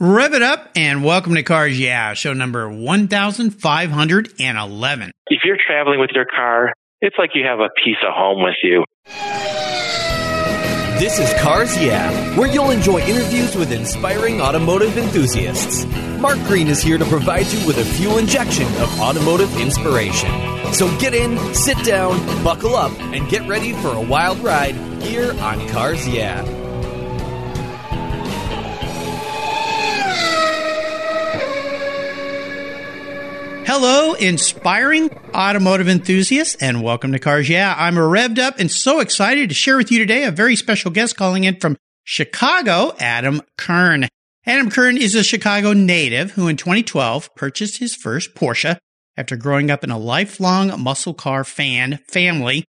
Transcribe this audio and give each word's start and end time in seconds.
Rev 0.00 0.32
it 0.34 0.42
up 0.42 0.70
and 0.76 1.02
welcome 1.02 1.34
to 1.34 1.42
Cars 1.42 1.76
Yeah, 1.76 2.14
show 2.14 2.32
number 2.32 2.70
1511. 2.70 5.10
If 5.26 5.40
you're 5.44 5.56
traveling 5.66 5.98
with 5.98 6.10
your 6.14 6.24
car, 6.24 6.72
it's 7.00 7.16
like 7.18 7.30
you 7.34 7.44
have 7.44 7.58
a 7.58 7.68
piece 7.84 7.96
of 8.06 8.14
home 8.14 8.44
with 8.44 8.54
you. 8.62 8.84
This 11.00 11.18
is 11.18 11.34
Cars 11.40 11.76
Yeah, 11.82 12.12
where 12.38 12.48
you'll 12.48 12.70
enjoy 12.70 13.00
interviews 13.00 13.56
with 13.56 13.72
inspiring 13.72 14.40
automotive 14.40 14.96
enthusiasts. 14.96 15.84
Mark 16.20 16.38
Green 16.46 16.68
is 16.68 16.80
here 16.80 16.98
to 16.98 17.04
provide 17.06 17.46
you 17.46 17.66
with 17.66 17.78
a 17.78 17.84
fuel 17.84 18.18
injection 18.18 18.66
of 18.80 19.00
automotive 19.00 19.52
inspiration. 19.60 20.30
So 20.72 20.96
get 20.98 21.12
in, 21.12 21.54
sit 21.56 21.76
down, 21.84 22.24
buckle 22.44 22.76
up, 22.76 22.92
and 23.00 23.28
get 23.28 23.42
ready 23.48 23.72
for 23.72 23.88
a 23.88 24.00
wild 24.00 24.38
ride 24.38 24.76
here 25.02 25.32
on 25.40 25.66
Cars 25.70 26.06
Yeah. 26.06 26.44
Hello, 33.70 34.14
inspiring 34.14 35.10
automotive 35.34 35.88
enthusiasts, 35.88 36.54
and 36.58 36.82
welcome 36.82 37.12
to 37.12 37.18
Cars 37.18 37.50
Yeah. 37.50 37.74
I'm 37.76 37.96
revved 37.96 38.38
up 38.38 38.58
and 38.58 38.70
so 38.70 39.00
excited 39.00 39.50
to 39.50 39.54
share 39.54 39.76
with 39.76 39.92
you 39.92 39.98
today 39.98 40.24
a 40.24 40.30
very 40.30 40.56
special 40.56 40.90
guest 40.90 41.18
calling 41.18 41.44
in 41.44 41.60
from 41.60 41.76
Chicago, 42.02 42.96
Adam 42.98 43.42
Kern. 43.58 44.08
Adam 44.46 44.70
Kern 44.70 44.96
is 44.96 45.14
a 45.14 45.22
Chicago 45.22 45.74
native 45.74 46.30
who 46.30 46.48
in 46.48 46.56
2012 46.56 47.34
purchased 47.34 47.76
his 47.76 47.94
first 47.94 48.34
Porsche 48.34 48.78
after 49.18 49.36
growing 49.36 49.70
up 49.70 49.84
in 49.84 49.90
a 49.90 49.98
lifelong 49.98 50.80
muscle 50.82 51.12
car 51.12 51.44
fan 51.44 51.98
family 52.08 52.64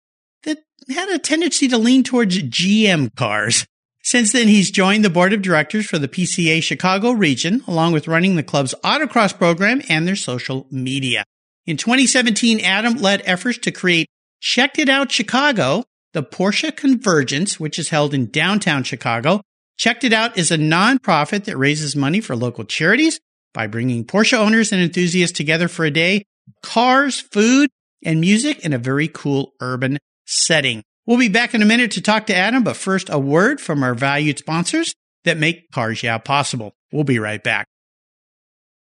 that 0.44 0.60
had 0.88 1.10
a 1.10 1.20
tendency 1.20 1.68
to 1.68 1.78
lean 1.78 2.04
towards 2.04 2.42
GM 2.42 3.14
cars. 3.18 3.66
Since 4.06 4.34
then, 4.34 4.48
he's 4.48 4.70
joined 4.70 5.04
the 5.04 5.10
board 5.10 5.34
of 5.34 5.42
directors 5.42 5.88
for 5.88 5.98
the 5.98 6.08
PCA 6.08 6.62
Chicago 6.62 7.12
region, 7.12 7.64
along 7.68 7.92
with 7.92 8.08
running 8.08 8.36
the 8.36 8.44
club's 8.44 8.76
autocross 8.84 9.36
program 9.36 9.82
and 9.90 10.08
their 10.08 10.16
social 10.16 10.68
media. 10.70 11.24
In 11.66 11.76
2017, 11.76 12.60
Adam 12.60 12.98
led 12.98 13.24
efforts 13.26 13.58
to 13.58 13.72
create 13.72 14.08
Checked 14.40 14.78
It 14.78 14.90
Out 14.90 15.12
Chicago, 15.12 15.86
the 16.14 16.22
Porsche 16.22 16.76
Convergence, 16.76 17.60
which 17.60 17.80
is 17.80 17.90
held 17.90 18.14
in 18.14 18.30
downtown 18.30 18.84
Chicago. 18.84 19.42
Checked 19.80 20.04
It 20.04 20.14
Out 20.14 20.38
is 20.38 20.52
a 20.52 20.58
nonprofit 20.60 21.46
that 21.46 21.58
raises 21.58 21.96
money 21.96 22.22
for 22.22 22.36
local 22.36 22.64
charities 22.64 23.20
by 23.56 23.66
bringing 23.66 24.06
Porsche 24.06 24.38
owners 24.38 24.72
and 24.72 24.84
enthusiasts 24.84 25.36
together 25.36 25.68
for 25.68 25.84
a 25.84 25.90
day, 25.90 26.26
cars, 26.62 27.20
food, 27.20 27.72
and 28.04 28.22
music 28.22 28.64
in 28.64 28.72
a 28.72 28.78
very 28.78 29.08
cool 29.08 29.54
urban 29.60 29.98
setting. 30.28 30.84
We'll 31.08 31.20
be 31.20 31.30
back 31.30 31.54
in 31.54 31.62
a 31.62 31.66
minute 31.66 31.92
to 31.92 32.02
talk 32.02 32.26
to 32.28 32.36
Adam, 32.36 32.64
but 32.64 32.76
first, 32.76 33.12
a 33.12 33.20
word 33.20 33.62
from 33.62 33.84
our 33.84 33.94
valued 33.94 34.40
sponsors 34.40 34.96
that 35.24 35.38
make 35.38 35.70
Cars 35.70 36.02
Yeah 36.02 36.18
possible. 36.18 36.74
We'll 36.92 37.04
be 37.04 37.20
right 37.20 37.44
back. 37.44 37.68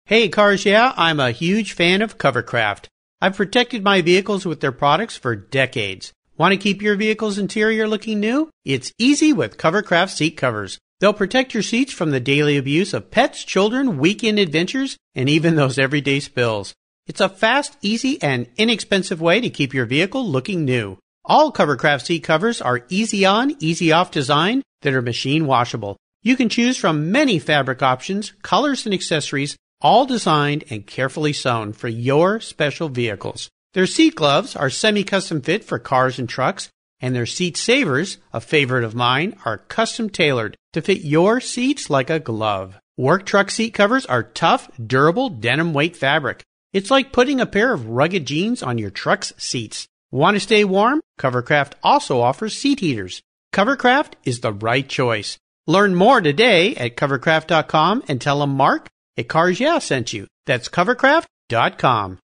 Hey, 0.06 0.30
Cars 0.30 0.64
Yeah, 0.64 0.94
I'm 0.96 1.20
a 1.20 1.30
huge 1.30 1.72
fan 1.72 2.00
of 2.00 2.16
Covercraft. 2.16 2.86
I've 3.20 3.36
protected 3.36 3.84
my 3.84 4.00
vehicles 4.00 4.46
with 4.46 4.60
their 4.60 4.72
products 4.72 5.16
for 5.16 5.36
decades. 5.36 6.12
Want 6.38 6.52
to 6.52 6.58
keep 6.58 6.80
your 6.80 6.96
vehicle's 6.96 7.36
interior 7.36 7.86
looking 7.86 8.20
new? 8.20 8.48
It's 8.64 8.92
easy 8.98 9.34
with 9.34 9.58
Covercraft 9.58 10.10
seat 10.10 10.38
covers. 10.38 10.78
They'll 11.00 11.12
protect 11.12 11.52
your 11.52 11.62
seats 11.62 11.92
from 11.92 12.12
the 12.12 12.20
daily 12.20 12.56
abuse 12.56 12.94
of 12.94 13.10
pets, 13.10 13.44
children, 13.44 13.98
weekend 13.98 14.38
adventures, 14.38 14.96
and 15.14 15.28
even 15.28 15.56
those 15.56 15.78
everyday 15.78 16.20
spills. 16.20 16.72
It's 17.06 17.20
a 17.20 17.28
fast, 17.28 17.76
easy, 17.82 18.20
and 18.22 18.46
inexpensive 18.56 19.20
way 19.20 19.40
to 19.42 19.50
keep 19.50 19.74
your 19.74 19.84
vehicle 19.84 20.26
looking 20.26 20.64
new. 20.64 20.98
All 21.28 21.50
Covercraft 21.50 22.06
seat 22.06 22.22
covers 22.22 22.62
are 22.62 22.84
easy 22.88 23.24
on, 23.24 23.56
easy 23.58 23.90
off 23.90 24.12
design 24.12 24.62
that 24.82 24.94
are 24.94 25.02
machine 25.02 25.46
washable. 25.48 25.96
You 26.22 26.36
can 26.36 26.48
choose 26.48 26.76
from 26.76 27.10
many 27.10 27.40
fabric 27.40 27.82
options, 27.82 28.32
colors, 28.42 28.86
and 28.86 28.94
accessories, 28.94 29.56
all 29.80 30.06
designed 30.06 30.62
and 30.70 30.86
carefully 30.86 31.32
sewn 31.32 31.72
for 31.72 31.88
your 31.88 32.38
special 32.38 32.88
vehicles. 32.88 33.48
Their 33.74 33.88
seat 33.88 34.14
gloves 34.14 34.54
are 34.54 34.70
semi-custom 34.70 35.40
fit 35.42 35.64
for 35.64 35.80
cars 35.80 36.20
and 36.20 36.28
trucks, 36.28 36.68
and 37.00 37.12
their 37.12 37.26
seat 37.26 37.56
savers, 37.56 38.18
a 38.32 38.40
favorite 38.40 38.84
of 38.84 38.94
mine, 38.94 39.36
are 39.44 39.58
custom 39.58 40.08
tailored 40.08 40.56
to 40.74 40.80
fit 40.80 41.00
your 41.00 41.40
seats 41.40 41.90
like 41.90 42.08
a 42.08 42.20
glove. 42.20 42.78
Work 42.96 43.26
truck 43.26 43.50
seat 43.50 43.74
covers 43.74 44.06
are 44.06 44.22
tough, 44.22 44.70
durable 44.78 45.28
denim 45.28 45.72
weight 45.72 45.96
fabric. 45.96 46.44
It's 46.72 46.90
like 46.90 47.10
putting 47.10 47.40
a 47.40 47.46
pair 47.46 47.72
of 47.72 47.88
rugged 47.88 48.26
jeans 48.26 48.62
on 48.62 48.78
your 48.78 48.90
truck's 48.90 49.32
seats. 49.36 49.88
Want 50.16 50.34
to 50.34 50.40
stay 50.40 50.64
warm? 50.64 51.02
Covercraft 51.20 51.74
also 51.82 52.22
offers 52.22 52.56
seat 52.56 52.80
heaters. 52.80 53.20
Covercraft 53.52 54.14
is 54.24 54.40
the 54.40 54.50
right 54.50 54.88
choice. 54.88 55.36
Learn 55.66 55.94
more 55.94 56.22
today 56.22 56.74
at 56.74 56.96
covercraft.com 56.96 58.02
and 58.08 58.18
tell 58.18 58.40
them 58.40 58.56
Mark 58.56 58.88
at 59.18 59.28
Cars 59.28 59.60
Yeah 59.60 59.78
sent 59.78 60.14
you. 60.14 60.26
That's 60.46 60.70
covercraft.com. 60.70 62.18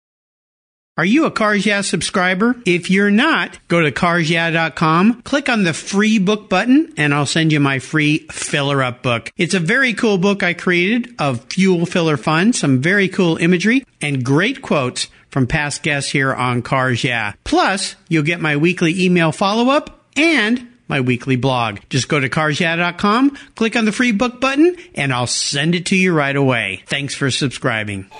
Are 0.98 1.04
you 1.04 1.24
a 1.24 1.30
Cars 1.30 1.64
Yeah 1.64 1.80
subscriber? 1.80 2.56
If 2.66 2.90
you're 2.90 3.10
not, 3.10 3.58
go 3.68 3.80
to 3.80 3.90
carsyeah.com, 3.90 5.22
click 5.22 5.48
on 5.48 5.62
the 5.62 5.72
free 5.72 6.18
book 6.18 6.50
button, 6.50 6.92
and 6.98 7.14
I'll 7.14 7.24
send 7.24 7.52
you 7.52 7.60
my 7.60 7.78
free 7.78 8.26
filler 8.32 8.82
up 8.82 9.02
book. 9.02 9.30
It's 9.36 9.54
a 9.54 9.60
very 9.60 9.94
cool 9.94 10.18
book 10.18 10.42
I 10.42 10.52
created 10.52 11.14
of 11.18 11.44
fuel 11.44 11.86
filler 11.86 12.18
fun, 12.18 12.52
some 12.52 12.82
very 12.82 13.08
cool 13.08 13.36
imagery, 13.36 13.86
and 14.02 14.24
great 14.24 14.60
quotes 14.60 15.06
from 15.30 15.46
past 15.46 15.82
guests 15.82 16.10
here 16.10 16.34
on 16.34 16.62
Cars 16.62 17.04
Yeah. 17.04 17.32
Plus, 17.44 17.96
you'll 18.08 18.22
get 18.22 18.40
my 18.40 18.56
weekly 18.56 19.04
email 19.04 19.32
follow 19.32 19.70
up 19.70 20.04
and 20.16 20.68
my 20.88 21.00
weekly 21.00 21.36
blog. 21.36 21.80
Just 21.90 22.08
go 22.08 22.18
to 22.18 22.28
carsyeah.com, 22.28 23.36
click 23.54 23.76
on 23.76 23.84
the 23.84 23.92
free 23.92 24.12
book 24.12 24.40
button, 24.40 24.76
and 24.94 25.12
I'll 25.12 25.26
send 25.26 25.74
it 25.74 25.86
to 25.86 25.96
you 25.96 26.12
right 26.14 26.34
away. 26.34 26.82
Thanks 26.86 27.14
for 27.14 27.30
subscribing. 27.30 28.10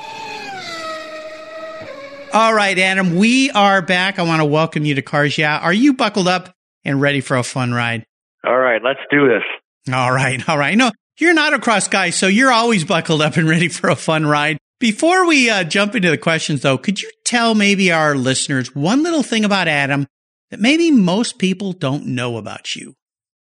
All 2.33 2.53
right, 2.53 2.79
Adam, 2.79 3.17
we 3.17 3.51
are 3.53 3.81
back. 3.81 4.19
I 4.19 4.23
want 4.23 4.41
to 4.41 4.45
welcome 4.45 4.85
you 4.85 4.95
to 4.97 5.03
Cars 5.03 5.39
Yeah. 5.39 5.59
Are 5.59 5.73
you 5.73 5.95
buckled 5.95 6.29
up 6.29 6.55
and 6.85 7.01
ready 7.01 7.23
for 7.23 7.39
a 7.39 7.43
fun 7.43 7.73
ride? 7.73 8.05
All 8.47 8.59
right, 8.59 8.83
let's 8.83 9.01
do 9.11 9.27
this. 9.29 9.43
All 9.93 10.13
right, 10.13 10.47
all 10.47 10.59
right. 10.59 10.77
No, 10.77 10.91
you're 11.19 11.31
an 11.31 11.39
autocross 11.39 11.91
guy, 11.91 12.11
so 12.11 12.27
you're 12.27 12.53
always 12.53 12.85
buckled 12.85 13.23
up 13.23 13.37
and 13.39 13.49
ready 13.49 13.69
for 13.69 13.89
a 13.89 13.97
fun 13.97 14.27
ride. 14.27 14.59
Before 14.81 15.27
we 15.27 15.51
uh, 15.51 15.65
jump 15.65 15.97
into 15.97 16.09
the 16.09 16.19
questions, 16.19 16.63
though, 16.63 16.79
could 16.79 17.03
you 17.03 17.11
tell 17.25 17.57
maybe 17.57 17.91
our 17.91 18.15
listeners 18.15 18.77
one 18.77 19.03
little 19.03 19.25
thing 19.25 19.45
about 19.45 19.67
Adam 19.67 20.07
that 20.51 20.61
maybe 20.61 20.93
most 20.93 21.39
people 21.39 21.73
don't 21.73 22.07
know 22.07 22.37
about 22.37 22.77
you? 22.77 22.95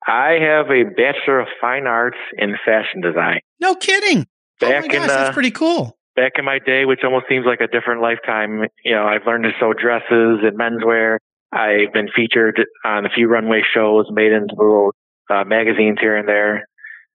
I 0.06 0.40
have 0.42 0.66
a 0.68 0.84
Bachelor 0.84 1.40
of 1.40 1.48
Fine 1.62 1.88
Arts 1.88 2.18
in 2.38 2.56
Fashion 2.66 3.00
Design. 3.00 3.40
No 3.62 3.76
kidding. 3.76 4.28
Back 4.60 4.76
oh 4.76 4.82
my 4.82 4.88
gosh, 4.88 4.96
in, 4.96 5.08
that's 5.08 5.30
uh, 5.30 5.34
pretty 5.34 5.52
cool. 5.52 5.98
Back 6.18 6.34
in 6.38 6.44
my 6.44 6.60
day, 6.60 6.84
which 6.84 7.00
almost 7.06 7.28
seems 7.30 7.46
like 7.46 7.62
a 7.62 7.68
different 7.68 8.02
lifetime, 8.02 8.66
you 8.84 8.94
know, 8.94 9.06
I've 9.06 9.26
learned 9.26 9.46
to 9.46 9.52
sew 9.58 9.72
dresses 9.72 10.44
and 10.44 10.60
menswear. 10.60 11.18
I've 11.54 11.94
been 11.94 12.10
featured 12.14 12.60
on 12.84 13.06
a 13.06 13.10
few 13.10 13.30
runway 13.30 13.62
shows, 13.74 14.08
made 14.12 14.34
into 14.34 14.54
little 14.58 14.92
uh, 15.30 15.46
magazines 15.46 15.98
here 16.02 16.18
and 16.18 16.28
there. 16.28 16.68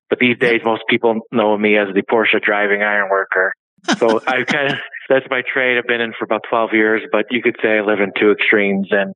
But 0.09 0.21
these 0.21 0.39
days, 0.39 0.61
most 0.65 0.85
people 0.89 1.21
know 1.31 1.59
me 1.59 1.77
as 1.77 1.89
the 1.93 2.03
Porsche 2.03 2.41
driving 2.41 2.83
iron 2.83 3.11
worker. 3.11 3.53
So 3.99 4.21
I 4.27 4.45
kind 4.45 4.73
of, 4.73 4.79
that's 5.09 5.27
my 5.31 5.43
trade. 5.53 5.79
I've 5.79 5.87
been 5.87 6.01
in 6.01 6.13
for 6.19 6.25
about 6.25 6.43
12 6.49 6.71
years, 6.73 7.03
but 7.11 7.27
you 7.31 7.43
could 7.43 7.57
say 7.63 7.79
I 7.79 7.81
live 7.81 8.01
in 8.01 8.13
two 8.19 8.33
extremes. 8.33 8.89
And 8.91 9.15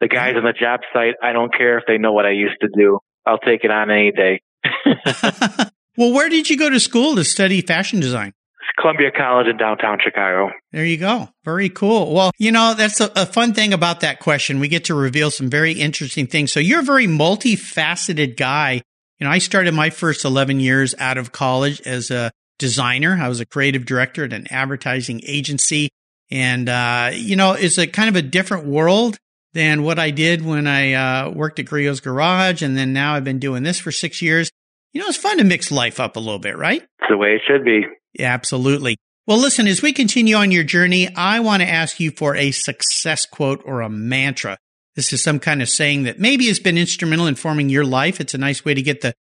the 0.00 0.08
guys 0.08 0.34
on 0.36 0.44
the 0.44 0.52
job 0.52 0.80
site, 0.92 1.14
I 1.22 1.32
don't 1.32 1.52
care 1.52 1.78
if 1.78 1.84
they 1.86 1.98
know 1.98 2.12
what 2.12 2.26
I 2.26 2.32
used 2.32 2.60
to 2.60 2.68
do. 2.76 2.98
I'll 3.24 3.38
take 3.38 3.64
it 3.64 3.70
on 3.70 3.90
any 3.90 4.12
day. 4.12 4.40
well, 5.96 6.12
where 6.12 6.28
did 6.28 6.48
you 6.48 6.56
go 6.56 6.70
to 6.70 6.80
school 6.80 7.16
to 7.16 7.24
study 7.24 7.60
fashion 7.60 8.00
design? 8.00 8.32
Columbia 8.78 9.10
College 9.10 9.46
in 9.46 9.56
downtown 9.56 9.98
Chicago. 10.02 10.50
There 10.72 10.84
you 10.84 10.96
go. 10.96 11.28
Very 11.44 11.68
cool. 11.68 12.12
Well, 12.12 12.32
you 12.38 12.52
know, 12.52 12.74
that's 12.74 13.00
a, 13.00 13.10
a, 13.16 13.26
fun 13.26 13.54
thing 13.54 13.72
about 13.72 14.00
that 14.00 14.20
question. 14.20 14.60
We 14.60 14.68
get 14.68 14.84
to 14.86 14.94
reveal 14.94 15.30
some 15.30 15.48
very 15.48 15.72
interesting 15.72 16.26
things. 16.26 16.52
So 16.52 16.60
you're 16.60 16.80
a 16.80 16.84
very 16.84 17.06
multifaceted 17.06 18.36
guy. 18.36 18.82
You 19.18 19.26
know, 19.26 19.30
I 19.30 19.38
started 19.38 19.72
my 19.72 19.90
first 19.90 20.24
11 20.24 20.60
years 20.60 20.94
out 20.98 21.16
of 21.16 21.32
college 21.32 21.80
as 21.82 22.10
a 22.10 22.30
designer. 22.58 23.18
I 23.20 23.28
was 23.28 23.40
a 23.40 23.46
creative 23.46 23.84
director 23.84 24.24
at 24.24 24.32
an 24.32 24.46
advertising 24.50 25.20
agency. 25.24 25.90
And, 26.30 26.68
uh, 26.68 27.10
you 27.12 27.36
know, 27.36 27.52
it's 27.52 27.78
a 27.78 27.86
kind 27.86 28.08
of 28.08 28.16
a 28.16 28.22
different 28.22 28.66
world 28.66 29.18
than 29.52 29.82
what 29.82 29.98
I 29.98 30.10
did 30.10 30.44
when 30.44 30.66
I 30.66 30.92
uh, 30.92 31.30
worked 31.30 31.58
at 31.58 31.66
Griot's 31.66 32.00
Garage. 32.00 32.62
And 32.62 32.76
then 32.76 32.92
now 32.92 33.14
I've 33.14 33.24
been 33.24 33.38
doing 33.38 33.62
this 33.62 33.78
for 33.78 33.92
six 33.92 34.20
years. 34.20 34.50
You 34.92 35.00
know, 35.00 35.08
it's 35.08 35.16
fun 35.16 35.38
to 35.38 35.44
mix 35.44 35.70
life 35.70 36.00
up 36.00 36.16
a 36.16 36.20
little 36.20 36.38
bit, 36.38 36.56
right? 36.56 36.82
It's 36.82 37.08
the 37.08 37.16
way 37.16 37.34
it 37.34 37.42
should 37.46 37.64
be. 37.64 37.82
Yeah, 38.14 38.32
absolutely. 38.32 38.96
Well, 39.26 39.38
listen, 39.38 39.66
as 39.66 39.82
we 39.82 39.92
continue 39.92 40.36
on 40.36 40.52
your 40.52 40.64
journey, 40.64 41.14
I 41.14 41.40
want 41.40 41.62
to 41.62 41.68
ask 41.68 41.98
you 42.00 42.12
for 42.12 42.36
a 42.36 42.52
success 42.52 43.26
quote 43.26 43.60
or 43.64 43.80
a 43.80 43.88
mantra. 43.88 44.56
This 44.94 45.12
is 45.12 45.22
some 45.22 45.38
kind 45.40 45.60
of 45.60 45.68
saying 45.68 46.04
that 46.04 46.18
maybe 46.18 46.46
has 46.46 46.58
been 46.58 46.78
instrumental 46.78 47.26
in 47.26 47.34
forming 47.34 47.68
your 47.68 47.84
life. 47.84 48.20
It's 48.20 48.34
a 48.34 48.38
nice 48.38 48.64
way 48.64 48.72
to 48.72 48.82
get 48.82 49.02
the 49.02 49.12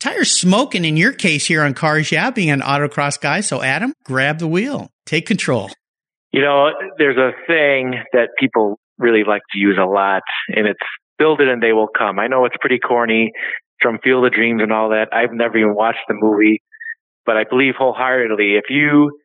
tires 0.00 0.38
smoking 0.38 0.84
in 0.84 0.96
your 0.96 1.12
case 1.12 1.46
here 1.46 1.62
on 1.62 1.74
Cars 1.74 2.12
Yeah, 2.12 2.30
being 2.30 2.50
an 2.50 2.60
autocross 2.60 3.20
guy. 3.20 3.40
So, 3.40 3.62
Adam, 3.62 3.92
grab 4.04 4.38
the 4.38 4.48
wheel, 4.48 4.90
take 5.04 5.26
control. 5.26 5.70
You 6.32 6.42
know, 6.42 6.70
there's 6.98 7.16
a 7.16 7.32
thing 7.46 7.94
that 8.12 8.28
people 8.38 8.78
really 8.98 9.24
like 9.26 9.42
to 9.52 9.58
use 9.58 9.78
a 9.80 9.86
lot, 9.86 10.22
and 10.48 10.66
it's 10.66 10.78
build 11.18 11.40
it 11.40 11.48
and 11.48 11.62
they 11.62 11.72
will 11.72 11.88
come. 11.88 12.18
I 12.18 12.26
know 12.26 12.44
it's 12.44 12.56
pretty 12.60 12.78
corny 12.78 13.32
from 13.80 13.98
Field 14.02 14.26
of 14.26 14.32
Dreams 14.32 14.60
and 14.62 14.72
all 14.72 14.90
that. 14.90 15.08
I've 15.12 15.32
never 15.32 15.58
even 15.58 15.74
watched 15.74 16.04
the 16.08 16.14
movie, 16.14 16.62
But 17.24 17.36
I 17.36 17.44
believe 17.48 17.74
wholeheartedly 17.78 18.56
if 18.56 18.64
you 18.70 19.18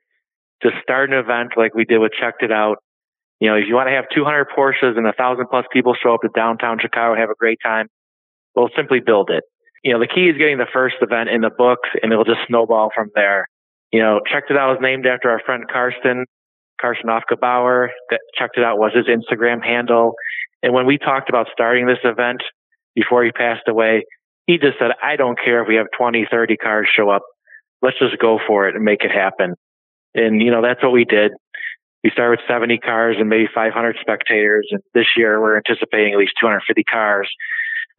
just 0.63 0.75
start 0.83 1.11
an 1.11 1.17
event 1.17 1.51
like 1.57 1.73
we 1.73 1.85
did 1.85 1.99
with 1.99 2.11
Checked 2.19 2.43
It 2.43 2.51
Out, 2.51 2.77
you 3.39 3.49
know, 3.49 3.55
if 3.55 3.65
you 3.67 3.75
want 3.75 3.87
to 3.89 3.95
have 3.95 4.05
200 4.13 4.47
Porsches 4.55 4.97
and 4.97 5.07
a 5.07 5.13
thousand 5.13 5.47
plus 5.49 5.65
people 5.73 5.95
show 6.01 6.13
up 6.13 6.21
to 6.21 6.29
downtown 6.35 6.77
Chicago 6.79 7.19
have 7.19 7.29
a 7.29 7.35
great 7.37 7.57
time, 7.63 7.87
we'll 8.55 8.69
simply 8.75 8.99
build 9.03 9.29
it. 9.31 9.43
You 9.83 9.93
know, 9.93 9.99
the 9.99 10.07
key 10.07 10.29
is 10.29 10.37
getting 10.37 10.57
the 10.57 10.69
first 10.71 10.95
event 11.01 11.29
in 11.29 11.41
the 11.41 11.49
books 11.49 11.89
and 12.01 12.11
it'll 12.11 12.25
just 12.25 12.41
snowball 12.47 12.91
from 12.93 13.09
there. 13.15 13.47
You 13.91 14.01
know, 14.01 14.21
Checked 14.31 14.51
It 14.51 14.57
Out 14.57 14.69
was 14.69 14.79
named 14.81 15.05
after 15.05 15.29
our 15.29 15.41
friend 15.45 15.63
Karsten, 15.71 16.25
Karsten 16.79 17.09
Bauer. 17.39 17.89
That 18.09 18.19
Checked 18.37 18.57
It 18.57 18.63
Out 18.63 18.77
was 18.77 18.93
his 18.93 19.07
Instagram 19.07 19.63
handle. 19.63 20.13
And 20.63 20.73
when 20.73 20.85
we 20.85 20.97
talked 20.97 21.29
about 21.29 21.47
starting 21.51 21.87
this 21.87 21.99
event 22.03 22.41
before 22.95 23.23
he 23.23 23.31
passed 23.31 23.67
away, 23.67 24.05
he 24.45 24.57
just 24.57 24.77
said, 24.79 24.91
I 25.01 25.15
don't 25.15 25.37
care 25.37 25.61
if 25.61 25.67
we 25.67 25.75
have 25.75 25.87
20, 25.97 26.27
30 26.29 26.57
cars 26.57 26.87
show 26.95 27.09
up. 27.09 27.23
Let's 27.81 27.97
just 27.99 28.19
go 28.19 28.39
for 28.45 28.67
it 28.67 28.75
and 28.75 28.85
make 28.85 29.03
it 29.03 29.11
happen. 29.11 29.55
And, 30.13 30.41
you 30.41 30.51
know, 30.51 30.61
that's 30.61 30.83
what 30.83 30.91
we 30.91 31.05
did. 31.05 31.31
We 32.03 32.09
started 32.11 32.39
with 32.39 32.47
70 32.47 32.79
cars 32.79 33.17
and 33.19 33.29
maybe 33.29 33.47
500 33.53 33.97
spectators. 34.01 34.67
And 34.71 34.81
this 34.93 35.07
year 35.15 35.39
we're 35.39 35.57
anticipating 35.57 36.13
at 36.13 36.19
least 36.19 36.33
250 36.39 36.83
cars 36.83 37.29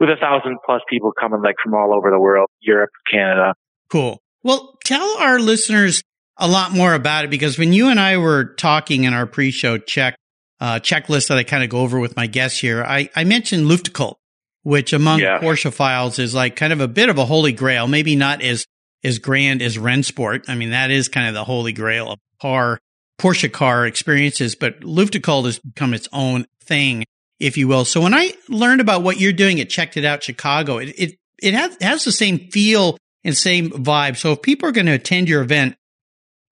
with 0.00 0.08
a 0.08 0.16
thousand 0.20 0.58
plus 0.64 0.82
people 0.88 1.12
coming 1.12 1.42
like 1.42 1.56
from 1.62 1.74
all 1.74 1.94
over 1.94 2.10
the 2.10 2.18
world, 2.18 2.48
Europe, 2.60 2.90
Canada. 3.10 3.54
Cool. 3.88 4.20
Well, 4.42 4.78
tell 4.84 5.18
our 5.18 5.38
listeners 5.38 6.02
a 6.36 6.48
lot 6.48 6.72
more 6.72 6.94
about 6.94 7.24
it 7.24 7.30
because 7.30 7.58
when 7.58 7.72
you 7.72 7.88
and 7.88 8.00
I 8.00 8.16
were 8.16 8.44
talking 8.44 9.04
in 9.04 9.14
our 9.14 9.26
pre-show 9.26 9.78
check 9.78 10.16
uh, 10.60 10.78
checklist 10.78 11.28
that 11.28 11.38
I 11.38 11.44
kind 11.44 11.62
of 11.62 11.70
go 11.70 11.80
over 11.80 11.98
with 12.00 12.16
my 12.16 12.26
guests 12.26 12.60
here, 12.60 12.82
I, 12.82 13.10
I 13.14 13.24
mentioned 13.24 13.66
Luftgekühlt, 13.66 14.16
which 14.62 14.92
among 14.92 15.20
yeah. 15.20 15.40
Porsche 15.40 15.72
files 15.72 16.18
is 16.18 16.34
like 16.34 16.56
kind 16.56 16.72
of 16.72 16.80
a 16.80 16.88
bit 16.88 17.08
of 17.08 17.18
a 17.18 17.24
holy 17.24 17.52
grail, 17.52 17.86
maybe 17.86 18.16
not 18.16 18.42
as 18.42 18.66
as 19.04 19.18
grand 19.18 19.62
as 19.62 19.76
Rennsport. 19.76 20.48
I 20.48 20.54
mean, 20.54 20.70
that 20.70 20.90
is 20.90 21.08
kind 21.08 21.26
of 21.26 21.34
the 21.34 21.44
holy 21.44 21.72
grail 21.72 22.12
of 22.12 22.18
car 22.40 22.78
Porsche 23.18 23.52
car 23.52 23.86
experiences, 23.86 24.54
but 24.54 24.80
Luftgekühlt 24.80 25.44
has 25.44 25.58
become 25.58 25.94
its 25.94 26.08
own 26.12 26.46
thing, 26.60 27.04
if 27.42 27.56
you 27.56 27.66
will. 27.66 27.84
So 27.84 28.00
when 28.00 28.14
I 28.14 28.32
learned 28.48 28.80
about 28.80 29.02
what 29.02 29.18
you're 29.18 29.32
doing 29.32 29.60
at 29.60 29.68
Checked 29.68 29.96
It 29.96 30.04
Out 30.04 30.22
Chicago, 30.22 30.78
it 30.78 30.94
it, 30.96 31.18
it 31.42 31.54
has, 31.54 31.76
has 31.80 32.04
the 32.04 32.12
same 32.12 32.38
feel 32.50 32.96
and 33.24 33.36
same 33.36 33.70
vibe. 33.70 34.16
So 34.16 34.32
if 34.32 34.42
people 34.42 34.68
are 34.68 34.72
going 34.72 34.86
to 34.86 34.92
attend 34.92 35.28
your 35.28 35.42
event, 35.42 35.76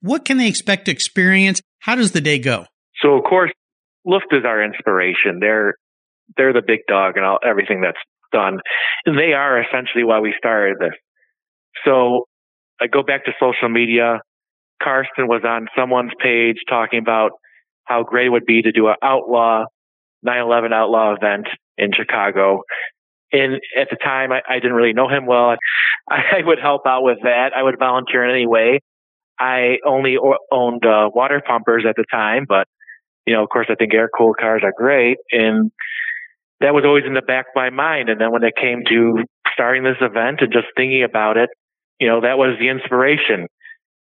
what 0.02 0.24
can 0.24 0.36
they 0.36 0.48
expect 0.48 0.86
to 0.86 0.90
experience? 0.90 1.60
How 1.78 1.94
does 1.94 2.12
the 2.12 2.20
day 2.20 2.38
go? 2.38 2.66
So 3.02 3.14
of 3.14 3.24
course, 3.24 3.52
Luft 4.04 4.26
is 4.32 4.44
our 4.44 4.62
inspiration. 4.62 5.38
They're 5.40 5.74
they're 6.36 6.52
the 6.52 6.62
big 6.66 6.80
dog 6.88 7.16
and 7.16 7.24
all 7.24 7.38
everything 7.46 7.80
that's 7.80 7.98
done. 8.32 8.58
And 9.06 9.16
they 9.16 9.32
are 9.32 9.62
essentially 9.62 10.04
why 10.04 10.20
we 10.20 10.34
started 10.36 10.78
this. 10.80 10.94
So 11.84 12.26
I 12.80 12.86
go 12.86 13.02
back 13.02 13.24
to 13.26 13.32
social 13.38 13.68
media. 13.68 14.20
Karsten 14.82 15.28
was 15.28 15.42
on 15.44 15.68
someone's 15.76 16.12
page 16.22 16.56
talking 16.68 16.98
about 16.98 17.32
how 17.84 18.02
great 18.02 18.26
it 18.26 18.30
would 18.30 18.46
be 18.46 18.62
to 18.62 18.72
do 18.72 18.88
an 18.88 18.94
outlaw 19.02 19.64
911 20.22 20.72
outlaw 20.72 21.14
event 21.14 21.46
in 21.78 21.90
Chicago. 21.92 22.62
And 23.32 23.54
at 23.80 23.88
the 23.90 23.96
time, 23.96 24.32
I, 24.32 24.40
I 24.48 24.54
didn't 24.56 24.74
really 24.74 24.92
know 24.92 25.08
him 25.08 25.26
well. 25.26 25.54
I, 26.10 26.38
I, 26.38 26.44
would 26.44 26.58
help 26.60 26.82
out 26.86 27.02
with 27.02 27.18
that. 27.22 27.52
I 27.56 27.62
would 27.62 27.78
volunteer 27.78 28.24
in 28.24 28.34
any 28.34 28.46
way. 28.46 28.80
I 29.38 29.78
only 29.86 30.16
owned 30.52 30.84
uh, 30.84 31.08
water 31.14 31.40
pumpers 31.46 31.84
at 31.88 31.96
the 31.96 32.04
time, 32.10 32.44
but 32.48 32.66
you 33.26 33.34
know, 33.34 33.42
of 33.42 33.48
course, 33.48 33.68
I 33.70 33.74
think 33.74 33.94
air 33.94 34.08
cooled 34.08 34.36
cars 34.38 34.62
are 34.64 34.72
great, 34.76 35.18
and 35.30 35.70
that 36.60 36.74
was 36.74 36.84
always 36.84 37.04
in 37.06 37.14
the 37.14 37.22
back 37.22 37.46
of 37.48 37.52
my 37.54 37.70
mind. 37.70 38.08
And 38.08 38.20
then 38.20 38.32
when 38.32 38.42
it 38.42 38.54
came 38.56 38.82
to 38.88 39.24
starting 39.52 39.82
this 39.82 39.96
event 40.00 40.40
and 40.40 40.52
just 40.52 40.66
thinking 40.76 41.04
about 41.04 41.36
it, 41.36 41.48
you 41.98 42.08
know, 42.08 42.20
that 42.22 42.38
was 42.38 42.56
the 42.58 42.68
inspiration. 42.68 43.46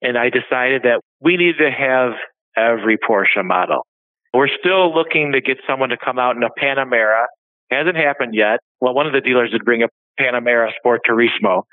And 0.01 0.17
I 0.17 0.29
decided 0.29 0.83
that 0.83 1.01
we 1.19 1.37
needed 1.37 1.57
to 1.59 1.71
have 1.71 2.13
every 2.57 2.97
Porsche 2.97 3.43
model. 3.43 3.85
We're 4.33 4.49
still 4.59 4.93
looking 4.93 5.33
to 5.33 5.41
get 5.41 5.57
someone 5.67 5.89
to 5.89 5.97
come 5.97 6.17
out 6.17 6.35
in 6.35 6.43
a 6.43 6.49
Panamera. 6.49 7.25
Hasn't 7.69 7.97
happened 7.97 8.33
yet. 8.33 8.59
Well, 8.79 8.93
one 8.93 9.07
of 9.07 9.13
the 9.13 9.21
dealers 9.21 9.51
did 9.51 9.63
bring 9.65 9.83
a 9.83 9.87
Panamera 10.19 10.69
Sport 10.77 11.01
Turismo. 11.09 11.63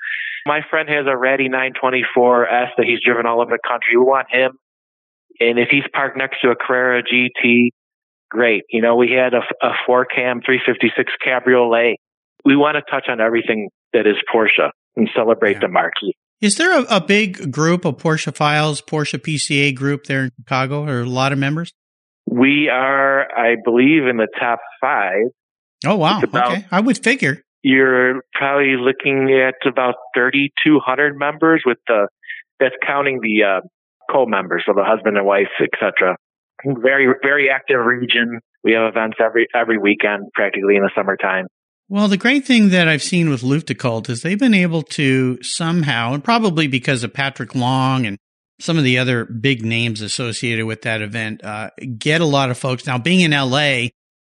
My 0.45 0.61
friend 0.69 0.89
has 0.89 1.05
a 1.07 1.17
Ratty 1.17 1.49
924S 1.49 2.69
that 2.77 2.85
he's 2.85 2.99
driven 3.03 3.25
all 3.25 3.41
over 3.41 3.51
the 3.51 3.59
country. 3.65 3.97
We 3.97 4.03
want 4.03 4.27
him. 4.29 4.51
And 5.39 5.59
if 5.59 5.69
he's 5.69 5.83
parked 5.93 6.17
next 6.17 6.41
to 6.41 6.49
a 6.49 6.55
Carrera 6.55 7.03
GT, 7.03 7.69
great. 8.29 8.63
You 8.69 8.81
know, 8.81 8.95
we 8.95 9.11
had 9.11 9.33
a, 9.33 9.41
a 9.65 9.71
four 9.85 10.05
cam 10.05 10.41
356 10.41 11.11
cabriolet. 11.23 11.97
We 12.45 12.55
want 12.55 12.75
to 12.75 12.91
touch 12.91 13.07
on 13.09 13.19
everything 13.19 13.69
that 13.93 14.07
is 14.07 14.15
Porsche 14.33 14.69
and 14.95 15.09
celebrate 15.15 15.53
yeah. 15.53 15.59
the 15.61 15.67
marquee. 15.67 16.15
Is 16.41 16.55
there 16.55 16.79
a, 16.79 16.83
a, 16.83 17.01
big 17.01 17.51
group 17.51 17.83
of 17.83 17.97
Porsche 17.97 18.33
Files, 18.33 18.81
Porsche 18.81 19.19
PCA 19.19 19.75
group 19.75 20.05
there 20.05 20.23
in 20.23 20.31
Chicago, 20.39 20.85
or 20.85 21.01
a 21.01 21.05
lot 21.05 21.33
of 21.33 21.37
members? 21.37 21.73
We 22.29 22.69
are, 22.69 23.21
I 23.31 23.55
believe, 23.63 24.05
in 24.07 24.17
the 24.17 24.27
top 24.39 24.59
five. 24.79 25.25
Oh 25.85 25.95
wow! 25.95 26.21
About, 26.21 26.51
okay, 26.51 26.65
I 26.71 26.81
would 26.81 27.01
figure 27.01 27.43
you're 27.63 28.21
probably 28.33 28.75
looking 28.77 29.29
at 29.33 29.67
about 29.67 29.95
3,200 30.15 31.17
members, 31.17 31.63
with 31.65 31.77
the 31.87 32.07
that's 32.59 32.75
counting 32.85 33.19
the 33.21 33.43
uh, 33.43 33.61
co-members, 34.11 34.63
so 34.65 34.73
the 34.73 34.83
husband 34.83 35.17
and 35.17 35.25
wife, 35.25 35.47
etc. 35.61 36.17
Very, 36.65 37.07
very 37.21 37.49
active 37.49 37.79
region. 37.85 38.39
We 38.63 38.73
have 38.73 38.89
events 38.89 39.17
every 39.23 39.47
every 39.55 39.77
weekend, 39.77 40.29
practically 40.33 40.75
in 40.75 40.83
the 40.83 40.91
summertime. 40.95 41.47
Well, 41.87 42.07
the 42.07 42.17
great 42.17 42.45
thing 42.45 42.69
that 42.69 42.87
I've 42.87 43.01
seen 43.01 43.29
with 43.29 43.41
Luftgekühlt 43.41 44.09
is 44.09 44.21
they've 44.21 44.37
been 44.37 44.53
able 44.53 44.83
to 44.83 45.39
somehow, 45.41 46.13
and 46.13 46.23
probably 46.23 46.67
because 46.67 47.03
of 47.03 47.13
Patrick 47.13 47.55
Long 47.55 48.05
and 48.05 48.17
some 48.59 48.77
of 48.77 48.83
the 48.83 48.99
other 48.99 49.25
big 49.25 49.63
names 49.63 50.01
associated 50.01 50.65
with 50.65 50.83
that 50.83 51.01
event, 51.01 51.43
uh, 51.43 51.69
get 51.97 52.21
a 52.21 52.25
lot 52.25 52.49
of 52.49 52.57
folks. 52.57 52.85
Now, 52.85 52.97
being 52.97 53.21
in 53.21 53.31
LA, 53.31 53.87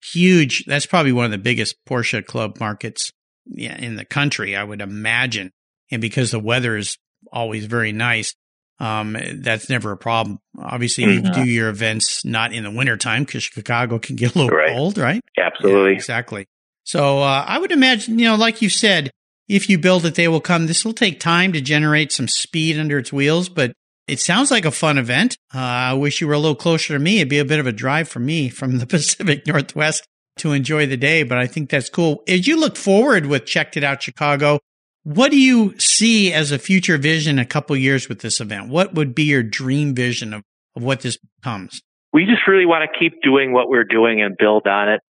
huge, 0.03 0.65
that's 0.65 0.85
probably 0.85 1.11
one 1.11 1.25
of 1.25 1.31
the 1.31 1.37
biggest 1.37 1.75
Porsche 1.87 2.25
club 2.25 2.59
markets 2.59 3.11
in 3.55 3.95
the 3.95 4.05
country, 4.05 4.55
I 4.55 4.63
would 4.63 4.81
imagine. 4.81 5.51
And 5.91 6.01
because 6.01 6.31
the 6.31 6.39
weather 6.39 6.77
is 6.77 6.97
always 7.31 7.65
very 7.65 7.91
nice, 7.91 8.35
um, 8.79 9.17
that's 9.35 9.69
never 9.69 9.91
a 9.91 9.97
problem. 9.97 10.39
Obviously, 10.57 11.05
mm-hmm. 11.05 11.25
you 11.25 11.33
do 11.33 11.43
your 11.43 11.69
events 11.69 12.23
not 12.23 12.53
in 12.53 12.63
the 12.63 12.71
wintertime 12.71 13.23
because 13.23 13.43
Chicago 13.43 13.99
can 13.99 14.15
get 14.15 14.35
a 14.35 14.39
little 14.39 14.55
right. 14.55 14.69
cold, 14.69 14.97
right? 14.97 15.21
Absolutely. 15.37 15.91
Yeah, 15.91 15.95
exactly. 15.95 16.45
So 16.83 17.19
uh, 17.19 17.45
I 17.45 17.59
would 17.59 17.71
imagine, 17.71 18.19
you 18.19 18.25
know, 18.25 18.35
like 18.35 18.61
you 18.61 18.69
said, 18.69 19.11
if 19.47 19.69
you 19.69 19.77
build 19.79 20.05
it, 20.05 20.15
they 20.15 20.27
will 20.27 20.41
come. 20.41 20.67
This 20.67 20.85
will 20.85 20.93
take 20.93 21.19
time 21.19 21.53
to 21.53 21.61
generate 21.61 22.11
some 22.11 22.27
speed 22.27 22.79
under 22.79 22.99
its 22.99 23.11
wheels, 23.11 23.49
but 23.49 23.73
it 24.09 24.19
sounds 24.19 24.51
like 24.51 24.65
a 24.65 24.71
fun 24.71 24.97
event. 24.97 25.37
Uh, 25.53 25.59
I 25.59 25.93
wish 25.93 26.21
you 26.21 26.27
were 26.27 26.33
a 26.33 26.39
little 26.39 26.55
closer 26.55 26.93
to 26.93 26.99
me. 26.99 27.17
It'd 27.17 27.29
be 27.29 27.39
a 27.39 27.45
bit 27.45 27.59
of 27.59 27.67
a 27.67 27.71
drive 27.71 28.09
for 28.09 28.19
me 28.19 28.49
from 28.49 28.77
the 28.77 28.85
Pacific 28.87 29.45
Northwest 29.47 30.07
to 30.37 30.51
enjoy 30.51 30.85
the 30.85 30.97
day, 30.97 31.23
but 31.23 31.37
I 31.37 31.47
think 31.47 31.69
that's 31.69 31.89
cool. 31.89 32.23
As 32.27 32.47
you 32.47 32.59
look 32.59 32.77
forward 32.77 33.25
with 33.25 33.45
Checked 33.45 33.77
It 33.77 33.83
Out 33.83 34.01
Chicago, 34.01 34.59
what 35.03 35.31
do 35.31 35.39
you 35.39 35.77
see 35.79 36.31
as 36.31 36.51
a 36.51 36.59
future 36.59 36.97
vision 36.97 37.39
a 37.39 37.45
couple 37.45 37.75
years 37.75 38.07
with 38.07 38.21
this 38.21 38.39
event? 38.39 38.69
What 38.69 38.93
would 38.93 39.13
be 39.13 39.23
your 39.23 39.43
dream 39.43 39.95
vision 39.95 40.33
of, 40.33 40.43
of 40.75 40.83
what 40.83 41.01
this 41.01 41.17
becomes? 41.37 41.81
We 42.11 42.25
just 42.25 42.47
really 42.47 42.65
want 42.65 42.89
to 42.89 42.99
keep 42.99 43.21
doing 43.21 43.53
what 43.53 43.69
we're 43.69 43.83
doing 43.83 44.21
and 44.21 44.35
build 44.37 44.65
on 44.65 44.89
it 44.89 45.01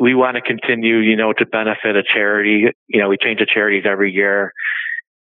we 0.00 0.14
want 0.14 0.36
to 0.36 0.40
continue, 0.40 0.96
you 0.96 1.14
know, 1.14 1.32
to 1.34 1.44
benefit 1.44 1.94
a 1.94 2.02
charity. 2.02 2.64
You 2.88 3.00
know, 3.00 3.10
we 3.10 3.18
change 3.22 3.38
the 3.38 3.46
charities 3.46 3.84
every 3.86 4.10
year. 4.10 4.52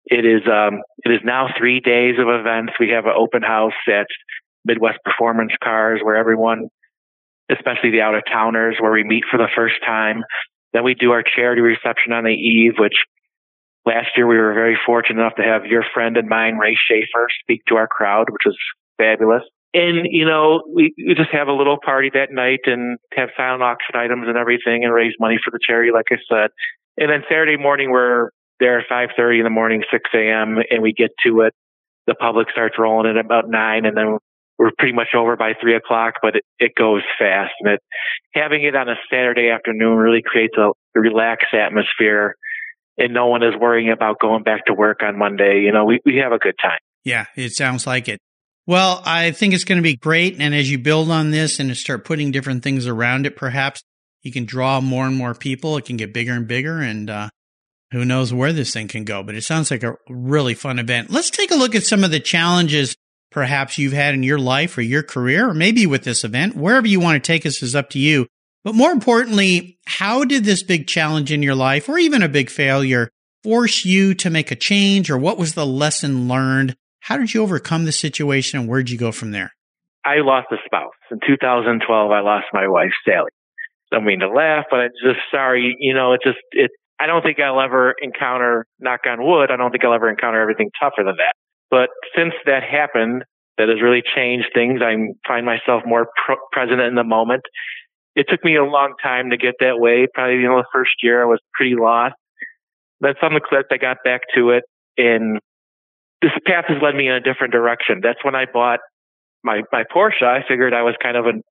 It 0.05 0.25
is 0.25 0.41
um, 0.47 0.81
it 1.05 1.11
is 1.11 1.19
now 1.23 1.47
three 1.57 1.79
days 1.79 2.15
of 2.19 2.27
events. 2.27 2.73
We 2.79 2.89
have 2.89 3.05
an 3.05 3.13
open 3.15 3.41
house 3.41 3.77
at 3.87 4.07
Midwest 4.65 4.99
Performance 5.03 5.51
Cars 5.63 6.01
where 6.03 6.15
everyone, 6.15 6.69
especially 7.51 7.91
the 7.91 8.01
out 8.01 8.15
of 8.15 8.23
towners, 8.25 8.77
where 8.79 8.91
we 8.91 9.03
meet 9.03 9.23
for 9.29 9.37
the 9.37 9.49
first 9.55 9.75
time. 9.85 10.23
Then 10.73 10.83
we 10.83 10.93
do 10.93 11.11
our 11.11 11.23
charity 11.23 11.61
reception 11.61 12.13
on 12.13 12.23
the 12.23 12.33
eve, 12.33 12.73
which 12.77 12.93
last 13.85 14.09
year 14.15 14.27
we 14.27 14.37
were 14.37 14.53
very 14.53 14.77
fortunate 14.85 15.19
enough 15.19 15.35
to 15.35 15.43
have 15.43 15.65
your 15.65 15.83
friend 15.93 16.17
and 16.17 16.29
mine, 16.29 16.57
Ray 16.57 16.75
Schaefer, 16.75 17.27
speak 17.41 17.63
to 17.67 17.75
our 17.75 17.87
crowd, 17.87 18.29
which 18.29 18.43
was 18.45 18.57
fabulous 18.97 19.43
and 19.73 20.07
you 20.09 20.25
know 20.25 20.61
we, 20.73 20.93
we 20.97 21.13
just 21.13 21.29
have 21.31 21.47
a 21.47 21.53
little 21.53 21.77
party 21.83 22.09
that 22.13 22.31
night 22.31 22.61
and 22.65 22.97
have 23.13 23.29
silent 23.37 23.61
auction 23.61 23.95
items 23.95 24.25
and 24.27 24.37
everything 24.37 24.83
and 24.83 24.93
raise 24.93 25.13
money 25.19 25.37
for 25.43 25.51
the 25.51 25.59
charity 25.61 25.91
like 25.93 26.07
i 26.11 26.17
said 26.29 26.49
and 26.97 27.09
then 27.09 27.23
saturday 27.29 27.57
morning 27.57 27.91
we're 27.91 28.29
there 28.59 28.79
at 28.79 28.85
5.30 28.89 29.39
in 29.39 29.43
the 29.43 29.49
morning 29.49 29.83
6 29.91 30.09
a.m 30.13 30.57
and 30.69 30.81
we 30.81 30.93
get 30.93 31.11
to 31.25 31.41
it 31.41 31.53
the 32.07 32.15
public 32.15 32.47
starts 32.51 32.75
rolling 32.79 33.09
at 33.09 33.23
about 33.23 33.49
9 33.49 33.85
and 33.85 33.95
then 33.95 34.17
we're 34.57 34.71
pretty 34.77 34.93
much 34.93 35.09
over 35.15 35.35
by 35.35 35.53
3 35.59 35.75
o'clock 35.75 36.15
but 36.21 36.35
it, 36.37 36.43
it 36.59 36.71
goes 36.75 37.01
fast 37.17 37.53
and 37.59 37.73
it 37.73 37.79
having 38.33 38.63
it 38.63 38.75
on 38.75 38.89
a 38.89 38.95
saturday 39.11 39.49
afternoon 39.49 39.97
really 39.97 40.21
creates 40.25 40.55
a 40.57 40.71
relaxed 40.99 41.53
atmosphere 41.53 42.35
and 42.97 43.13
no 43.13 43.27
one 43.27 43.43
is 43.43 43.53
worrying 43.59 43.91
about 43.91 44.19
going 44.19 44.43
back 44.43 44.65
to 44.65 44.73
work 44.73 44.99
on 45.01 45.17
monday 45.17 45.61
you 45.61 45.71
know 45.71 45.85
we, 45.85 45.99
we 46.05 46.17
have 46.17 46.31
a 46.31 46.39
good 46.39 46.55
time 46.61 46.79
yeah 47.03 47.25
it 47.35 47.51
sounds 47.51 47.87
like 47.87 48.07
it 48.07 48.19
well, 48.69 49.01
I 49.03 49.31
think 49.31 49.55
it's 49.55 49.63
going 49.63 49.79
to 49.79 49.83
be 49.83 49.95
great. 49.95 50.39
And 50.39 50.53
as 50.53 50.69
you 50.69 50.77
build 50.77 51.09
on 51.09 51.31
this 51.31 51.59
and 51.59 51.75
start 51.75 52.05
putting 52.05 52.29
different 52.29 52.61
things 52.61 52.85
around 52.85 53.25
it, 53.25 53.35
perhaps 53.35 53.81
you 54.21 54.31
can 54.31 54.45
draw 54.45 54.79
more 54.79 55.07
and 55.07 55.15
more 55.15 55.33
people. 55.33 55.75
It 55.77 55.85
can 55.85 55.97
get 55.97 56.13
bigger 56.13 56.33
and 56.33 56.47
bigger. 56.47 56.79
And 56.79 57.09
uh, 57.09 57.29
who 57.91 58.05
knows 58.05 58.33
where 58.33 58.53
this 58.53 58.73
thing 58.73 58.87
can 58.87 59.03
go, 59.03 59.23
but 59.23 59.35
it 59.35 59.43
sounds 59.43 59.71
like 59.71 59.83
a 59.83 59.95
really 60.09 60.53
fun 60.53 60.79
event. 60.79 61.09
Let's 61.09 61.29
take 61.29 61.51
a 61.51 61.55
look 61.55 61.75
at 61.75 61.83
some 61.83 62.03
of 62.03 62.11
the 62.11 62.19
challenges 62.19 62.95
perhaps 63.31 63.77
you've 63.77 63.93
had 63.93 64.13
in 64.13 64.23
your 64.23 64.39
life 64.39 64.77
or 64.77 64.81
your 64.81 65.03
career, 65.03 65.49
or 65.49 65.53
maybe 65.53 65.85
with 65.85 66.03
this 66.03 66.23
event. 66.23 66.55
Wherever 66.55 66.87
you 66.87 66.99
want 66.99 67.21
to 67.21 67.27
take 67.27 67.45
us 67.45 67.61
is 67.61 67.75
up 67.75 67.89
to 67.91 67.99
you. 67.99 68.27
But 68.63 68.75
more 68.75 68.91
importantly, 68.91 69.77
how 69.85 70.25
did 70.25 70.43
this 70.43 70.63
big 70.63 70.87
challenge 70.87 71.31
in 71.31 71.43
your 71.43 71.55
life 71.55 71.87
or 71.87 71.97
even 71.97 72.21
a 72.21 72.29
big 72.29 72.49
failure 72.49 73.09
force 73.43 73.85
you 73.85 74.13
to 74.15 74.29
make 74.29 74.51
a 74.51 74.55
change 74.55 75.09
or 75.09 75.17
what 75.17 75.37
was 75.37 75.53
the 75.53 75.65
lesson 75.65 76.27
learned? 76.27 76.75
How 77.01 77.17
did 77.17 77.33
you 77.33 77.41
overcome 77.41 77.85
the 77.85 77.91
situation 77.91 78.59
and 78.59 78.67
where'd 78.67 78.89
you 78.89 78.97
go 78.97 79.11
from 79.11 79.31
there? 79.31 79.53
I 80.05 80.17
lost 80.17 80.47
a 80.51 80.57
spouse. 80.65 80.93
In 81.11 81.19
2012, 81.25 82.11
I 82.11 82.19
lost 82.19 82.47
my 82.53 82.67
wife, 82.67 82.91
Sally. 83.05 83.31
I 83.91 83.99
mean 83.99 84.19
to 84.19 84.29
laugh, 84.29 84.65
but 84.69 84.79
I'm 84.81 84.91
just 85.03 85.19
sorry. 85.31 85.75
You 85.79 85.93
know, 85.93 86.13
it 86.13 86.21
just, 86.23 86.37
it, 86.51 86.71
I 86.99 87.05
don't 87.05 87.21
think 87.21 87.39
I'll 87.39 87.61
ever 87.61 87.95
encounter, 88.01 88.65
knock 88.79 89.01
on 89.07 89.25
wood, 89.25 89.51
I 89.51 89.55
don't 89.55 89.71
think 89.71 89.83
I'll 89.85 89.93
ever 89.93 90.09
encounter 90.09 90.41
everything 90.41 90.69
tougher 90.79 91.03
than 91.03 91.15
that. 91.17 91.33
But 91.71 91.89
since 92.15 92.33
that 92.45 92.63
happened, 92.63 93.23
that 93.57 93.69
has 93.69 93.81
really 93.81 94.01
changed 94.15 94.47
things. 94.53 94.81
I 94.81 94.95
find 95.27 95.45
myself 95.45 95.83
more 95.85 96.07
present 96.51 96.81
in 96.81 96.95
the 96.95 97.03
moment. 97.03 97.43
It 98.15 98.27
took 98.29 98.43
me 98.43 98.55
a 98.55 98.63
long 98.63 98.95
time 99.01 99.29
to 99.29 99.37
get 99.37 99.55
that 99.59 99.79
way. 99.79 100.07
Probably, 100.13 100.37
you 100.37 100.47
know, 100.47 100.57
the 100.57 100.65
first 100.73 100.91
year 101.03 101.21
I 101.21 101.25
was 101.25 101.39
pretty 101.53 101.75
lost. 101.75 102.15
Some 103.03 103.35
of 103.35 103.41
the 103.41 103.47
clips 103.47 103.67
I 103.71 103.77
got 103.77 103.97
back 104.03 104.21
to 104.35 104.51
it 104.51 104.63
and 104.97 105.39
this 106.21 106.31
path 106.45 106.65
has 106.67 106.81
led 106.81 106.95
me 106.95 107.07
in 107.07 107.13
a 107.13 107.21
different 107.21 107.53
direction. 107.53 108.01
That's 108.03 108.23
when 108.23 108.35
I 108.35 108.45
bought 108.51 108.79
my, 109.43 109.61
my 109.71 109.83
Porsche. 109.83 110.23
I 110.23 110.45
figured 110.47 110.73
I 110.73 110.81
was 110.81 110.95
kind 111.01 111.15
of 111.15 111.25
an 111.27 111.43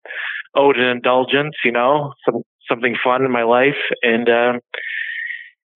owed 0.55 0.77
an 0.77 0.85
indulgence, 0.85 1.55
you 1.65 1.73
know, 1.73 2.13
some, 2.25 2.43
something 2.69 2.97
fun 3.03 3.25
in 3.25 3.31
my 3.31 3.45
life. 3.45 3.81
And, 4.03 4.29
um, 4.29 4.61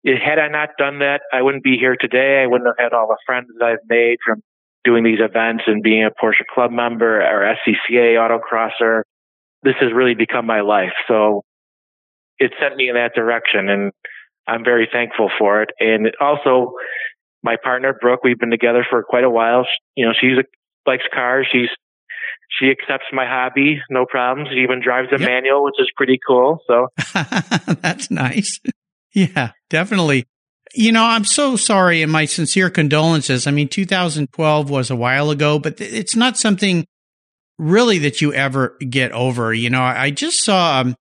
had 0.05 0.39
I 0.39 0.49
not 0.49 0.71
done 0.79 0.99
that, 0.99 1.21
I 1.33 1.43
wouldn't 1.43 1.63
be 1.63 1.77
here 1.79 1.97
today. 1.99 2.43
I 2.43 2.47
wouldn't 2.47 2.67
have 2.67 2.83
had 2.85 2.93
all 2.93 3.07
the 3.07 3.19
friends 3.25 3.49
that 3.59 3.65
I've 3.65 3.89
made 3.89 4.19
from 4.25 4.43
doing 4.85 5.05
these 5.05 5.21
events 5.21 5.65
and 5.67 5.83
being 5.83 6.05
a 6.05 6.11
Porsche 6.11 6.47
club 6.53 6.73
member 6.73 7.21
or 7.21 7.55
SCCA 7.55 8.17
autocrosser. 8.17 9.03
This 9.63 9.75
has 9.81 9.93
really 9.95 10.15
become 10.15 10.45
my 10.45 10.61
life. 10.61 10.93
So 11.07 11.43
it 12.39 12.53
sent 12.61 12.77
me 12.77 12.89
in 12.89 12.97
that 12.97 13.15
direction 13.15 13.69
and 13.69 13.93
I'm 14.49 14.65
very 14.65 14.89
thankful 14.93 15.31
for 15.39 15.63
it. 15.63 15.71
And 15.79 16.11
also 16.21 16.73
my 17.45 17.57
partner, 17.63 17.97
Brooke, 18.01 18.25
we've 18.25 18.39
been 18.39 18.51
together 18.51 18.85
for 18.89 19.05
quite 19.05 19.25
a 19.25 19.31
while. 19.31 19.65
You 19.95 20.07
know, 20.07 20.13
she's 20.21 20.37
a, 20.39 20.45
likes 20.89 21.05
cars. 21.15 21.47
She's, 21.53 21.69
she 22.59 22.71
accepts 22.71 23.07
my 23.13 23.25
hobby, 23.25 23.81
no 23.89 24.05
problems. 24.05 24.49
She 24.53 24.59
even 24.59 24.81
drives 24.83 25.09
a 25.13 25.21
yep. 25.21 25.29
manual, 25.29 25.63
which 25.65 25.77
is 25.79 25.89
pretty 25.97 26.19
cool. 26.27 26.59
So 26.67 26.89
that's 27.81 28.11
nice. 28.11 28.61
Yeah, 29.15 29.53
definitely. 29.71 30.27
You 30.75 30.93
know, 30.93 31.05
I'm 31.05 31.25
so 31.25 31.57
sorry 31.57 32.03
and 32.03 32.11
my 32.11 32.25
sincere 32.25 32.71
condolences. 32.71 33.47
I 33.47 33.51
mean, 33.51 33.69
2012 33.69 34.71
was 34.71 34.91
a 34.91 34.97
while 34.97 35.31
ago, 35.31 35.59
but 35.59 35.81
it's 35.81 36.17
not 36.17 36.39
something 36.39 36.87
really 37.59 37.99
that 37.99 38.21
you 38.21 38.33
ever 38.33 38.77
get 38.89 39.13
over. 39.13 39.53
You 39.53 39.71
know, 39.71 39.83
I 39.83 40.11
just 40.11 40.43
saw 40.43 40.81
um, 40.81 40.97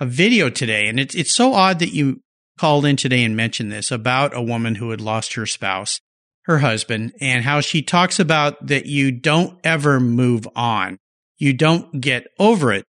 a 0.00 0.06
video 0.06 0.50
today 0.50 0.88
and 0.88 0.98
it's, 0.98 1.14
it's 1.14 1.34
so 1.34 1.54
odd 1.54 1.78
that 1.78 1.94
you 1.94 2.20
called 2.58 2.84
in 2.84 2.96
today 2.96 3.24
and 3.24 3.36
mentioned 3.36 3.70
this 3.70 3.90
about 3.90 4.36
a 4.36 4.42
woman 4.42 4.74
who 4.74 4.90
had 4.90 5.00
lost 5.00 5.34
her 5.34 5.46
spouse, 5.46 6.00
her 6.42 6.58
husband, 6.58 7.12
and 7.20 7.44
how 7.44 7.60
she 7.60 7.82
talks 7.82 8.18
about 8.18 8.66
that 8.66 8.86
you 8.86 9.12
don't 9.12 9.58
ever 9.64 10.00
move 10.00 10.48
on. 10.56 10.98
You 11.38 11.52
don't 11.52 12.00
get 12.00 12.26
over 12.38 12.72
it. 12.72 12.84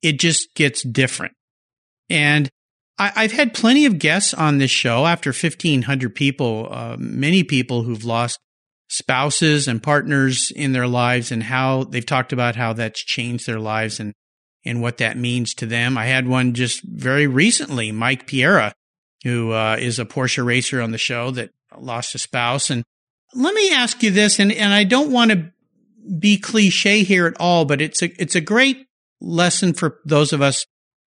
It 0.00 0.18
just 0.18 0.54
gets 0.54 0.82
different. 0.82 1.34
And 2.08 2.50
I, 2.98 3.22
have 3.22 3.32
had 3.32 3.54
plenty 3.54 3.86
of 3.86 3.98
guests 3.98 4.34
on 4.34 4.58
this 4.58 4.70
show 4.70 5.06
after 5.06 5.30
1,500 5.30 6.14
people, 6.14 6.68
uh, 6.70 6.96
many 6.98 7.42
people 7.42 7.82
who've 7.82 8.04
lost 8.04 8.38
spouses 8.88 9.66
and 9.66 9.82
partners 9.82 10.52
in 10.54 10.72
their 10.72 10.86
lives 10.86 11.32
and 11.32 11.42
how 11.42 11.84
they've 11.84 12.04
talked 12.04 12.32
about 12.32 12.56
how 12.56 12.74
that's 12.74 13.02
changed 13.02 13.46
their 13.46 13.58
lives 13.58 13.98
and, 13.98 14.12
and 14.64 14.82
what 14.82 14.98
that 14.98 15.16
means 15.16 15.54
to 15.54 15.66
them. 15.66 15.96
I 15.96 16.06
had 16.06 16.28
one 16.28 16.52
just 16.52 16.82
very 16.84 17.26
recently, 17.26 17.90
Mike 17.90 18.26
Piera, 18.26 18.72
who 19.24 19.52
uh, 19.52 19.76
is 19.80 19.98
a 19.98 20.04
Porsche 20.04 20.44
racer 20.44 20.80
on 20.80 20.90
the 20.90 20.98
show 20.98 21.30
that 21.30 21.50
lost 21.78 22.14
a 22.14 22.18
spouse. 22.18 22.68
And 22.68 22.84
let 23.34 23.54
me 23.54 23.72
ask 23.72 24.02
you 24.02 24.10
this, 24.10 24.38
and, 24.38 24.52
and 24.52 24.74
I 24.74 24.84
don't 24.84 25.10
want 25.10 25.30
to 25.30 25.50
be 26.18 26.36
cliche 26.36 27.02
here 27.02 27.26
at 27.26 27.40
all, 27.40 27.64
but 27.64 27.80
it's 27.80 28.02
a, 28.02 28.10
it's 28.20 28.34
a 28.34 28.40
great 28.40 28.86
lesson 29.20 29.72
for 29.72 29.98
those 30.04 30.32
of 30.32 30.42
us 30.42 30.66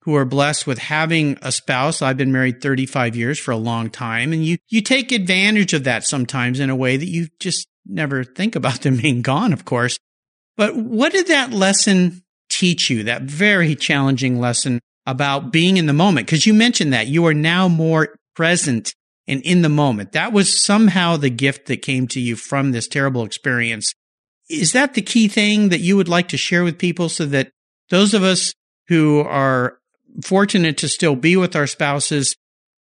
who 0.08 0.16
are 0.16 0.24
blessed 0.24 0.66
with 0.66 0.78
having 0.78 1.38
a 1.42 1.52
spouse. 1.52 2.02
I've 2.02 2.16
been 2.16 2.32
married 2.32 2.62
35 2.62 3.18
years 3.18 3.38
for 3.38 3.52
a 3.52 3.58
long 3.58 3.90
time 3.90 4.32
and 4.32 4.44
you, 4.44 4.58
you 4.70 4.82
take 4.82 5.12
advantage 5.12 5.74
of 5.74 5.84
that 5.84 6.06
sometimes 6.06 6.62
in 6.62 6.70
a 6.70 6.78
way 6.78 6.96
that 6.96 7.10
you 7.10 7.28
just 7.42 7.68
never 7.86 8.24
think 8.24 8.56
about 8.56 8.82
them 8.84 8.96
being 8.96 9.22
gone, 9.22 9.52
of 9.52 9.66
course. 9.66 10.00
But 10.56 10.78
what 10.78 11.12
did 11.12 11.28
that 11.28 11.52
lesson 11.52 12.24
teach 12.50 12.90
you? 12.90 13.04
That 13.04 13.24
very 13.24 13.76
challenging 13.76 14.40
lesson 14.40 14.80
about 15.06 15.52
being 15.52 15.76
in 15.76 15.88
the 15.88 15.94
moment? 15.94 16.30
Cause 16.30 16.46
you 16.46 16.54
mentioned 16.54 16.94
that 16.94 17.08
you 17.08 17.26
are 17.28 17.34
now 17.34 17.68
more 17.68 18.16
present 18.34 18.96
and 19.28 19.42
in 19.42 19.62
the 19.62 19.68
moment. 19.68 20.14
That 20.14 20.32
was 20.32 20.64
somehow 20.64 21.18
the 21.18 21.30
gift 21.30 21.66
that 21.66 21.82
came 21.82 22.08
to 22.08 22.22
you 22.22 22.38
from 22.38 22.72
this 22.72 22.88
terrible 22.88 23.26
experience. 23.26 23.94
Is 24.50 24.72
that 24.72 24.94
the 24.94 25.02
key 25.02 25.28
thing 25.28 25.68
that 25.68 25.82
you 25.82 25.98
would 25.98 26.08
like 26.08 26.30
to 26.30 26.38
share 26.38 26.64
with 26.64 26.78
people 26.78 27.10
so 27.10 27.26
that 27.26 27.52
those 27.90 28.14
of 28.14 28.24
us 28.24 28.54
who 28.88 29.20
are 29.20 29.80
fortunate 30.24 30.78
to 30.78 30.88
still 30.88 31.16
be 31.16 31.36
with 31.38 31.56
our 31.56 31.68
spouses 31.68 32.36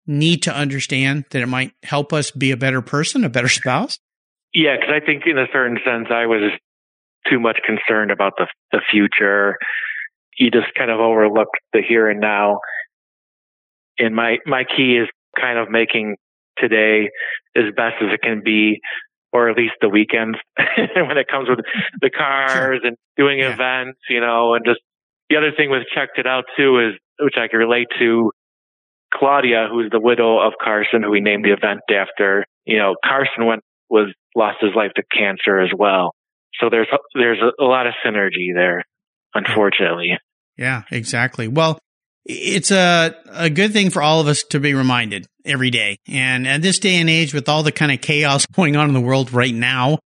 need 0.06 0.42
to 0.44 0.54
understand 0.54 1.24
that 1.30 1.42
it 1.42 1.46
might 1.46 1.72
help 1.82 2.12
us 2.12 2.30
be 2.30 2.50
a 2.50 2.56
better 2.56 2.80
person, 2.80 3.24
a 3.24 3.28
better 3.28 3.48
spouse? 3.48 3.98
Yeah, 4.54 4.76
because 4.76 4.94
I 5.02 5.04
think 5.04 5.24
in 5.26 5.38
a 5.38 5.46
certain 5.52 5.78
sense, 5.84 6.06
I 6.10 6.26
was 6.26 6.52
too 7.28 7.40
much 7.40 7.58
concerned 7.66 8.10
about 8.10 8.34
the 8.38 8.46
the 8.72 8.80
future. 8.90 9.56
You 10.38 10.50
just 10.50 10.74
kind 10.76 10.90
of 10.90 11.00
overlooked 11.00 11.56
the 11.72 11.82
here 11.86 12.08
and 12.08 12.20
now. 12.20 12.60
And 13.98 14.14
my 14.14 14.38
my 14.46 14.64
key 14.64 14.96
is 14.96 15.08
kind 15.38 15.58
of 15.58 15.70
making 15.70 16.16
today 16.58 17.10
as 17.54 17.64
best 17.76 17.96
as 18.00 18.12
it 18.12 18.22
can 18.22 18.42
be, 18.44 18.80
or 19.32 19.50
at 19.50 19.56
least 19.56 19.74
the 19.80 19.88
weekends 19.88 20.38
when 20.56 21.18
it 21.18 21.28
comes 21.28 21.48
with 21.48 21.58
the 22.00 22.10
cars 22.10 22.52
sure. 22.52 22.72
and 22.86 22.96
doing 23.16 23.40
yeah. 23.40 23.52
events, 23.52 23.98
you 24.08 24.20
know, 24.20 24.54
and 24.54 24.64
just 24.64 24.80
the 25.28 25.36
other 25.36 25.50
thing 25.56 25.70
with 25.70 25.82
checked 25.94 26.18
it 26.18 26.26
out 26.26 26.44
too 26.56 26.78
is 26.78 26.98
which 27.20 27.34
I 27.36 27.48
can 27.48 27.58
relate 27.58 27.88
to 27.98 28.30
Claudia, 29.12 29.68
who's 29.70 29.90
the 29.90 30.00
widow 30.00 30.38
of 30.38 30.54
Karsten, 30.62 31.02
who 31.02 31.10
we 31.10 31.20
named 31.20 31.44
the 31.44 31.52
event 31.52 31.80
after. 31.90 32.44
You 32.64 32.78
know, 32.78 32.96
Karsten 33.04 33.46
went 33.46 33.62
was 33.88 34.12
lost 34.34 34.58
his 34.60 34.72
life 34.74 34.90
to 34.96 35.02
cancer 35.16 35.60
as 35.60 35.70
well. 35.76 36.12
So 36.60 36.68
there's 36.70 36.88
there's 37.14 37.38
a, 37.38 37.64
lot 37.64 37.86
of 37.86 37.94
synergy 38.04 38.54
there, 38.54 38.84
unfortunately. 39.34 40.18
Yeah, 40.56 40.82
exactly. 40.90 41.48
Well, 41.48 41.78
it's 42.24 42.70
a 42.70 43.14
a 43.30 43.50
good 43.50 43.72
thing 43.72 43.90
for 43.90 44.02
all 44.02 44.20
of 44.20 44.26
us 44.26 44.42
to 44.50 44.60
be 44.60 44.74
reminded 44.74 45.26
every 45.44 45.70
day. 45.70 45.98
And 46.08 46.46
at 46.46 46.62
this 46.62 46.78
day 46.78 46.96
and 46.96 47.10
age, 47.10 47.34
with 47.34 47.48
all 47.48 47.62
the 47.62 47.72
kind 47.72 47.92
of 47.92 48.00
chaos 48.00 48.46
going 48.52 48.76
on 48.76 48.88
in 48.88 48.94
the 48.94 49.00
world 49.00 49.32
right 49.32 49.54
now, 49.54 49.98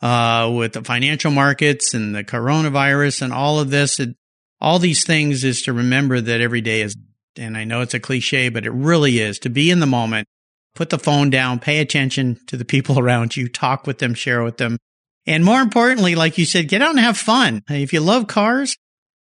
uh, 0.00 0.52
with 0.54 0.72
the 0.72 0.82
financial 0.82 1.30
markets 1.30 1.94
and 1.94 2.14
the 2.14 2.24
coronavirus 2.24 3.22
and 3.22 3.32
all 3.32 3.60
of 3.60 3.70
this, 3.70 4.00
it, 4.00 4.16
all 4.60 4.78
these 4.78 5.04
things 5.04 5.44
is 5.44 5.62
to 5.62 5.72
remember 5.72 6.20
that 6.20 6.40
every 6.40 6.60
day 6.60 6.82
is, 6.82 6.96
and 7.36 7.56
I 7.56 7.64
know 7.64 7.80
it's 7.80 7.94
a 7.94 8.00
cliche, 8.00 8.48
but 8.48 8.66
it 8.66 8.72
really 8.72 9.18
is 9.18 9.38
to 9.40 9.48
be 9.48 9.70
in 9.70 9.80
the 9.80 9.86
moment, 9.86 10.26
put 10.74 10.90
the 10.90 10.98
phone 10.98 11.30
down, 11.30 11.58
pay 11.58 11.78
attention 11.78 12.38
to 12.46 12.56
the 12.56 12.64
people 12.64 12.98
around 13.00 13.36
you, 13.36 13.48
talk 13.48 13.86
with 13.86 13.98
them, 13.98 14.14
share 14.14 14.42
with 14.42 14.56
them. 14.56 14.78
And 15.26 15.44
more 15.44 15.60
importantly, 15.60 16.14
like 16.14 16.38
you 16.38 16.46
said, 16.46 16.68
get 16.68 16.82
out 16.82 16.90
and 16.90 17.00
have 17.00 17.18
fun. 17.18 17.62
If 17.68 17.92
you 17.92 18.00
love 18.00 18.28
cars, 18.28 18.76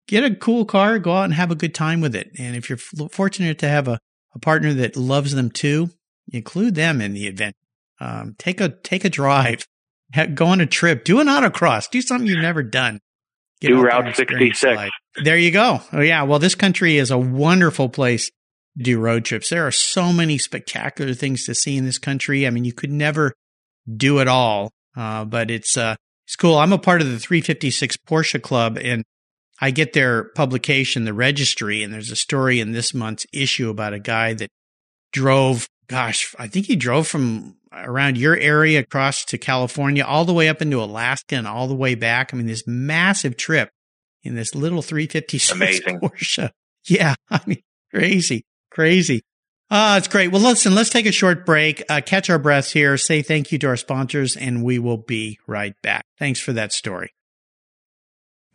get 0.06 0.22
a 0.22 0.34
cool 0.34 0.66
car, 0.66 0.98
go 0.98 1.12
out 1.12 1.24
and 1.24 1.34
have 1.34 1.50
a 1.50 1.56
good 1.56 1.74
time 1.74 2.00
with 2.00 2.14
it. 2.14 2.30
And 2.38 2.54
if 2.56 2.68
you're 2.68 2.78
fortunate 2.78 3.58
to 3.60 3.68
have 3.68 3.88
a, 3.88 3.98
a 4.34 4.38
partner 4.38 4.74
that 4.74 4.96
loves 4.96 5.34
them 5.34 5.50
too, 5.50 5.90
include 6.30 6.74
them 6.74 7.00
in 7.00 7.14
the 7.14 7.26
event. 7.26 7.56
Um, 8.00 8.34
take 8.38 8.60
a, 8.60 8.68
take 8.68 9.04
a 9.04 9.08
drive, 9.08 9.66
go 10.34 10.46
on 10.46 10.60
a 10.60 10.66
trip, 10.66 11.04
do 11.04 11.20
an 11.20 11.28
autocross, 11.28 11.88
do 11.88 12.02
something 12.02 12.26
you've 12.26 12.42
never 12.42 12.62
done. 12.62 13.00
Get 13.60 13.68
do 13.68 13.80
Route 13.80 14.14
66. 14.14 14.90
There 15.22 15.36
you 15.36 15.50
go. 15.50 15.80
Oh 15.92 16.00
yeah. 16.00 16.22
Well, 16.22 16.38
this 16.38 16.54
country 16.54 16.96
is 16.96 17.10
a 17.10 17.18
wonderful 17.18 17.88
place 17.88 18.30
to 18.78 18.82
do 18.82 18.98
road 18.98 19.24
trips. 19.24 19.50
There 19.50 19.66
are 19.66 19.72
so 19.72 20.12
many 20.12 20.38
spectacular 20.38 21.14
things 21.14 21.44
to 21.46 21.54
see 21.54 21.76
in 21.76 21.84
this 21.84 21.98
country. 21.98 22.46
I 22.46 22.50
mean, 22.50 22.64
you 22.64 22.72
could 22.72 22.90
never 22.90 23.32
do 23.96 24.18
it 24.18 24.28
all. 24.28 24.70
Uh, 24.96 25.24
but 25.24 25.50
it's, 25.50 25.76
uh, 25.76 25.96
it's 26.26 26.36
cool. 26.36 26.56
I'm 26.56 26.72
a 26.72 26.78
part 26.78 27.00
of 27.00 27.10
the 27.10 27.18
356 27.18 27.96
Porsche 28.08 28.40
Club 28.40 28.78
and 28.80 29.04
I 29.60 29.70
get 29.70 29.92
their 29.92 30.24
publication, 30.34 31.04
the 31.04 31.14
registry, 31.14 31.82
and 31.82 31.92
there's 31.92 32.10
a 32.10 32.16
story 32.16 32.60
in 32.60 32.72
this 32.72 32.92
month's 32.92 33.26
issue 33.32 33.70
about 33.70 33.94
a 33.94 34.00
guy 34.00 34.34
that 34.34 34.50
drove, 35.12 35.68
gosh, 35.86 36.34
I 36.38 36.48
think 36.48 36.66
he 36.66 36.76
drove 36.76 37.06
from 37.06 37.56
around 37.72 38.18
your 38.18 38.36
area 38.36 38.80
across 38.80 39.24
to 39.26 39.38
California, 39.38 40.04
all 40.04 40.24
the 40.24 40.34
way 40.34 40.48
up 40.48 40.60
into 40.60 40.82
Alaska 40.82 41.36
and 41.36 41.46
all 41.46 41.68
the 41.68 41.74
way 41.74 41.94
back. 41.94 42.32
I 42.32 42.36
mean, 42.36 42.46
this 42.46 42.66
massive 42.66 43.36
trip 43.36 43.70
in 44.24 44.34
this 44.34 44.54
little 44.54 44.82
356 44.82 45.52
Amazing. 45.52 46.00
Porsche. 46.00 46.50
Yeah. 46.86 47.14
I 47.30 47.40
mean, 47.46 47.62
crazy, 47.90 48.44
crazy. 48.70 49.22
Uh, 49.70 49.94
it's 49.96 50.08
great. 50.08 50.28
Well, 50.28 50.42
listen, 50.42 50.74
let's 50.74 50.90
take 50.90 51.06
a 51.06 51.12
short 51.12 51.46
break, 51.46 51.82
uh, 51.88 52.02
catch 52.04 52.28
our 52.28 52.38
breaths 52.38 52.72
here, 52.72 52.98
say 52.98 53.22
thank 53.22 53.50
you 53.50 53.58
to 53.60 53.68
our 53.68 53.76
sponsors, 53.76 54.36
and 54.36 54.62
we 54.62 54.78
will 54.78 54.98
be 54.98 55.38
right 55.46 55.74
back. 55.82 56.04
Thanks 56.18 56.40
for 56.40 56.52
that 56.52 56.74
story. 56.74 57.14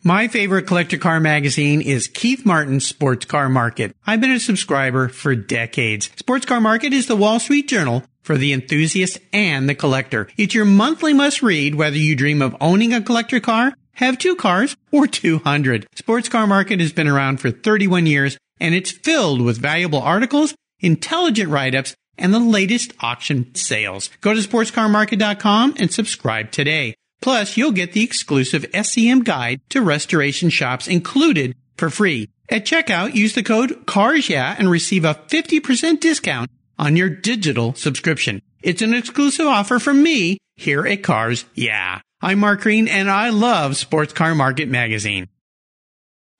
My 0.03 0.29
favorite 0.29 0.65
collector 0.65 0.97
car 0.97 1.19
magazine 1.19 1.81
is 1.81 2.07
Keith 2.07 2.45
Martin's 2.45 2.87
Sports 2.87 3.25
Car 3.25 3.49
Market. 3.49 3.93
I've 4.07 4.21
been 4.21 4.31
a 4.31 4.39
subscriber 4.39 5.09
for 5.09 5.35
decades. 5.35 6.09
Sports 6.15 6.45
Car 6.45 6.61
Market 6.61 6.93
is 6.93 7.07
the 7.07 7.17
Wall 7.17 7.37
Street 7.39 7.67
Journal 7.67 8.03
for 8.21 8.37
the 8.37 8.53
enthusiast 8.53 9.19
and 9.33 9.67
the 9.67 9.75
collector. 9.75 10.29
It's 10.37 10.53
your 10.53 10.63
monthly 10.63 11.13
must 11.13 11.41
read 11.41 11.75
whether 11.75 11.97
you 11.97 12.15
dream 12.15 12.41
of 12.41 12.55
owning 12.61 12.93
a 12.93 13.01
collector 13.01 13.41
car, 13.41 13.73
have 13.99 14.17
two 14.17 14.35
cars, 14.35 14.75
or 14.91 15.07
200. 15.07 15.87
Sports 15.95 16.29
Car 16.29 16.47
Market 16.47 16.79
has 16.79 16.91
been 16.91 17.07
around 17.07 17.39
for 17.39 17.51
31 17.51 18.05
years 18.05 18.37
and 18.59 18.75
it's 18.75 18.91
filled 18.91 19.41
with 19.41 19.57
valuable 19.57 20.01
articles, 20.01 20.53
intelligent 20.79 21.49
write-ups, 21.49 21.95
and 22.17 22.33
the 22.33 22.39
latest 22.39 22.93
auction 22.99 23.53
sales. 23.55 24.09
Go 24.21 24.33
to 24.33 24.41
sportscarmarket.com 24.41 25.75
and 25.77 25.93
subscribe 25.93 26.51
today. 26.51 26.95
Plus, 27.21 27.57
you'll 27.57 27.71
get 27.71 27.93
the 27.93 28.03
exclusive 28.03 28.63
SCM 28.73 29.23
guide 29.23 29.61
to 29.69 29.81
restoration 29.81 30.49
shops 30.49 30.87
included 30.87 31.55
for 31.77 31.89
free. 31.89 32.29
At 32.49 32.65
checkout, 32.65 33.15
use 33.15 33.35
the 33.35 33.43
code 33.43 33.85
CARSYEAH 33.85 34.55
and 34.57 34.69
receive 34.69 35.05
a 35.05 35.15
50% 35.27 35.99
discount 35.99 36.49
on 36.77 36.95
your 36.95 37.09
digital 37.09 37.73
subscription. 37.73 38.41
It's 38.61 38.81
an 38.81 38.93
exclusive 38.93 39.47
offer 39.47 39.79
from 39.79 40.01
me 40.01 40.37
here 40.55 40.85
at 40.85 41.03
Cars 41.03 41.45
Yeah. 41.53 42.01
I'm 42.21 42.39
Mark 42.39 42.59
Green 42.59 42.89
and 42.89 43.09
I 43.09 43.29
love 43.29 43.77
Sports 43.77 44.11
Car 44.11 44.35
Market 44.35 44.67
Magazine. 44.67 45.29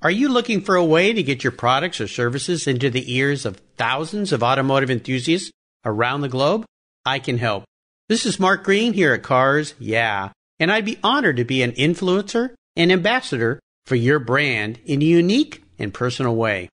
Are 0.02 0.12
you 0.12 0.28
looking 0.28 0.60
for 0.60 0.76
a 0.76 0.84
way 0.84 1.14
to 1.14 1.24
get 1.24 1.42
your 1.42 1.54
products 1.54 2.02
or 2.02 2.08
services 2.10 2.68
into 2.68 2.90
the 2.90 3.16
ears 3.16 3.46
of 3.46 3.62
thousands 3.78 4.34
of 4.34 4.44
automotive 4.44 4.92
enthusiasts 4.92 5.52
around 5.86 6.20
the 6.20 6.28
globe? 6.28 6.66
I 7.06 7.20
can 7.20 7.38
help. 7.38 7.64
This 8.10 8.26
is 8.26 8.42
Mark 8.42 8.66
Green 8.66 8.92
here 8.92 9.14
at 9.14 9.24
Cars 9.24 9.74
Yeah 9.80 10.32
and 10.60 10.70
I'd 10.70 10.84
be 10.84 11.00
honored 11.02 11.38
to 11.38 11.46
be 11.46 11.64
an 11.64 11.72
influencer 11.72 12.56
and 12.76 12.92
ambassador 12.92 13.62
for 13.86 13.96
your 13.96 14.20
brand 14.20 14.80
in 14.84 15.02
a 15.02 15.06
unique 15.06 15.64
and 15.78 15.94
personal 15.94 16.36
way. 16.36 16.68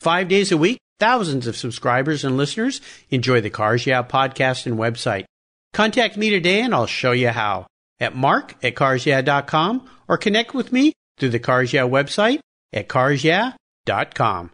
Five 0.00 0.28
days 0.28 0.52
a 0.52 0.58
week, 0.58 0.78
thousands 0.98 1.46
of 1.46 1.56
subscribers 1.56 2.24
and 2.24 2.36
listeners 2.36 2.82
enjoy 3.08 3.40
the 3.40 3.48
Cars 3.48 3.86
Yeah 3.86 4.02
podcast 4.02 4.66
and 4.66 4.76
website. 4.76 5.24
Contact 5.72 6.18
me 6.18 6.28
today 6.28 6.60
and 6.60 6.74
I'll 6.74 6.84
show 6.84 7.12
you 7.12 7.30
how 7.30 7.66
at 8.00 8.16
mark 8.16 8.56
at 8.62 8.74
carsyeah.com 8.74 9.88
or 10.08 10.16
connect 10.16 10.54
with 10.54 10.72
me 10.72 10.92
through 11.18 11.30
the 11.30 11.38
Cars 11.38 11.72
website 11.72 12.40
at 12.72 12.88
carsyeah.com. 12.88 14.50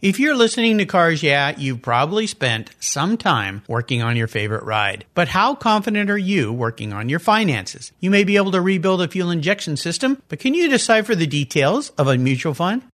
If 0.00 0.18
you're 0.18 0.34
listening 0.34 0.78
to 0.78 0.86
Cars 0.86 1.22
Yeah, 1.22 1.54
you've 1.58 1.82
probably 1.82 2.26
spent 2.26 2.70
some 2.80 3.18
time 3.18 3.62
working 3.68 4.00
on 4.00 4.16
your 4.16 4.28
favorite 4.28 4.64
ride. 4.64 5.04
But 5.12 5.28
how 5.28 5.54
confident 5.54 6.08
are 6.08 6.16
you 6.16 6.54
working 6.54 6.94
on 6.94 7.10
your 7.10 7.18
finances? 7.18 7.92
You 8.00 8.10
may 8.10 8.24
be 8.24 8.38
able 8.38 8.52
to 8.52 8.62
rebuild 8.62 9.02
a 9.02 9.08
fuel 9.08 9.30
injection 9.30 9.76
system, 9.76 10.22
but 10.28 10.38
can 10.38 10.54
you 10.54 10.70
decipher 10.70 11.14
the 11.14 11.26
details 11.26 11.90
of 11.98 12.08
a 12.08 12.16
mutual 12.16 12.54
fund? 12.54 12.82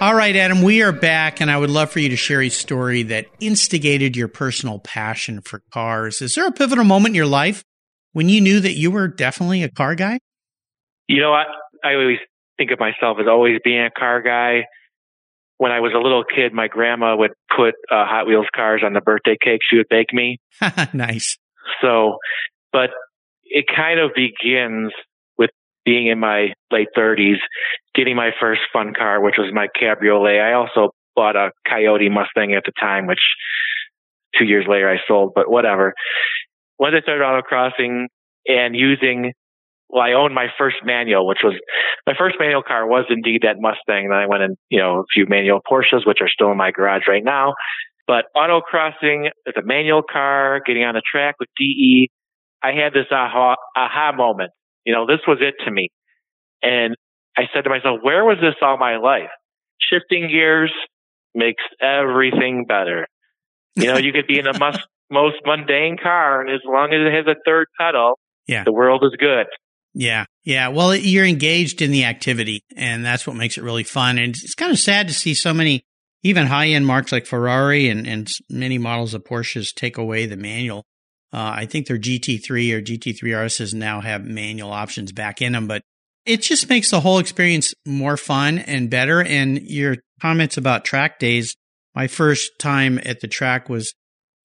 All 0.00 0.14
right, 0.14 0.34
Adam, 0.34 0.62
we 0.62 0.80
are 0.80 0.92
back, 0.92 1.42
and 1.42 1.50
I 1.50 1.58
would 1.58 1.68
love 1.68 1.90
for 1.90 2.00
you 2.00 2.08
to 2.08 2.16
share 2.16 2.40
a 2.40 2.48
story 2.48 3.02
that 3.02 3.26
instigated 3.38 4.16
your 4.16 4.28
personal 4.28 4.78
passion 4.78 5.42
for 5.42 5.62
cars. 5.74 6.22
Is 6.22 6.36
there 6.36 6.46
a 6.46 6.52
pivotal 6.52 6.84
moment 6.84 7.10
in 7.12 7.16
your 7.16 7.26
life 7.26 7.64
when 8.12 8.30
you 8.30 8.40
knew 8.40 8.60
that 8.60 8.72
you 8.72 8.90
were 8.90 9.08
definitely 9.08 9.62
a 9.62 9.68
car 9.68 9.94
guy? 9.94 10.18
You 11.06 11.20
know, 11.20 11.34
I, 11.34 11.44
I 11.84 11.96
always 11.96 12.16
think 12.56 12.70
of 12.70 12.80
myself 12.80 13.18
as 13.20 13.26
always 13.28 13.58
being 13.62 13.84
a 13.84 13.90
car 13.90 14.22
guy. 14.22 14.64
When 15.58 15.70
I 15.70 15.80
was 15.80 15.92
a 15.94 15.98
little 15.98 16.24
kid, 16.24 16.54
my 16.54 16.68
grandma 16.68 17.14
would 17.14 17.32
put 17.54 17.74
uh, 17.90 18.06
Hot 18.06 18.26
Wheels 18.26 18.46
cars 18.56 18.80
on 18.82 18.94
the 18.94 19.02
birthday 19.02 19.36
cake 19.38 19.60
she 19.68 19.76
would 19.76 19.88
bake 19.90 20.14
me. 20.14 20.38
nice. 20.94 21.36
So, 21.82 22.16
but 22.72 22.88
it 23.44 23.66
kind 23.66 24.00
of 24.00 24.12
begins 24.14 24.92
being 25.84 26.06
in 26.06 26.18
my 26.18 26.52
late 26.70 26.88
30s, 26.96 27.38
getting 27.94 28.16
my 28.16 28.30
first 28.40 28.60
fun 28.72 28.92
car, 28.96 29.20
which 29.22 29.36
was 29.38 29.50
my 29.52 29.68
cabriolet. 29.78 30.40
I 30.40 30.52
also 30.52 30.90
bought 31.14 31.36
a 31.36 31.50
Coyote 31.68 32.08
Mustang 32.08 32.54
at 32.54 32.64
the 32.64 32.72
time, 32.78 33.06
which 33.06 33.20
two 34.38 34.44
years 34.44 34.66
later 34.68 34.90
I 34.90 34.98
sold, 35.08 35.32
but 35.34 35.50
whatever. 35.50 35.94
Once 36.78 36.94
I 36.96 37.02
started 37.02 37.24
autocrossing 37.24 38.06
and 38.46 38.74
using, 38.74 39.32
well, 39.88 40.02
I 40.02 40.12
owned 40.12 40.34
my 40.34 40.46
first 40.56 40.76
manual, 40.84 41.26
which 41.26 41.40
was 41.42 41.54
my 42.06 42.14
first 42.16 42.36
manual 42.38 42.62
car 42.62 42.86
was 42.86 43.06
indeed 43.10 43.42
that 43.42 43.56
Mustang. 43.58 44.08
Then 44.08 44.18
I 44.18 44.26
went 44.26 44.42
in, 44.42 44.56
you 44.70 44.78
know, 44.78 45.00
a 45.00 45.04
few 45.12 45.26
manual 45.28 45.60
Porsches, 45.60 46.06
which 46.06 46.18
are 46.20 46.28
still 46.28 46.50
in 46.50 46.56
my 46.56 46.70
garage 46.70 47.02
right 47.08 47.24
now. 47.24 47.54
But 48.06 48.26
autocrossing 48.36 49.28
as 49.46 49.54
a 49.56 49.62
manual 49.62 50.02
car, 50.02 50.60
getting 50.64 50.84
on 50.84 50.94
the 50.94 51.02
track 51.02 51.36
with 51.38 51.48
DE, 51.56 52.08
I 52.62 52.72
had 52.72 52.92
this 52.92 53.06
aha, 53.10 53.56
aha 53.76 54.12
moment 54.16 54.50
you 54.84 54.94
know, 54.94 55.06
this 55.06 55.20
was 55.26 55.38
it 55.40 55.54
to 55.64 55.70
me. 55.70 55.88
And 56.62 56.94
I 57.36 57.42
said 57.54 57.64
to 57.64 57.70
myself, 57.70 58.00
where 58.02 58.24
was 58.24 58.38
this 58.40 58.54
all 58.62 58.76
my 58.78 58.96
life? 58.96 59.30
Shifting 59.80 60.28
gears 60.28 60.72
makes 61.34 61.62
everything 61.80 62.66
better. 62.66 63.06
You 63.76 63.86
know, 63.86 63.98
you 63.98 64.12
could 64.12 64.26
be 64.26 64.38
in 64.38 64.44
the 64.44 64.58
most, 64.58 64.80
most 65.10 65.36
mundane 65.44 65.96
car, 66.02 66.40
and 66.40 66.50
as 66.50 66.60
long 66.66 66.92
as 66.92 67.00
it 67.06 67.12
has 67.14 67.26
a 67.26 67.38
third 67.44 67.66
pedal, 67.78 68.18
yeah. 68.46 68.64
the 68.64 68.72
world 68.72 69.02
is 69.04 69.16
good. 69.18 69.46
Yeah. 69.94 70.26
Yeah. 70.44 70.68
Well, 70.68 70.94
you're 70.94 71.24
engaged 71.24 71.82
in 71.82 71.90
the 71.90 72.04
activity, 72.04 72.62
and 72.76 73.04
that's 73.04 73.26
what 73.26 73.36
makes 73.36 73.56
it 73.56 73.64
really 73.64 73.84
fun. 73.84 74.18
And 74.18 74.30
it's 74.30 74.54
kind 74.54 74.72
of 74.72 74.78
sad 74.78 75.08
to 75.08 75.14
see 75.14 75.34
so 75.34 75.52
many, 75.52 75.82
even 76.22 76.46
high 76.46 76.68
end 76.68 76.86
marks 76.86 77.12
like 77.12 77.26
Ferrari 77.26 77.88
and, 77.88 78.06
and 78.06 78.28
many 78.48 78.78
models 78.78 79.14
of 79.14 79.24
Porsches 79.24 79.74
take 79.74 79.98
away 79.98 80.26
the 80.26 80.36
manual 80.36 80.84
uh, 81.32 81.52
I 81.56 81.66
think 81.66 81.86
their 81.86 81.98
GT3 81.98 82.72
or 82.72 82.82
GT3 82.82 83.20
RSs 83.22 83.72
now 83.72 84.00
have 84.00 84.24
manual 84.24 84.72
options 84.72 85.12
back 85.12 85.40
in 85.40 85.52
them, 85.52 85.68
but 85.68 85.82
it 86.26 86.42
just 86.42 86.68
makes 86.68 86.90
the 86.90 87.00
whole 87.00 87.18
experience 87.18 87.72
more 87.86 88.16
fun 88.16 88.58
and 88.58 88.90
better. 88.90 89.22
And 89.22 89.62
your 89.62 89.96
comments 90.20 90.56
about 90.56 90.84
track 90.84 91.18
days, 91.18 91.56
my 91.94 92.08
first 92.08 92.58
time 92.58 93.00
at 93.04 93.20
the 93.20 93.28
track 93.28 93.68
was, 93.68 93.94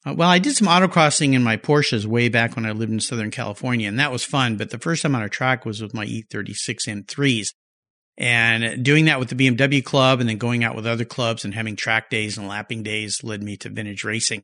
uh, 0.06 0.14
well, 0.14 0.30
I 0.30 0.40
did 0.40 0.56
some 0.56 0.68
autocrossing 0.68 1.34
in 1.34 1.44
my 1.44 1.58
Porsches 1.58 2.06
way 2.06 2.30
back 2.30 2.56
when 2.56 2.66
I 2.66 2.72
lived 2.72 2.92
in 2.92 3.00
Southern 3.00 3.32
California, 3.32 3.88
and 3.88 4.00
that 4.00 4.12
was 4.12 4.24
fun. 4.24 4.56
But 4.56 4.70
the 4.70 4.80
first 4.80 5.02
time 5.02 5.16
on 5.16 5.24
a 5.24 5.30
track 5.30 5.66
was 5.66 5.82
with 5.82 5.94
my 5.94 6.06
E36 6.06 6.88
M3s. 6.88 7.48
And 8.18 8.86
doing 8.86 9.06
that 9.06 9.20
with 9.20 9.28
the 9.28 9.36
BMW 9.36 9.84
club 9.84 10.22
and 10.22 10.30
then 10.30 10.38
going 10.38 10.64
out 10.64 10.76
with 10.76 10.88
other 10.88 11.04
clubs 11.04 11.44
and 11.44 11.54
having 11.54 11.76
track 11.76 12.10
days 12.10 12.38
and 12.38 12.48
lapping 12.48 12.82
days 12.82 13.24
led 13.26 13.44
me 13.44 13.58
to 13.58 13.70
vintage 13.70 14.06
racing. 14.06 14.44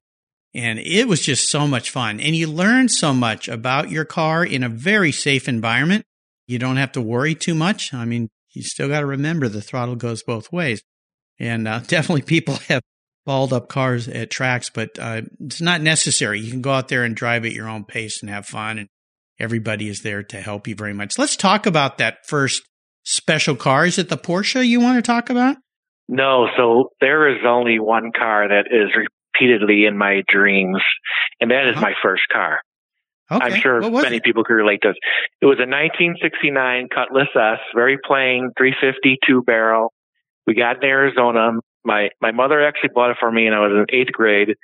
And 0.53 0.79
it 0.79 1.07
was 1.07 1.21
just 1.21 1.49
so 1.49 1.67
much 1.67 1.89
fun. 1.89 2.19
And 2.19 2.35
you 2.35 2.47
learn 2.47 2.89
so 2.89 3.13
much 3.13 3.47
about 3.47 3.89
your 3.89 4.05
car 4.05 4.43
in 4.43 4.63
a 4.63 4.69
very 4.69 5.11
safe 5.11 5.47
environment. 5.47 6.03
You 6.45 6.59
don't 6.59 6.77
have 6.77 6.91
to 6.93 7.01
worry 7.01 7.35
too 7.35 7.55
much. 7.55 7.93
I 7.93 8.03
mean, 8.03 8.29
you 8.51 8.61
still 8.63 8.89
got 8.89 8.99
to 8.99 9.05
remember 9.05 9.47
the 9.47 9.61
throttle 9.61 9.95
goes 9.95 10.23
both 10.23 10.51
ways. 10.51 10.81
And 11.39 11.67
uh, 11.67 11.79
definitely 11.87 12.23
people 12.23 12.55
have 12.67 12.81
balled 13.25 13.53
up 13.53 13.69
cars 13.69 14.07
at 14.07 14.29
tracks, 14.29 14.69
but 14.69 14.89
uh, 14.99 15.21
it's 15.39 15.61
not 15.61 15.81
necessary. 15.81 16.41
You 16.41 16.51
can 16.51 16.61
go 16.61 16.71
out 16.71 16.89
there 16.89 17.03
and 17.03 17.15
drive 17.15 17.45
at 17.45 17.53
your 17.53 17.69
own 17.69 17.85
pace 17.85 18.21
and 18.21 18.29
have 18.29 18.45
fun. 18.45 18.77
And 18.77 18.89
everybody 19.39 19.87
is 19.87 20.01
there 20.01 20.23
to 20.23 20.41
help 20.41 20.67
you 20.67 20.75
very 20.75 20.93
much. 20.93 21.17
Let's 21.17 21.37
talk 21.37 21.65
about 21.65 21.97
that 21.99 22.25
first 22.27 22.61
special 23.03 23.55
car. 23.55 23.85
Is 23.85 23.97
it 23.97 24.09
the 24.09 24.17
Porsche 24.17 24.67
you 24.67 24.79
want 24.81 24.97
to 24.97 25.01
talk 25.01 25.29
about? 25.29 25.57
No, 26.07 26.47
so 26.57 26.89
there 26.99 27.29
is 27.29 27.41
only 27.47 27.79
one 27.79 28.11
car 28.11 28.47
that 28.49 28.65
is 28.69 28.89
repeatedly 29.33 29.85
in 29.85 29.97
my 29.97 30.23
dreams, 30.27 30.81
and 31.39 31.51
that 31.51 31.67
is 31.67 31.75
Uh-huh. 31.75 31.87
my 31.87 31.93
first 32.01 32.23
car. 32.31 32.61
Okay. 33.31 33.45
I'm 33.45 33.61
sure 33.61 33.79
many 33.89 34.17
it? 34.17 34.23
people 34.23 34.43
could 34.43 34.55
relate 34.55 34.81
to 34.81 34.89
this. 34.89 34.97
It 35.41 35.45
was 35.45 35.57
a 35.59 35.65
1969 35.65 36.89
Cutlass 36.89 37.29
S, 37.33 37.59
very 37.73 37.97
plain, 37.97 38.51
350 38.57 39.17
two 39.25 39.41
barrel. 39.43 39.93
We 40.45 40.53
got 40.53 40.83
in 40.83 40.89
Arizona. 40.89 41.51
My 41.85 42.09
my 42.21 42.31
mother 42.31 42.65
actually 42.65 42.89
bought 42.93 43.11
it 43.11 43.17
for 43.19 43.31
me, 43.31 43.45
and 43.47 43.55
I 43.55 43.59
was 43.59 43.71
in 43.71 43.85
eighth 43.97 44.11
grade. 44.11 44.55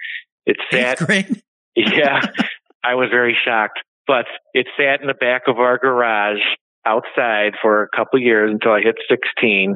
It 0.46 0.58
sat 0.70 1.00
Eighth 1.02 1.08
grade? 1.08 1.42
yeah, 1.76 2.20
I 2.84 2.96
was 2.96 3.10
very 3.10 3.38
shocked. 3.46 3.80
But 4.06 4.26
it 4.54 4.68
sat 4.78 5.02
in 5.02 5.08
the 5.08 5.14
back 5.14 5.44
of 5.48 5.60
our 5.60 5.78
garage 5.78 6.40
outside 6.86 7.54
for 7.62 7.84
a 7.84 7.90
couple 7.96 8.18
of 8.20 8.24
years 8.24 8.50
until 8.52 8.72
I 8.72 8.80
hit 8.82 8.96
16. 9.10 9.76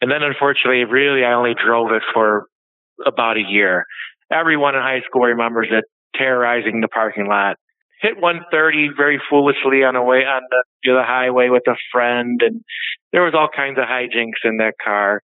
And 0.00 0.10
then 0.10 0.22
unfortunately, 0.24 0.84
really, 0.84 1.24
I 1.24 1.34
only 1.34 1.54
drove 1.54 1.92
it 1.92 2.02
for 2.12 2.46
about 3.04 3.36
a 3.36 3.44
year. 3.48 3.84
Everyone 4.32 4.74
in 4.74 4.82
high 4.82 5.02
school 5.06 5.22
remembers 5.22 5.68
it 5.70 5.84
terrorizing 6.16 6.80
the 6.80 6.88
parking 6.88 7.26
lot. 7.26 7.56
Hit 8.00 8.20
130 8.20 8.90
very 8.96 9.20
foolishly 9.30 9.84
on 9.84 9.94
the 9.94 10.02
way 10.02 10.26
on 10.26 10.42
the, 10.50 10.64
you 10.82 10.92
know, 10.92 10.98
the 10.98 11.06
highway 11.06 11.48
with 11.48 11.62
a 11.68 11.76
friend, 11.92 12.40
and 12.42 12.62
there 13.12 13.22
was 13.22 13.34
all 13.34 13.48
kinds 13.54 13.78
of 13.78 13.84
hijinks 13.84 14.44
in 14.44 14.58
that 14.58 14.74
car. 14.82 15.22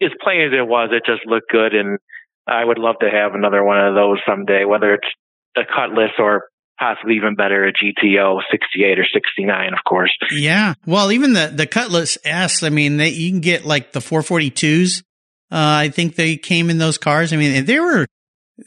As 0.00 0.10
plain 0.22 0.42
as 0.42 0.52
it 0.52 0.66
was, 0.66 0.90
it 0.92 1.02
just 1.06 1.26
looked 1.26 1.50
good, 1.50 1.74
and 1.74 1.98
I 2.46 2.64
would 2.64 2.78
love 2.78 2.96
to 3.00 3.10
have 3.10 3.34
another 3.34 3.64
one 3.64 3.78
of 3.78 3.94
those 3.94 4.18
someday, 4.26 4.64
whether 4.64 4.94
it's 4.94 5.08
a 5.56 5.62
Cutlass 5.64 6.12
or 6.18 6.44
possibly 6.78 7.14
even 7.16 7.34
better, 7.34 7.66
a 7.66 7.72
GTO 7.72 8.40
68 8.50 8.98
or 8.98 9.06
69, 9.12 9.72
of 9.72 9.84
course. 9.88 10.16
Yeah. 10.32 10.74
Well, 10.86 11.12
even 11.12 11.32
the, 11.32 11.52
the 11.54 11.66
Cutlass 11.66 12.18
S, 12.24 12.62
I 12.62 12.70
mean, 12.70 12.96
they, 12.96 13.10
you 13.10 13.30
can 13.30 13.40
get 13.40 13.64
like 13.64 13.92
the 13.92 14.00
442s. 14.00 15.02
Uh, 15.52 15.84
I 15.84 15.88
think 15.90 16.16
they 16.16 16.36
came 16.38 16.70
in 16.70 16.78
those 16.78 16.96
cars. 16.96 17.30
I 17.32 17.36
mean, 17.36 17.66
they 17.66 17.78
were, 17.78 18.06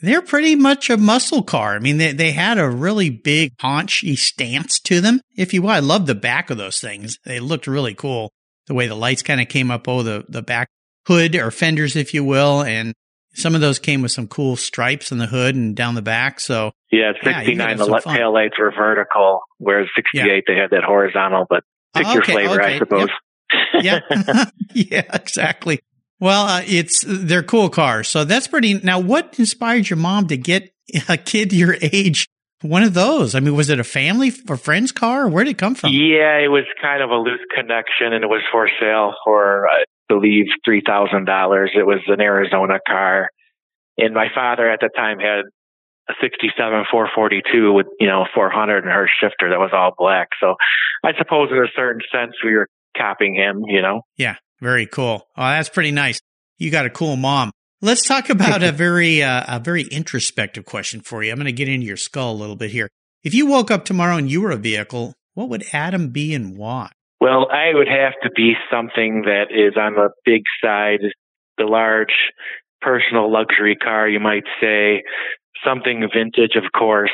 they're 0.04 0.22
pretty 0.22 0.56
much 0.56 0.92
a 0.92 0.98
muscle 0.98 1.42
car. 1.42 1.76
I 1.76 1.80
mean, 1.80 1.98
they, 1.98 2.12
they 2.12 2.32
had 2.32 2.60
a 2.60 2.70
really 2.70 3.10
big 3.10 3.58
haunchy 3.58 4.16
stance 4.16 4.80
to 4.82 5.02
them. 5.02 5.20
If 5.36 5.52
you 5.52 5.64
will, 5.64 5.72
I 5.72 5.80
love 5.80 6.06
the 6.06 6.14
back 6.14 6.52
of 6.52 6.58
those 6.58 6.80
things. 6.80 7.18
They 7.26 7.40
looked 7.40 7.66
really 7.66 7.96
cool. 7.96 8.32
The 8.68 8.76
way 8.76 8.88
the 8.88 8.96
lights 8.96 9.24
kind 9.24 9.42
of 9.42 9.48
came 9.48 9.72
up 9.72 9.88
over 9.88 10.04
the, 10.04 10.26
the 10.30 10.44
back 10.44 10.68
hood 11.08 11.36
or 11.36 11.50
fenders, 11.50 11.96
if 11.96 12.14
you 12.14 12.24
will. 12.24 12.62
And 12.62 12.94
some 13.34 13.56
of 13.56 13.62
those 13.62 13.80
came 13.80 14.04
with 14.04 14.12
some 14.12 14.28
cool 14.28 14.56
stripes 14.56 15.12
in 15.12 15.18
the 15.18 15.28
hood 15.28 15.56
and 15.56 15.76
down 15.76 15.96
the 15.96 16.02
back. 16.04 16.40
So 16.40 16.72
Yeah, 16.92 17.14
Yeah, 17.24 17.40
69, 17.40 17.68
had 17.68 17.78
the 17.80 17.84
some 17.84 17.94
le- 17.94 18.02
fun. 18.02 18.16
tail 18.16 18.32
lights 18.34 18.60
were 18.60 18.72
vertical, 18.72 19.42
whereas 19.58 19.88
68, 19.96 20.44
they 20.48 20.56
had 20.56 20.70
that 20.70 20.84
horizontal, 20.84 21.46
but 21.50 21.64
pick 21.96 22.06
Oh, 22.08 22.14
your 22.14 22.24
flavor, 22.24 22.62
okay, 22.62 22.76
I 22.76 22.78
suppose. 22.78 23.10
yeah, 23.82 24.00
yeah, 24.74 25.04
exactly. 25.14 25.80
Well, 26.20 26.46
uh, 26.46 26.62
it's 26.66 27.04
they're 27.06 27.44
cool 27.44 27.70
cars, 27.70 28.08
so 28.08 28.24
that's 28.24 28.48
pretty. 28.48 28.76
Now, 28.76 29.00
what 29.00 29.36
inspired 29.38 29.90
your 29.90 29.98
mom 29.98 30.28
to 30.28 30.38
get 30.38 30.72
a 31.10 31.18
kid 31.18 31.52
your 31.52 31.76
age 31.82 32.28
one 32.62 32.84
of 32.84 32.94
those? 32.94 33.36
I 33.36 33.42
mean, 33.42 33.56
was 33.56 33.70
it 33.70 33.80
a 33.80 33.84
family 33.84 34.32
or 34.48 34.58
friend's 34.58 34.92
car? 34.92 35.28
Where 35.28 35.44
did 35.44 35.52
it 35.52 35.58
come 35.58 35.76
from? 35.76 35.92
Yeah, 35.92 36.38
it 36.40 36.50
was 36.50 36.64
kind 36.82 37.04
of 37.04 37.10
a 37.10 37.16
loose 37.16 37.44
connection, 37.54 38.14
and 38.14 38.24
it 38.24 38.28
was 38.28 38.42
for 38.52 38.70
sale 38.80 39.14
for, 39.26 39.68
I 39.68 39.84
believe, 40.08 40.46
three 40.64 40.82
thousand 40.86 41.26
dollars. 41.26 41.72
It 41.76 41.86
was 41.86 42.00
an 42.08 42.22
Arizona 42.22 42.80
car, 42.88 43.30
and 43.98 44.14
my 44.14 44.28
father 44.34 44.70
at 44.70 44.80
the 44.80 44.90
time 44.96 45.20
had 45.20 45.44
a 46.08 46.14
'67 46.22 46.86
442 46.92 47.74
with 47.74 47.88
you 48.00 48.08
know 48.08 48.26
400 48.34 48.84
and 48.84 48.94
Hurst 48.94 49.14
shifter 49.20 49.50
that 49.50 49.60
was 49.60 49.72
all 49.74 49.92
black. 49.98 50.30
So, 50.40 50.56
I 51.04 51.12
suppose 51.18 51.50
in 51.52 51.58
a 51.58 51.68
certain 51.76 52.02
sense 52.10 52.36
we 52.44 52.54
were 52.54 52.68
copying 52.96 53.36
him. 53.36 53.64
You 53.68 53.82
know. 53.82 54.02
Yeah, 54.16 54.36
very 54.62 54.86
cool. 54.86 55.28
Oh, 55.38 55.44
that's 55.44 55.70
pretty 55.70 55.92
nice. 55.92 56.20
You 56.58 56.72
got 56.72 56.86
a 56.86 56.90
cool 56.90 57.16
mom. 57.16 57.52
Let's 57.82 58.08
talk 58.08 58.30
about 58.30 58.64
a 58.64 58.72
very 58.74 59.22
uh, 59.22 59.58
a 59.58 59.60
very 59.60 59.84
introspective 59.84 60.66
question 60.66 61.02
for 61.02 61.24
you. 61.24 61.32
I'm 61.32 61.38
going 61.38 61.46
to 61.46 61.52
get 61.52 61.70
into 61.70 61.86
your 61.86 61.98
skull 61.98 62.32
a 62.32 62.38
little 62.38 62.56
bit 62.56 62.72
here. 62.72 62.90
If 63.24 63.34
you 63.34 63.48
woke 63.48 63.72
up 63.72 63.86
tomorrow 63.86 64.18
and 64.18 64.30
you 64.30 64.42
were 64.42 64.52
a 64.52 64.58
vehicle, 64.58 65.14
what 65.34 65.50
would 65.50 65.66
Adam 65.74 66.10
be 66.10 66.34
and 66.34 66.58
why? 66.58 66.92
Well, 67.20 67.48
I 67.52 67.74
would 67.74 67.88
have 67.88 68.14
to 68.24 68.30
be 68.36 68.54
something 68.72 69.24
that 69.24 69.46
is 69.50 69.76
on 69.78 69.94
the 69.94 70.10
big 70.26 70.44
side, 70.64 71.00
the 71.58 71.64
large 71.64 72.14
personal 72.82 73.32
luxury 73.32 73.76
car, 73.76 74.08
you 74.08 74.20
might 74.20 74.44
say, 74.62 75.04
something 75.66 76.08
vintage, 76.14 76.56
of 76.56 76.72
course. 76.78 77.12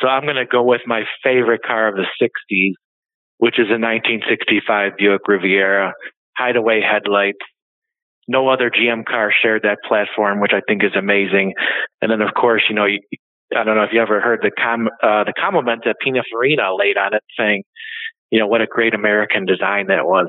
So 0.00 0.08
I'm 0.08 0.22
going 0.22 0.36
to 0.36 0.46
go 0.46 0.62
with 0.62 0.82
my 0.86 1.02
favorite 1.22 1.62
car 1.66 1.88
of 1.88 1.96
the 1.96 2.06
60s, 2.20 2.72
which 3.38 3.58
is 3.58 3.68
a 3.68 3.78
1965 3.78 4.92
Buick 4.98 5.28
Riviera, 5.28 5.92
hideaway 6.36 6.80
headlights. 6.80 7.38
No 8.28 8.48
other 8.48 8.70
GM 8.70 9.04
car 9.04 9.32
shared 9.42 9.62
that 9.62 9.78
platform, 9.86 10.40
which 10.40 10.52
I 10.52 10.60
think 10.66 10.82
is 10.82 10.96
amazing. 10.98 11.54
And 12.02 12.10
then, 12.10 12.20
of 12.20 12.34
course, 12.34 12.62
you 12.68 12.74
know, 12.74 12.84
I 12.84 13.64
don't 13.64 13.76
know 13.76 13.84
if 13.84 13.90
you 13.92 14.02
ever 14.02 14.20
heard 14.20 14.40
the 14.42 14.50
com, 14.50 14.88
uh, 14.88 15.24
the 15.24 15.32
compliment 15.38 15.82
that 15.84 15.96
Pininfarina 16.04 16.76
laid 16.76 16.96
on 16.96 17.14
it, 17.14 17.22
saying, 17.38 17.62
you 18.30 18.40
know, 18.40 18.48
what 18.48 18.60
a 18.60 18.66
great 18.66 18.94
American 18.94 19.46
design 19.46 19.86
that 19.88 20.04
was. 20.04 20.26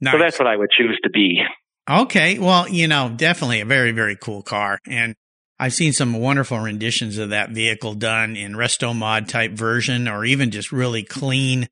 Nice. 0.00 0.12
So 0.12 0.18
that's 0.18 0.38
what 0.38 0.46
I 0.46 0.56
would 0.56 0.70
choose 0.70 0.98
to 1.04 1.10
be. 1.10 1.40
Okay. 1.88 2.38
Well, 2.38 2.68
you 2.68 2.86
know, 2.88 3.12
definitely 3.14 3.60
a 3.60 3.64
very, 3.64 3.92
very 3.92 4.16
cool 4.16 4.42
car. 4.42 4.78
And 4.86 5.14
I've 5.58 5.74
seen 5.74 5.92
some 5.92 6.14
wonderful 6.14 6.58
renditions 6.58 7.18
of 7.18 7.30
that 7.30 7.50
vehicle 7.50 7.94
done 7.94 8.36
in 8.36 8.52
resto 8.52 8.96
mod 8.96 9.28
type 9.28 9.52
version 9.52 10.08
or 10.08 10.24
even 10.24 10.50
just 10.50 10.72
really 10.72 11.02
clean 11.02 11.68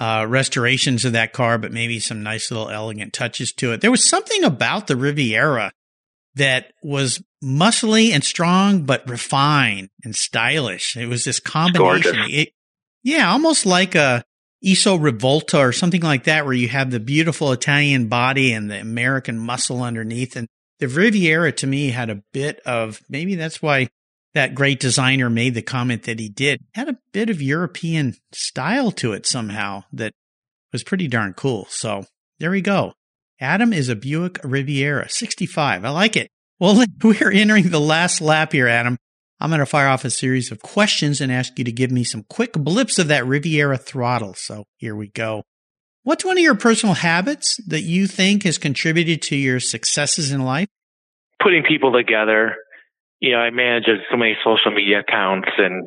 uh, 0.00 0.24
restorations 0.26 1.04
of 1.04 1.12
that 1.12 1.34
car, 1.34 1.58
but 1.58 1.72
maybe 1.72 2.00
some 2.00 2.22
nice 2.22 2.50
little 2.50 2.70
elegant 2.70 3.12
touches 3.12 3.52
to 3.52 3.72
it. 3.72 3.82
There 3.82 3.90
was 3.90 4.08
something 4.08 4.44
about 4.44 4.86
the 4.86 4.96
Riviera 4.96 5.72
that 6.36 6.72
was 6.82 7.22
muscly 7.44 8.10
and 8.10 8.24
strong, 8.24 8.84
but 8.84 9.06
refined 9.06 9.90
and 10.02 10.16
stylish. 10.16 10.96
It 10.96 11.06
was 11.06 11.24
this 11.24 11.38
combination. 11.38 12.16
It, 12.30 12.48
yeah, 13.02 13.30
almost 13.30 13.66
like 13.66 13.94
a 13.94 14.24
Iso 14.64 14.98
Rivolta 14.98 15.58
or 15.58 15.72
something 15.72 16.00
like 16.00 16.24
that, 16.24 16.46
where 16.46 16.54
you 16.54 16.68
have 16.68 16.90
the 16.90 17.00
beautiful 17.00 17.52
Italian 17.52 18.08
body 18.08 18.54
and 18.54 18.70
the 18.70 18.80
American 18.80 19.38
muscle 19.38 19.82
underneath. 19.82 20.34
And 20.34 20.48
the 20.78 20.88
Riviera 20.88 21.52
to 21.52 21.66
me 21.66 21.90
had 21.90 22.08
a 22.08 22.22
bit 22.32 22.60
of 22.60 23.02
maybe 23.10 23.34
that's 23.34 23.60
why 23.60 23.88
that 24.34 24.54
great 24.54 24.80
designer 24.80 25.28
made 25.28 25.54
the 25.54 25.62
comment 25.62 26.04
that 26.04 26.18
he 26.18 26.28
did 26.28 26.64
had 26.74 26.88
a 26.88 26.98
bit 27.12 27.30
of 27.30 27.42
European 27.42 28.14
style 28.32 28.90
to 28.92 29.12
it 29.12 29.26
somehow 29.26 29.84
that 29.92 30.12
was 30.72 30.84
pretty 30.84 31.08
darn 31.08 31.34
cool. 31.34 31.66
So 31.68 32.04
there 32.38 32.50
we 32.50 32.60
go. 32.60 32.92
Adam 33.40 33.72
is 33.72 33.88
a 33.88 33.96
Buick 33.96 34.38
Riviera 34.44 35.08
65. 35.08 35.84
I 35.84 35.90
like 35.90 36.16
it. 36.16 36.28
Well, 36.58 36.84
we're 37.02 37.32
entering 37.32 37.70
the 37.70 37.80
last 37.80 38.20
lap 38.20 38.52
here, 38.52 38.68
Adam. 38.68 38.96
I'm 39.40 39.48
going 39.48 39.60
to 39.60 39.66
fire 39.66 39.88
off 39.88 40.04
a 40.04 40.10
series 40.10 40.52
of 40.52 40.60
questions 40.60 41.20
and 41.20 41.32
ask 41.32 41.58
you 41.58 41.64
to 41.64 41.72
give 41.72 41.90
me 41.90 42.04
some 42.04 42.24
quick 42.28 42.52
blips 42.52 42.98
of 42.98 43.08
that 43.08 43.26
Riviera 43.26 43.78
throttle. 43.78 44.34
So 44.34 44.64
here 44.76 44.94
we 44.94 45.08
go. 45.08 45.44
What's 46.02 46.24
one 46.24 46.36
of 46.36 46.42
your 46.42 46.54
personal 46.54 46.94
habits 46.94 47.56
that 47.66 47.82
you 47.82 48.06
think 48.06 48.42
has 48.42 48.58
contributed 48.58 49.22
to 49.22 49.36
your 49.36 49.58
successes 49.58 50.30
in 50.30 50.42
life? 50.42 50.68
Putting 51.42 51.62
people 51.62 51.92
together. 51.92 52.56
You 53.20 53.32
know, 53.32 53.38
I 53.38 53.50
manage 53.50 53.84
so 54.10 54.16
many 54.16 54.36
social 54.44 54.72
media 54.72 55.00
accounts 55.00 55.50
and 55.58 55.86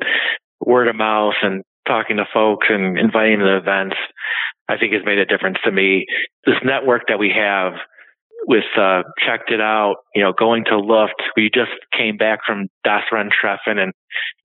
word 0.64 0.88
of 0.88 0.96
mouth 0.96 1.34
and 1.42 1.62
talking 1.86 2.16
to 2.16 2.24
folks 2.32 2.66
and 2.70 2.98
inviting 2.98 3.40
to 3.40 3.56
events. 3.56 3.96
I 4.68 4.78
think 4.78 4.94
has 4.94 5.02
made 5.04 5.18
a 5.18 5.26
difference 5.26 5.58
to 5.64 5.72
me. 5.72 6.06
This 6.46 6.56
network 6.64 7.02
that 7.08 7.18
we 7.18 7.32
have 7.36 7.74
with 8.46 8.64
uh, 8.78 9.02
checked 9.18 9.50
it 9.50 9.60
out, 9.60 9.96
you 10.14 10.22
know, 10.22 10.32
going 10.32 10.64
to 10.66 10.78
Luft. 10.78 11.22
We 11.36 11.50
just 11.52 11.72
came 11.96 12.16
back 12.16 12.40
from 12.46 12.68
Das 12.82 13.02
Renntreffen 13.12 13.78
and 13.78 13.92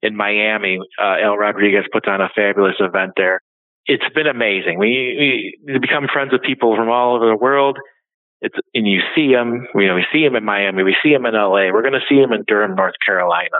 in 0.01 0.15
Miami. 0.15 0.79
Uh, 1.01 1.15
El 1.23 1.37
Rodriguez 1.37 1.85
puts 1.91 2.07
on 2.07 2.21
a 2.21 2.29
fabulous 2.35 2.75
event 2.79 3.13
there. 3.17 3.39
It's 3.85 4.03
been 4.13 4.27
amazing. 4.27 4.77
We, 4.77 5.57
we 5.65 5.79
become 5.79 6.07
friends 6.11 6.31
with 6.31 6.41
people 6.43 6.75
from 6.75 6.89
all 6.89 7.15
over 7.15 7.27
the 7.27 7.37
world. 7.37 7.77
It's 8.41 8.55
and 8.73 8.87
you 8.87 8.99
see 9.15 9.33
them. 9.33 9.67
You 9.75 9.87
know, 9.87 9.95
we 9.95 10.05
see 10.13 10.23
them 10.23 10.35
in 10.35 10.45
Miami. 10.45 10.83
We 10.83 10.95
see 11.03 11.11
them 11.11 11.25
in 11.25 11.35
L.A. 11.35 11.71
We're 11.73 11.81
going 11.81 11.93
to 11.93 12.07
see 12.07 12.21
them 12.21 12.31
in 12.31 12.43
Durham, 12.47 12.75
North 12.75 12.95
Carolina, 13.05 13.59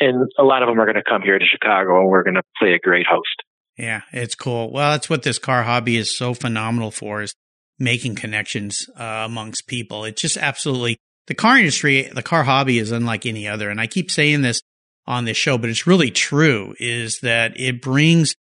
and 0.00 0.30
a 0.38 0.42
lot 0.42 0.62
of 0.62 0.68
them 0.68 0.80
are 0.80 0.86
going 0.86 0.96
to 0.96 1.08
come 1.08 1.22
here 1.22 1.38
to 1.38 1.44
Chicago, 1.44 2.00
and 2.00 2.08
we're 2.08 2.24
going 2.24 2.36
to 2.36 2.42
play 2.58 2.72
a 2.72 2.78
great 2.78 3.06
host. 3.06 3.42
Yeah, 3.76 4.02
it's 4.12 4.34
cool. 4.34 4.72
Well, 4.72 4.92
that's 4.92 5.10
what 5.10 5.24
this 5.24 5.38
car 5.38 5.64
hobby 5.64 5.96
is 5.96 6.16
so 6.16 6.32
phenomenal 6.32 6.90
for 6.90 7.22
is 7.22 7.34
making 7.78 8.14
connections 8.14 8.88
uh, 8.98 9.24
amongst 9.26 9.66
people. 9.66 10.04
It's 10.04 10.22
just 10.22 10.36
absolutely 10.36 10.96
the 11.26 11.34
car 11.34 11.58
industry, 11.58 12.02
the 12.02 12.22
car 12.22 12.44
hobby 12.44 12.78
is 12.78 12.92
unlike 12.92 13.26
any 13.26 13.48
other. 13.48 13.70
And 13.70 13.80
I 13.80 13.86
keep 13.86 14.10
saying 14.10 14.42
this 14.42 14.62
on 15.06 15.24
this 15.24 15.36
show, 15.36 15.58
but 15.58 15.70
it's 15.70 15.86
really 15.86 16.10
true 16.10 16.74
is 16.78 17.18
that 17.20 17.58
it 17.58 17.82
brings 17.82 18.34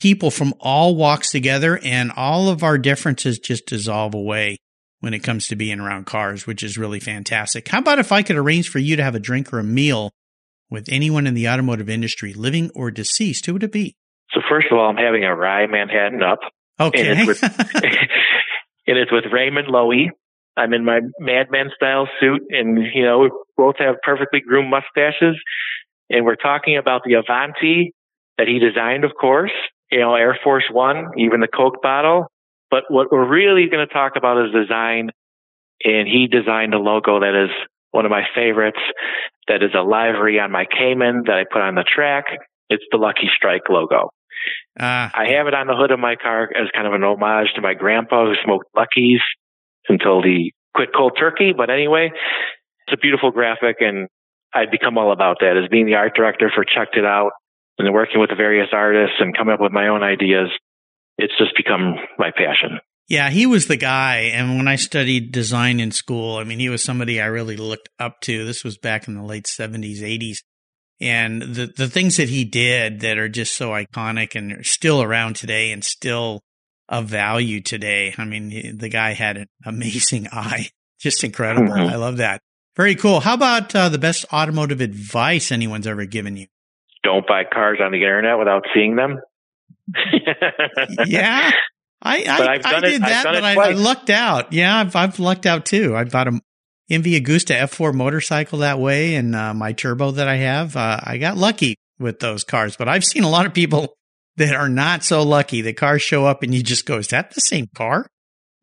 people 0.00 0.30
from 0.30 0.54
all 0.60 0.96
walks 0.96 1.30
together 1.30 1.78
and 1.82 2.10
all 2.12 2.48
of 2.48 2.62
our 2.62 2.78
differences 2.78 3.38
just 3.38 3.66
dissolve 3.66 4.14
away 4.14 4.58
when 5.04 5.14
it 5.14 5.20
comes 5.20 5.48
to 5.48 5.56
being 5.56 5.80
around 5.80 6.06
cars, 6.06 6.46
which 6.46 6.62
is 6.62 6.78
really 6.78 6.98
fantastic. 6.98 7.68
How 7.68 7.78
about 7.78 7.98
if 7.98 8.10
I 8.10 8.22
could 8.22 8.36
arrange 8.36 8.70
for 8.70 8.78
you 8.78 8.96
to 8.96 9.04
have 9.04 9.14
a 9.14 9.20
drink 9.20 9.52
or 9.52 9.58
a 9.58 9.64
meal 9.64 10.10
with 10.70 10.88
anyone 10.90 11.26
in 11.26 11.34
the 11.34 11.46
automotive 11.46 11.90
industry, 11.90 12.32
living 12.32 12.70
or 12.74 12.90
deceased? 12.90 13.44
Who 13.44 13.52
would 13.52 13.62
it 13.62 13.70
be? 13.70 13.96
So 14.32 14.40
first 14.48 14.68
of 14.72 14.78
all, 14.78 14.88
I'm 14.88 14.96
having 14.96 15.22
a 15.22 15.36
rye 15.36 15.66
Manhattan 15.66 16.22
up. 16.22 16.38
Okay. 16.80 17.10
And 17.10 17.20
it's 17.20 17.26
with, 17.28 17.42
and 18.86 18.98
it's 18.98 19.12
with 19.12 19.24
Raymond 19.30 19.68
Loewy, 19.68 20.08
I'm 20.56 20.72
in 20.72 20.84
my 20.84 21.00
madman 21.18 21.70
style 21.76 22.08
suit 22.18 22.42
and, 22.48 22.78
you 22.94 23.04
know, 23.04 23.18
we 23.18 23.30
both 23.56 23.76
have 23.78 23.96
perfectly 24.02 24.40
groomed 24.40 24.70
mustaches. 24.70 25.36
And 26.08 26.24
we're 26.24 26.36
talking 26.36 26.78
about 26.78 27.02
the 27.04 27.14
Avanti 27.14 27.92
that 28.38 28.46
he 28.48 28.58
designed, 28.58 29.04
of 29.04 29.12
course, 29.20 29.52
you 29.90 30.00
know, 30.00 30.14
Air 30.14 30.38
Force 30.42 30.64
One, 30.70 31.10
even 31.18 31.40
the 31.40 31.48
Coke 31.48 31.82
bottle. 31.82 32.26
But 32.74 32.90
what 32.90 33.12
we're 33.12 33.28
really 33.28 33.68
going 33.70 33.86
to 33.86 33.94
talk 33.94 34.14
about 34.16 34.44
is 34.44 34.52
design. 34.52 35.10
And 35.84 36.08
he 36.08 36.26
designed 36.26 36.74
a 36.74 36.78
logo 36.78 37.20
that 37.20 37.44
is 37.44 37.50
one 37.92 38.04
of 38.04 38.10
my 38.10 38.24
favorites. 38.34 38.80
That 39.46 39.62
is 39.62 39.70
a 39.78 39.82
livery 39.82 40.40
on 40.40 40.50
my 40.50 40.64
Cayman 40.66 41.22
that 41.26 41.36
I 41.36 41.44
put 41.44 41.62
on 41.62 41.76
the 41.76 41.84
track. 41.84 42.24
It's 42.68 42.82
the 42.90 42.96
Lucky 42.96 43.30
Strike 43.36 43.70
logo. 43.70 44.10
Uh, 44.78 45.06
I 45.14 45.36
have 45.36 45.46
it 45.46 45.54
on 45.54 45.68
the 45.68 45.76
hood 45.76 45.92
of 45.92 46.00
my 46.00 46.16
car 46.16 46.50
as 46.50 46.68
kind 46.74 46.88
of 46.88 46.94
an 46.94 47.04
homage 47.04 47.52
to 47.54 47.60
my 47.60 47.74
grandpa 47.74 48.26
who 48.26 48.34
smoked 48.42 48.66
Luckies 48.74 49.20
until 49.88 50.20
he 50.20 50.52
quit 50.74 50.88
cold 50.96 51.12
turkey. 51.16 51.52
But 51.56 51.70
anyway, 51.70 52.10
it's 52.10 52.92
a 52.92 52.98
beautiful 52.98 53.30
graphic 53.30 53.76
and 53.78 54.08
I've 54.52 54.72
become 54.72 54.98
all 54.98 55.12
about 55.12 55.36
that 55.42 55.56
as 55.56 55.68
being 55.70 55.86
the 55.86 55.94
art 55.94 56.16
director 56.16 56.50
for 56.52 56.64
Checked 56.64 56.96
It 56.96 57.04
Out 57.04 57.30
and 57.78 57.94
working 57.94 58.18
with 58.18 58.30
the 58.30 58.36
various 58.36 58.70
artists 58.72 59.14
and 59.20 59.36
coming 59.36 59.54
up 59.54 59.60
with 59.60 59.72
my 59.72 59.86
own 59.86 60.02
ideas. 60.02 60.48
It's 61.18 61.36
just 61.38 61.56
become 61.56 61.96
my 62.18 62.30
passion. 62.30 62.80
Yeah, 63.08 63.30
he 63.30 63.46
was 63.46 63.66
the 63.66 63.76
guy. 63.76 64.30
And 64.32 64.56
when 64.56 64.68
I 64.68 64.76
studied 64.76 65.30
design 65.30 65.78
in 65.78 65.90
school, 65.90 66.38
I 66.38 66.44
mean, 66.44 66.58
he 66.58 66.70
was 66.70 66.82
somebody 66.82 67.20
I 67.20 67.26
really 67.26 67.56
looked 67.56 67.90
up 67.98 68.20
to. 68.22 68.44
This 68.44 68.64
was 68.64 68.78
back 68.78 69.06
in 69.06 69.14
the 69.14 69.22
late 69.22 69.44
70s, 69.44 70.00
80s. 70.00 70.38
And 71.00 71.42
the, 71.42 71.66
the 71.66 71.88
things 71.88 72.16
that 72.16 72.28
he 72.28 72.44
did 72.44 73.00
that 73.00 73.18
are 73.18 73.28
just 73.28 73.54
so 73.56 73.70
iconic 73.70 74.34
and 74.34 74.52
are 74.52 74.64
still 74.64 75.02
around 75.02 75.36
today 75.36 75.70
and 75.70 75.84
still 75.84 76.40
of 76.88 77.06
value 77.06 77.60
today. 77.60 78.14
I 78.16 78.24
mean, 78.24 78.78
the 78.78 78.88
guy 78.88 79.12
had 79.12 79.36
an 79.36 79.48
amazing 79.64 80.28
eye. 80.32 80.70
Just 80.98 81.24
incredible. 81.24 81.72
Mm-hmm. 81.72 81.92
I 81.92 81.96
love 81.96 82.18
that. 82.18 82.40
Very 82.76 82.94
cool. 82.94 83.20
How 83.20 83.34
about 83.34 83.74
uh, 83.74 83.88
the 83.88 83.98
best 83.98 84.24
automotive 84.32 84.80
advice 84.80 85.52
anyone's 85.52 85.86
ever 85.86 86.06
given 86.06 86.36
you? 86.36 86.46
Don't 87.02 87.26
buy 87.26 87.44
cars 87.44 87.78
on 87.82 87.92
the 87.92 87.98
internet 87.98 88.38
without 88.38 88.64
seeing 88.74 88.96
them. 88.96 89.20
Yeah. 91.06 91.50
I, 92.02 92.22
I, 92.24 92.60
I 92.64 92.80
did 92.80 92.94
it, 92.94 93.00
that, 93.00 93.24
but 93.24 93.44
I, 93.44 93.70
I, 93.70 93.72
lucked 93.72 94.10
out. 94.10 94.52
Yeah, 94.52 94.78
I've, 94.78 94.94
I've 94.94 95.18
lucked 95.18 95.46
out 95.46 95.64
too. 95.64 95.96
I 95.96 96.04
bought 96.04 96.28
a 96.28 96.32
MV 96.90 97.22
Agusta 97.22 97.58
F4 97.58 97.94
motorcycle 97.94 98.58
that 98.58 98.78
way 98.78 99.14
and 99.14 99.34
uh, 99.34 99.54
my 99.54 99.72
turbo 99.72 100.10
that 100.12 100.28
I 100.28 100.36
have. 100.36 100.76
Uh, 100.76 101.00
I 101.02 101.16
got 101.16 101.38
lucky 101.38 101.76
with 101.98 102.18
those 102.20 102.44
cars, 102.44 102.76
but 102.76 102.88
I've 102.88 103.04
seen 103.04 103.24
a 103.24 103.30
lot 103.30 103.46
of 103.46 103.54
people 103.54 103.94
that 104.36 104.54
are 104.54 104.68
not 104.68 105.02
so 105.02 105.22
lucky. 105.22 105.62
The 105.62 105.72
cars 105.72 106.02
show 106.02 106.26
up 106.26 106.42
and 106.42 106.54
you 106.54 106.62
just 106.62 106.84
go, 106.84 106.98
is 106.98 107.08
that 107.08 107.30
the 107.30 107.40
same 107.40 107.68
car? 107.74 108.06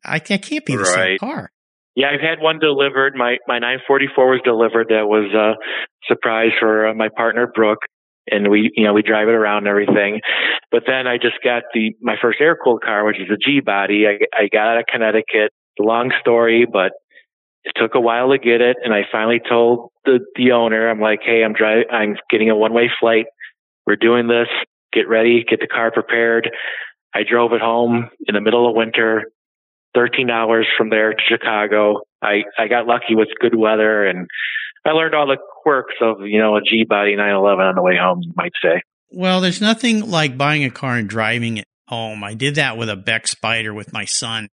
I, 0.06 0.20
can't 0.20 0.66
be 0.66 0.76
the 0.76 0.84
right. 0.84 0.94
same 0.94 1.18
car. 1.20 1.50
Yeah, 1.96 2.08
I've 2.14 2.22
had 2.22 2.42
one 2.42 2.60
delivered. 2.60 3.16
My 3.16 3.38
my 3.48 3.60
944 3.60 4.32
was 4.32 4.42
delivered. 4.46 4.88
That 4.90 5.08
was 5.08 5.30
a 5.34 5.60
surprise 6.08 6.52
for 6.60 6.88
uh, 6.88 6.94
my 6.94 7.10
partner 7.10 7.52
Brooke, 7.54 7.82
and 8.28 8.50
we 8.50 8.72
you 8.76 8.86
know 8.86 8.94
we 8.94 9.02
drive 9.02 9.28
it 9.28 9.36
around 9.36 9.60
and 9.60 9.68
everything. 9.68 10.22
But 10.72 10.84
then 10.88 11.08
I 11.08 11.18
just 11.18 11.42
got 11.44 11.64
the 11.74 11.96
my 12.02 12.16
first 12.22 12.40
air 12.42 12.58
cooled 12.62 12.84
car, 12.84 13.06
which 13.06 13.20
is 13.20 13.30
a 13.32 13.38
G 13.38 13.60
body. 13.60 14.06
I 14.08 14.20
I 14.36 14.48
got 14.52 14.68
out 14.68 14.80
of 14.80 14.86
Connecticut. 14.92 15.52
Long 15.80 16.12
story, 16.20 16.68
but 16.72 16.92
it 17.64 17.74
took 17.76 17.96
a 17.96 18.00
while 18.00 18.30
to 18.30 18.38
get 18.38 18.62
it, 18.62 18.78
and 18.84 18.94
I 18.94 19.02
finally 19.12 19.40
told 19.40 19.90
the 20.06 20.20
the 20.36 20.52
owner, 20.52 20.90
I'm 20.90 21.00
like, 21.00 21.22
hey, 21.26 21.44
I'm 21.44 21.54
driving. 21.54 21.86
I'm 21.92 22.18
getting 22.30 22.50
a 22.50 22.56
one 22.56 22.74
way 22.74 22.92
flight. 23.00 23.26
We're 23.88 23.96
doing 23.96 24.28
this 24.28 24.48
get 24.94 25.08
ready, 25.08 25.44
get 25.48 25.60
the 25.60 25.68
car 25.68 25.92
prepared. 25.92 26.50
I 27.14 27.22
drove 27.30 27.54
it 27.54 27.62
home 27.62 28.10
in 28.28 28.36
the 28.36 28.42
middle 28.42 28.70
of 28.70 28.76
winter, 28.76 29.32
13 29.96 30.30
hours 30.30 30.68
from 30.78 30.90
there 30.90 31.14
to 31.14 31.22
Chicago. 31.28 32.02
I, 32.22 32.44
I 32.58 32.68
got 32.68 32.88
lucky 32.88 33.16
with 33.16 33.30
good 33.40 33.56
weather 33.56 34.06
and 34.06 34.28
I 34.86 34.92
learned 34.92 35.16
all 35.16 35.28
the 35.28 35.38
quirks 35.64 35.96
of, 36.02 36.22
you 36.22 36.40
know, 36.40 36.56
a 36.56 36.62
G 36.62 36.86
body 36.88 37.16
911 37.16 37.66
on 37.66 37.76
the 37.76 37.82
way 37.82 37.98
home, 37.98 38.22
you 38.22 38.34
might 38.36 38.54
say. 38.62 38.82
Well, 39.12 39.42
there's 39.42 39.62
nothing 39.62 40.10
like 40.10 40.38
buying 40.38 40.64
a 40.64 40.72
car 40.72 40.96
and 40.96 41.08
driving 41.08 41.58
it 41.58 41.66
home. 41.88 42.24
I 42.24 42.34
did 42.34 42.56
that 42.56 42.78
with 42.78 42.90
a 42.90 42.96
Beck 42.96 43.26
Spyder 43.26 43.76
with 43.76 43.94
my 43.94 44.06
son. 44.06 44.48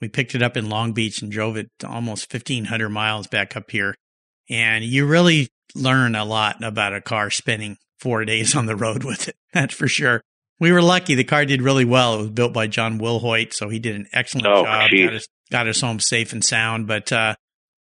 We 0.00 0.08
picked 0.08 0.34
it 0.34 0.42
up 0.42 0.56
in 0.56 0.68
Long 0.68 0.92
Beach 0.92 1.22
and 1.22 1.30
drove 1.30 1.56
it 1.56 1.68
almost 1.84 2.32
1500 2.32 2.88
miles 2.88 3.26
back 3.26 3.56
up 3.56 3.70
here. 3.70 3.94
And 4.48 4.84
you 4.84 5.06
really 5.06 5.48
learn 5.74 6.14
a 6.14 6.24
lot 6.24 6.62
about 6.62 6.94
a 6.94 7.00
car 7.00 7.30
spinning 7.30 7.76
four 7.98 8.24
days 8.24 8.56
on 8.56 8.66
the 8.66 8.76
road 8.76 9.04
with 9.04 9.28
it. 9.28 9.36
That's 9.52 9.74
for 9.74 9.88
sure. 9.88 10.22
We 10.60 10.72
were 10.72 10.82
lucky. 10.82 11.14
The 11.14 11.24
car 11.24 11.44
did 11.44 11.62
really 11.62 11.84
well. 11.84 12.14
It 12.14 12.18
was 12.18 12.30
built 12.30 12.52
by 12.52 12.66
John 12.66 12.98
Wilhoit, 12.98 13.52
so 13.52 13.68
he 13.68 13.78
did 13.78 13.94
an 13.94 14.08
excellent 14.12 14.46
oh, 14.48 14.64
job. 14.64 14.90
Got 14.90 15.14
us, 15.14 15.26
got 15.52 15.68
us, 15.68 15.80
home 15.80 16.00
safe 16.00 16.32
and 16.32 16.44
sound. 16.44 16.88
But 16.88 17.12
uh, 17.12 17.36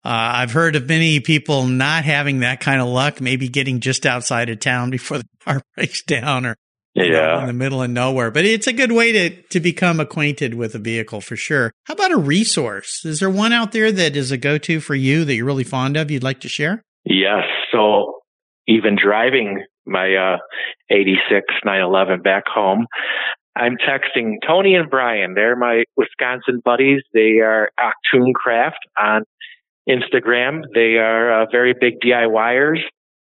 uh, 0.05 0.09
I've 0.37 0.53
heard 0.53 0.77
of 0.77 0.89
many 0.89 1.21
people 1.21 1.67
not 1.67 2.05
having 2.05 2.41
that 2.41 2.61
kind 2.61 2.81
of 2.81 2.89
luck, 2.89 3.21
maybe 3.21 3.49
getting 3.49 3.81
just 3.81 4.05
outside 4.07 4.51
of 4.51 4.61
town 4.61 4.91
before 4.91 5.19
the 5.19 5.29
car 5.45 5.63
breaks 5.77 6.03
down 6.03 6.47
or 6.47 6.57
yeah. 6.97 7.05
Know, 7.05 7.39
in 7.41 7.47
the 7.49 7.53
middle 7.53 7.83
of 7.83 7.91
nowhere. 7.91 8.31
But 8.31 8.45
it's 8.45 8.69
a 8.69 8.73
good 8.73 8.93
way 8.93 9.11
to, 9.11 9.43
to 9.49 9.59
become 9.59 9.99
acquainted 9.99 10.55
with 10.55 10.77
a 10.77 10.79
vehicle 10.79 11.21
for 11.21 11.35
sure. 11.35 11.73
How 11.87 11.95
about 11.95 12.13
a 12.13 12.17
resource? 12.17 13.05
Is 13.05 13.19
there 13.19 13.31
one 13.31 13.53
out 13.53 13.73
there 13.73 13.91
that 13.91 14.15
is 14.15 14.31
a 14.31 14.37
go 14.37 14.59
to 14.59 14.79
for 14.79 14.95
you 14.95 15.25
that 15.25 15.35
you're 15.35 15.45
really 15.45 15.65
fond 15.65 15.97
of 15.97 16.13
you'd 16.13 16.23
like 16.23 16.39
to 16.43 16.49
share? 16.49 16.85
Yes. 17.05 17.43
So 17.73 18.21
even 18.69 18.97
driving 18.97 19.65
my 19.87 20.15
uh, 20.15 20.37
86 20.91 21.47
911 21.65 22.23
back 22.23 22.45
home. 22.47 22.87
I'm 23.57 23.77
texting 23.77 24.37
Tony 24.45 24.75
and 24.75 24.91
Brian. 24.91 25.35
They're 25.35 25.55
my 25.55 25.85
Wisconsin 25.97 26.61
buddies. 26.65 27.03
They 27.13 27.39
are 27.41 27.71
Achtung 27.79 28.35
Kraft 28.35 28.81
on 28.99 29.23
Instagram. 29.89 30.63
They 30.75 30.97
are 30.97 31.43
uh, 31.43 31.47
very 31.51 31.75
big 31.79 32.01
DIYers. 32.01 32.79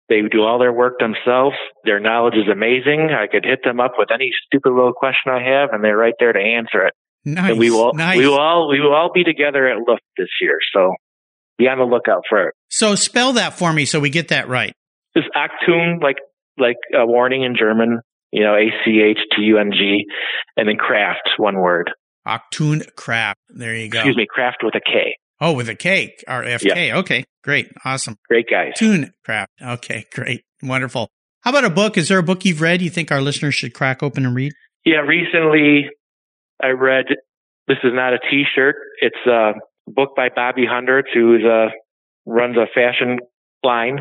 They 0.09 0.21
do 0.31 0.43
all 0.43 0.59
their 0.59 0.73
work 0.73 0.99
themselves. 0.99 1.57
Their 1.85 2.01
knowledge 2.01 2.35
is 2.35 2.49
amazing. 2.51 3.11
I 3.11 3.27
could 3.29 3.45
hit 3.45 3.61
them 3.65 3.81
up 3.81 3.93
with 3.97 4.09
any 4.13 4.31
stupid 4.47 4.71
little 4.71 4.93
question 4.93 5.33
I 5.33 5.43
have, 5.43 5.71
and 5.73 5.83
they're 5.83 5.97
right 5.97 6.15
there 6.19 6.33
to 6.33 6.39
answer 6.39 6.87
it. 6.87 6.95
Nice. 7.25 7.51
And 7.51 7.59
we 7.59 7.71
will 7.71 7.93
nice. 7.95 8.19
we 8.19 8.27
will 8.27 8.39
all 8.39 8.69
we 8.69 8.81
will 8.81 8.95
all 8.95 9.11
be 9.15 9.25
together 9.25 9.69
at 9.69 9.79
Look 9.79 10.01
this 10.17 10.29
year. 10.41 10.59
So 10.75 10.95
be 11.57 11.69
on 11.69 11.79
the 11.79 11.85
lookout 11.85 12.25
for 12.29 12.49
it. 12.49 12.55
So 12.69 12.95
spell 12.95 13.35
that 13.35 13.55
for 13.55 13.73
me 13.73 13.85
so 13.85 14.01
we 14.01 14.11
get 14.11 14.29
that 14.29 14.49
right. 14.49 14.75
It's 15.15 15.27
Achtung, 15.37 16.03
like 16.03 16.17
like 16.59 16.77
a 16.95 17.07
warning 17.07 17.45
in 17.45 17.55
German, 17.57 18.01
you 18.33 18.43
know, 18.43 18.55
A 18.55 18.71
C 18.85 19.01
H 19.01 19.19
T 19.37 19.43
U 19.43 19.59
N 19.59 19.71
G, 19.73 20.05
and 20.57 20.69
then 20.69 20.77
craft, 20.77 21.31
one 21.37 21.59
word. 21.59 21.91
Achtung 22.27 22.95
Kraft. 22.97 23.39
There 23.49 23.75
you 23.75 23.89
go. 23.89 24.01
Excuse 24.01 24.17
me, 24.17 24.27
craft 24.29 24.59
with 24.63 24.75
a 24.75 24.81
K. 24.81 25.17
Oh, 25.43 25.53
with 25.53 25.69
a 25.69 25.75
K. 25.75 26.15
R 26.27 26.45
F 26.45 26.63
K. 26.63 26.89
Yeah. 26.89 26.99
Okay, 26.99 27.25
great. 27.43 27.71
Awesome. 27.85 28.17
Great 28.29 28.49
guys. 28.49 28.73
Tune 28.77 29.13
craft. 29.25 29.51
Okay, 29.61 30.07
great. 30.15 30.45
Wonderful. 30.63 31.09
How 31.41 31.51
about 31.51 31.65
a 31.65 31.71
book? 31.71 31.99
Is 31.99 32.09
there 32.09 32.19
a 32.19 32.23
book 32.23 32.45
you've 32.45 32.61
read 32.61 32.81
you 32.81 32.91
think 32.91 33.11
our 33.11 33.21
listeners 33.21 33.55
should 33.55 33.75
crack 33.75 34.03
open 34.03 34.25
and 34.25 34.35
read? 34.35 34.53
Yeah, 34.85 34.99
recently 34.99 35.91
I 36.63 36.69
read 36.69 37.07
This 37.67 37.79
is 37.83 37.91
Not 37.93 38.15
a 38.15 38.19
T 38.31 38.45
shirt. 38.55 38.77
It's 39.01 39.27
a 39.27 39.55
book 39.89 40.15
by 40.17 40.29
Bobby 40.35 40.65
Hundreds, 40.65 41.09
who 41.13 41.35
is 41.35 41.43
a, 41.43 41.69
runs 42.25 42.57
a 42.57 42.67
fashion 42.73 43.19
line 43.65 43.99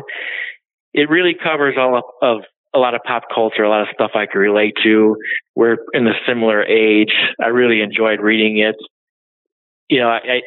it 0.94 1.08
really 1.08 1.34
covers 1.34 1.74
all 1.78 1.96
of, 1.96 2.04
of 2.20 2.44
a 2.74 2.78
lot 2.78 2.94
of 2.94 3.02
pop 3.06 3.24
culture, 3.34 3.62
a 3.62 3.68
lot 3.68 3.82
of 3.82 3.88
stuff 3.94 4.12
I 4.14 4.26
can 4.26 4.40
relate 4.40 4.74
to. 4.82 5.16
We're 5.54 5.76
in 5.92 6.06
a 6.06 6.14
similar 6.26 6.62
age. 6.62 7.12
I 7.42 7.48
really 7.48 7.80
enjoyed 7.80 8.20
reading 8.20 8.58
it. 8.58 8.76
You 9.88 10.00
know, 10.00 10.08
I, 10.08 10.40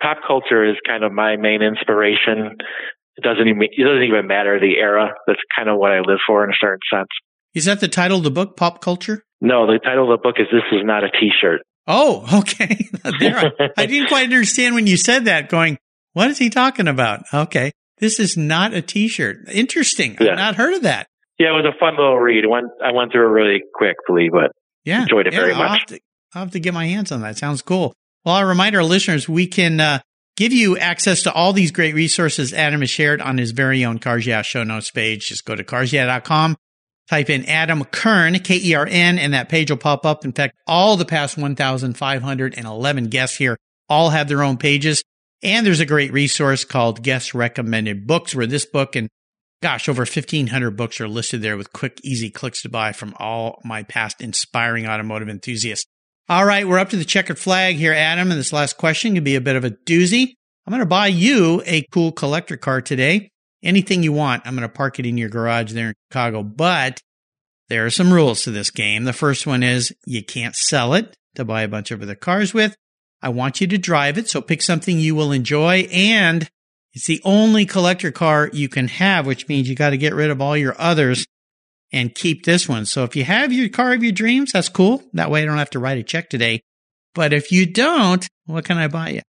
pop 0.00 0.18
culture 0.26 0.68
is 0.68 0.76
kind 0.86 1.04
of 1.04 1.12
my 1.12 1.36
main 1.36 1.62
inspiration. 1.62 2.56
It 3.16 3.22
doesn't 3.22 3.46
even 3.46 3.62
it 3.62 3.84
doesn't 3.84 4.02
even 4.02 4.26
matter 4.26 4.58
the 4.58 4.78
era. 4.78 5.14
That's 5.26 5.40
kind 5.54 5.68
of 5.68 5.78
what 5.78 5.92
I 5.92 6.00
live 6.00 6.18
for 6.26 6.44
in 6.44 6.50
a 6.50 6.58
certain 6.60 6.80
sense. 6.92 7.08
Is 7.54 7.64
that 7.64 7.80
the 7.80 7.88
title 7.88 8.18
of 8.18 8.24
the 8.24 8.30
book, 8.30 8.56
Pop 8.56 8.80
Culture? 8.80 9.24
No, 9.40 9.66
the 9.66 9.78
title 9.78 10.12
of 10.12 10.18
the 10.18 10.22
book 10.22 10.36
is 10.38 10.46
"This 10.52 10.62
Is 10.72 10.84
Not 10.84 11.04
a 11.04 11.10
T-Shirt." 11.10 11.62
Oh, 11.86 12.26
okay. 12.40 12.88
there, 13.20 13.52
I 13.76 13.86
didn't 13.86 14.08
quite 14.08 14.24
understand 14.24 14.74
when 14.74 14.86
you 14.86 14.96
said 14.96 15.24
that. 15.24 15.48
Going, 15.48 15.78
what 16.12 16.30
is 16.30 16.38
he 16.38 16.50
talking 16.50 16.88
about? 16.88 17.24
Okay. 17.32 17.72
This 17.98 18.18
is 18.18 18.36
not 18.36 18.72
a 18.72 18.80
T-shirt. 18.80 19.48
Interesting. 19.50 20.16
Yeah. 20.18 20.30
I've 20.30 20.36
not 20.36 20.54
heard 20.54 20.74
of 20.74 20.82
that. 20.82 21.06
Yeah, 21.38 21.48
it 21.48 21.62
was 21.62 21.74
a 21.74 21.78
fun 21.78 21.96
little 21.96 22.18
read. 22.18 22.44
Went, 22.46 22.66
I 22.84 22.92
went 22.92 23.12
through 23.12 23.28
it 23.28 23.32
really 23.32 23.62
quickly, 23.74 24.28
but 24.30 24.52
yeah, 24.84 25.02
enjoyed 25.02 25.26
it 25.26 25.32
yeah, 25.32 25.40
very 25.40 25.52
I'll 25.52 25.58
much. 25.58 25.80
Have 25.80 25.86
to, 25.88 26.00
I'll 26.34 26.42
have 26.44 26.50
to 26.52 26.60
get 26.60 26.74
my 26.74 26.86
hands 26.86 27.12
on 27.12 27.22
that. 27.22 27.38
Sounds 27.38 27.62
cool. 27.62 27.94
Well, 28.24 28.34
I'll 28.34 28.44
remind 28.44 28.76
our 28.76 28.84
listeners 28.84 29.28
we 29.28 29.46
can 29.46 29.80
uh, 29.80 30.00
give 30.36 30.52
you 30.52 30.76
access 30.76 31.22
to 31.22 31.32
all 31.32 31.52
these 31.52 31.70
great 31.70 31.94
resources 31.94 32.52
Adam 32.52 32.80
has 32.80 32.90
shared 32.90 33.20
on 33.20 33.38
his 33.38 33.52
very 33.52 33.84
own 33.84 33.98
Cars 33.98 34.26
Yeah 34.26 34.42
show 34.42 34.62
notes 34.62 34.90
page. 34.90 35.28
Just 35.28 35.44
go 35.44 35.54
to 35.54 35.64
carsyeah.com, 35.64 36.56
type 37.08 37.30
in 37.30 37.46
Adam 37.46 37.84
Kern, 37.84 38.38
K-E-R-N, 38.38 39.18
and 39.18 39.32
that 39.32 39.48
page 39.48 39.70
will 39.70 39.78
pop 39.78 40.04
up. 40.04 40.24
In 40.24 40.32
fact, 40.32 40.56
all 40.66 40.96
the 40.96 41.04
past 41.04 41.38
1,511 41.38 43.08
guests 43.08 43.36
here 43.36 43.56
all 43.88 44.10
have 44.10 44.28
their 44.28 44.42
own 44.42 44.56
pages. 44.56 45.02
And 45.42 45.66
there's 45.66 45.80
a 45.80 45.86
great 45.86 46.12
resource 46.12 46.64
called 46.64 47.02
Guest 47.02 47.34
Recommended 47.34 48.06
Books, 48.06 48.34
where 48.34 48.46
this 48.46 48.66
book 48.66 48.94
and 48.96 49.08
gosh, 49.62 49.88
over 49.88 50.02
1500 50.02 50.70
books 50.70 51.00
are 51.00 51.08
listed 51.08 51.42
there 51.42 51.56
with 51.56 51.72
quick, 51.72 52.00
easy 52.02 52.30
clicks 52.30 52.62
to 52.62 52.68
buy 52.68 52.92
from 52.92 53.14
all 53.18 53.60
my 53.64 53.82
past 53.82 54.20
inspiring 54.20 54.86
automotive 54.86 55.28
enthusiasts. 55.28 55.86
All 56.30 56.44
right, 56.44 56.68
we're 56.68 56.78
up 56.78 56.90
to 56.90 56.96
the 56.96 57.04
checkered 57.04 57.40
flag 57.40 57.74
here, 57.74 57.92
Adam. 57.92 58.30
And 58.30 58.38
this 58.38 58.52
last 58.52 58.76
question 58.76 59.14
could 59.14 59.24
be 59.24 59.34
a 59.34 59.40
bit 59.40 59.56
of 59.56 59.64
a 59.64 59.72
doozy. 59.72 60.34
I'm 60.64 60.70
going 60.70 60.78
to 60.78 60.86
buy 60.86 61.08
you 61.08 61.60
a 61.66 61.84
cool 61.90 62.12
collector 62.12 62.56
car 62.56 62.80
today. 62.80 63.32
Anything 63.64 64.04
you 64.04 64.12
want. 64.12 64.44
I'm 64.46 64.54
going 64.54 64.62
to 64.62 64.72
park 64.72 65.00
it 65.00 65.06
in 65.06 65.18
your 65.18 65.28
garage 65.28 65.72
there 65.72 65.88
in 65.88 65.94
Chicago. 66.08 66.44
But 66.44 67.00
there 67.68 67.84
are 67.84 67.90
some 67.90 68.12
rules 68.12 68.44
to 68.44 68.52
this 68.52 68.70
game. 68.70 69.02
The 69.02 69.12
first 69.12 69.44
one 69.44 69.64
is 69.64 69.92
you 70.06 70.22
can't 70.22 70.54
sell 70.54 70.94
it 70.94 71.16
to 71.34 71.44
buy 71.44 71.62
a 71.62 71.68
bunch 71.68 71.90
of 71.90 72.00
other 72.00 72.14
cars 72.14 72.54
with. 72.54 72.76
I 73.20 73.30
want 73.30 73.60
you 73.60 73.66
to 73.66 73.76
drive 73.76 74.16
it. 74.16 74.28
So 74.28 74.40
pick 74.40 74.62
something 74.62 75.00
you 75.00 75.16
will 75.16 75.32
enjoy. 75.32 75.88
And 75.90 76.48
it's 76.92 77.08
the 77.08 77.20
only 77.24 77.66
collector 77.66 78.12
car 78.12 78.50
you 78.52 78.68
can 78.68 78.86
have, 78.86 79.26
which 79.26 79.48
means 79.48 79.68
you 79.68 79.74
got 79.74 79.90
to 79.90 79.98
get 79.98 80.14
rid 80.14 80.30
of 80.30 80.40
all 80.40 80.56
your 80.56 80.80
others 80.80 81.26
and 81.92 82.14
keep 82.14 82.44
this 82.44 82.68
one. 82.68 82.86
So 82.86 83.04
if 83.04 83.16
you 83.16 83.24
have 83.24 83.52
your 83.52 83.68
car 83.68 83.92
of 83.92 84.02
your 84.02 84.12
dreams, 84.12 84.52
that's 84.52 84.68
cool. 84.68 85.02
That 85.12 85.30
way 85.30 85.42
I 85.42 85.46
don't 85.46 85.58
have 85.58 85.70
to 85.70 85.78
write 85.78 85.98
a 85.98 86.02
check 86.02 86.30
today. 86.30 86.60
But 87.14 87.32
if 87.32 87.50
you 87.50 87.66
don't, 87.66 88.26
what 88.46 88.64
can 88.64 88.78
I 88.78 88.88
buy 88.88 89.10
you? 89.10 89.20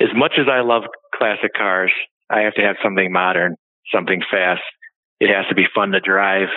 As 0.00 0.08
much 0.14 0.32
as 0.38 0.46
I 0.50 0.60
love 0.60 0.82
classic 1.14 1.52
cars, 1.56 1.92
I 2.30 2.40
have 2.40 2.54
to 2.54 2.62
have 2.62 2.76
something 2.82 3.12
modern, 3.12 3.56
something 3.94 4.20
fast. 4.30 4.62
It 5.20 5.34
has 5.34 5.46
to 5.48 5.54
be 5.54 5.64
fun 5.74 5.90
to 5.92 6.00
drive. 6.00 6.48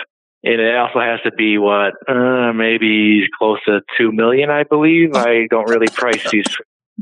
And 0.44 0.60
it 0.60 0.76
also 0.76 0.98
has 0.98 1.20
to 1.24 1.30
be 1.32 1.56
what, 1.58 1.92
uh, 2.08 2.52
maybe 2.52 3.26
close 3.38 3.58
to 3.66 3.80
two 3.96 4.10
million, 4.10 4.50
I 4.50 4.64
believe. 4.64 5.14
I 5.14 5.46
don't 5.48 5.68
really 5.68 5.86
price 5.86 6.28
these 6.30 6.46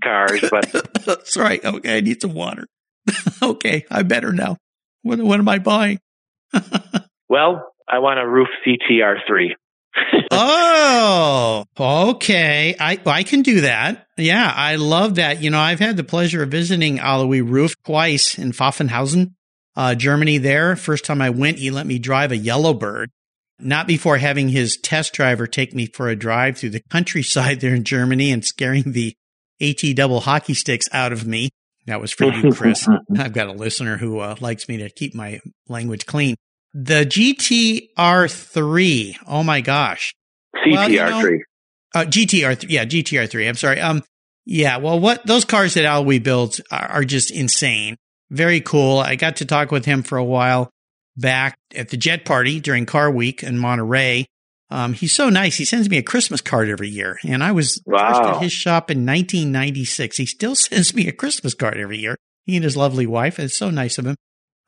cars, 0.03 0.45
but 0.51 0.71
that's 1.07 1.37
right. 1.37 1.65
Okay. 1.65 1.97
I 1.97 2.01
need 2.01 2.21
some 2.21 2.35
water. 2.35 2.67
okay. 3.43 3.87
I 3.91 4.03
better 4.03 4.33
know. 4.33 4.57
What, 5.03 5.21
what 5.21 5.39
am 5.39 5.49
I 5.49 5.59
buying? 5.59 5.99
well, 7.29 7.67
I 7.91 7.99
want 7.99 8.21
a 8.21 8.27
Ruf 8.27 8.49
CTR3. 8.67 9.55
oh, 10.31 11.65
okay. 11.79 12.77
I 12.79 12.99
I 13.05 13.23
can 13.25 13.43
do 13.43 13.63
that. 13.63 14.07
Yeah, 14.17 14.53
I 14.55 14.77
love 14.77 15.17
that. 15.17 15.43
You 15.43 15.51
know, 15.51 15.59
I've 15.59 15.81
had 15.81 15.97
the 15.97 16.05
pleasure 16.05 16.43
of 16.43 16.51
visiting 16.51 17.01
Alois 17.01 17.43
Ruf 17.43 17.75
twice 17.85 18.39
in 18.39 18.53
Pfaffenhausen, 18.53 19.35
uh, 19.77 19.95
Germany. 19.97 20.39
There, 20.39 20.77
first 20.77 21.05
time 21.05 21.21
I 21.21 21.31
went, 21.31 21.59
he 21.59 21.71
let 21.71 21.87
me 21.87 21.99
drive 21.99 22.31
a 22.31 22.37
Yellowbird, 22.37 23.11
not 23.59 23.89
before 23.89 24.19
having 24.19 24.51
his 24.51 24.77
test 24.77 25.13
driver 25.13 25.49
take 25.49 25.75
me 25.75 25.87
for 25.87 26.09
a 26.09 26.17
drive 26.17 26.59
through 26.59 26.71
the 26.71 26.83
countryside 26.91 27.61
there 27.61 27.75
in 27.75 27.83
Germany 27.83 28.31
and 28.31 28.45
scaring 28.45 28.93
the 28.93 29.17
AT 29.61 29.83
double 29.97 30.21
hockey 30.21 30.55
sticks 30.55 30.89
out 30.93 31.13
of 31.13 31.27
me. 31.27 31.51
That 31.87 32.01
was 32.01 32.13
for 32.13 32.33
you, 32.33 32.53
Chris. 32.53 32.87
I've 33.19 33.33
got 33.33 33.49
a 33.49 33.53
listener 33.53 33.97
who 33.97 34.21
uh, 34.21 34.37
likes 34.41 34.69
me 34.69 34.77
to 34.79 34.91
keep 34.91 35.15
my 35.15 35.41
language 35.69 36.07
clean. 36.07 36.37
The 36.73 37.05
GTR3. 37.05 39.17
Oh 39.27 39.43
my 39.43 39.61
gosh. 39.61 40.15
CTR3. 40.57 40.75
Well, 40.75 40.91
you 40.91 40.99
know, 40.99 41.39
uh, 41.95 42.05
GTR3. 42.05 42.67
Yeah, 42.69 42.85
GTR3. 42.85 43.49
I'm 43.49 43.57
sorry. 43.57 43.81
Um, 43.81 44.03
yeah. 44.45 44.77
Well, 44.79 45.01
what 45.01 45.27
those 45.27 45.45
cars 45.45 45.75
that 45.75 45.85
Alois 45.85 46.21
builds 46.21 46.61
are, 46.71 46.89
are 46.89 47.05
just 47.05 47.31
insane. 47.31 47.97
Very 48.31 48.61
cool. 48.61 48.99
I 48.99 49.17
got 49.17 49.37
to 49.37 49.45
talk 49.45 49.73
with 49.73 49.85
him 49.85 50.03
for 50.03 50.17
a 50.17 50.25
while 50.25 50.71
back 51.17 51.57
at 51.75 51.89
the 51.89 51.97
Jet 51.97 52.25
Party 52.25 52.61
during 52.61 52.87
Car 52.87 53.11
Week 53.11 53.43
in 53.43 53.59
Monterey. 53.59 54.27
Um, 54.71 54.93
he's 54.93 55.15
so 55.15 55.29
nice. 55.29 55.57
He 55.57 55.65
sends 55.65 55.91
me 55.91 55.99
a 55.99 56.03
Christmas 56.03 56.41
card 56.41 56.69
every 56.69 56.89
year, 56.89 57.19
and 57.25 57.43
I 57.43 57.51
was 57.51 57.83
wow. 57.87 58.15
first 58.15 58.23
at 58.23 58.43
his 58.43 58.53
shop 58.53 58.91
in 58.91 58.99
1996. 58.99 60.17
He 60.17 60.27
still 60.27 60.55
sends 60.55 60.95
me 60.95 61.09
a 61.09 61.13
Christmas 61.13 61.55
card 61.55 61.77
every 61.77 61.99
year. 61.99 62.17
He 62.45 62.57
and 62.57 62.65
his 62.65 62.77
lovely 62.77 63.07
wife. 63.07 63.39
It's 63.39 63.57
so 63.57 63.71
nice 63.71 63.99
of 63.99 64.07
him. 64.07 64.17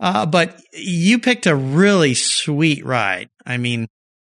Uh, 0.02 0.26
but 0.26 0.60
you 0.72 1.20
picked 1.20 1.46
a 1.46 1.54
really 1.54 2.12
sweet 2.12 2.84
ride. 2.84 3.30
I 3.46 3.56
mean, 3.56 3.86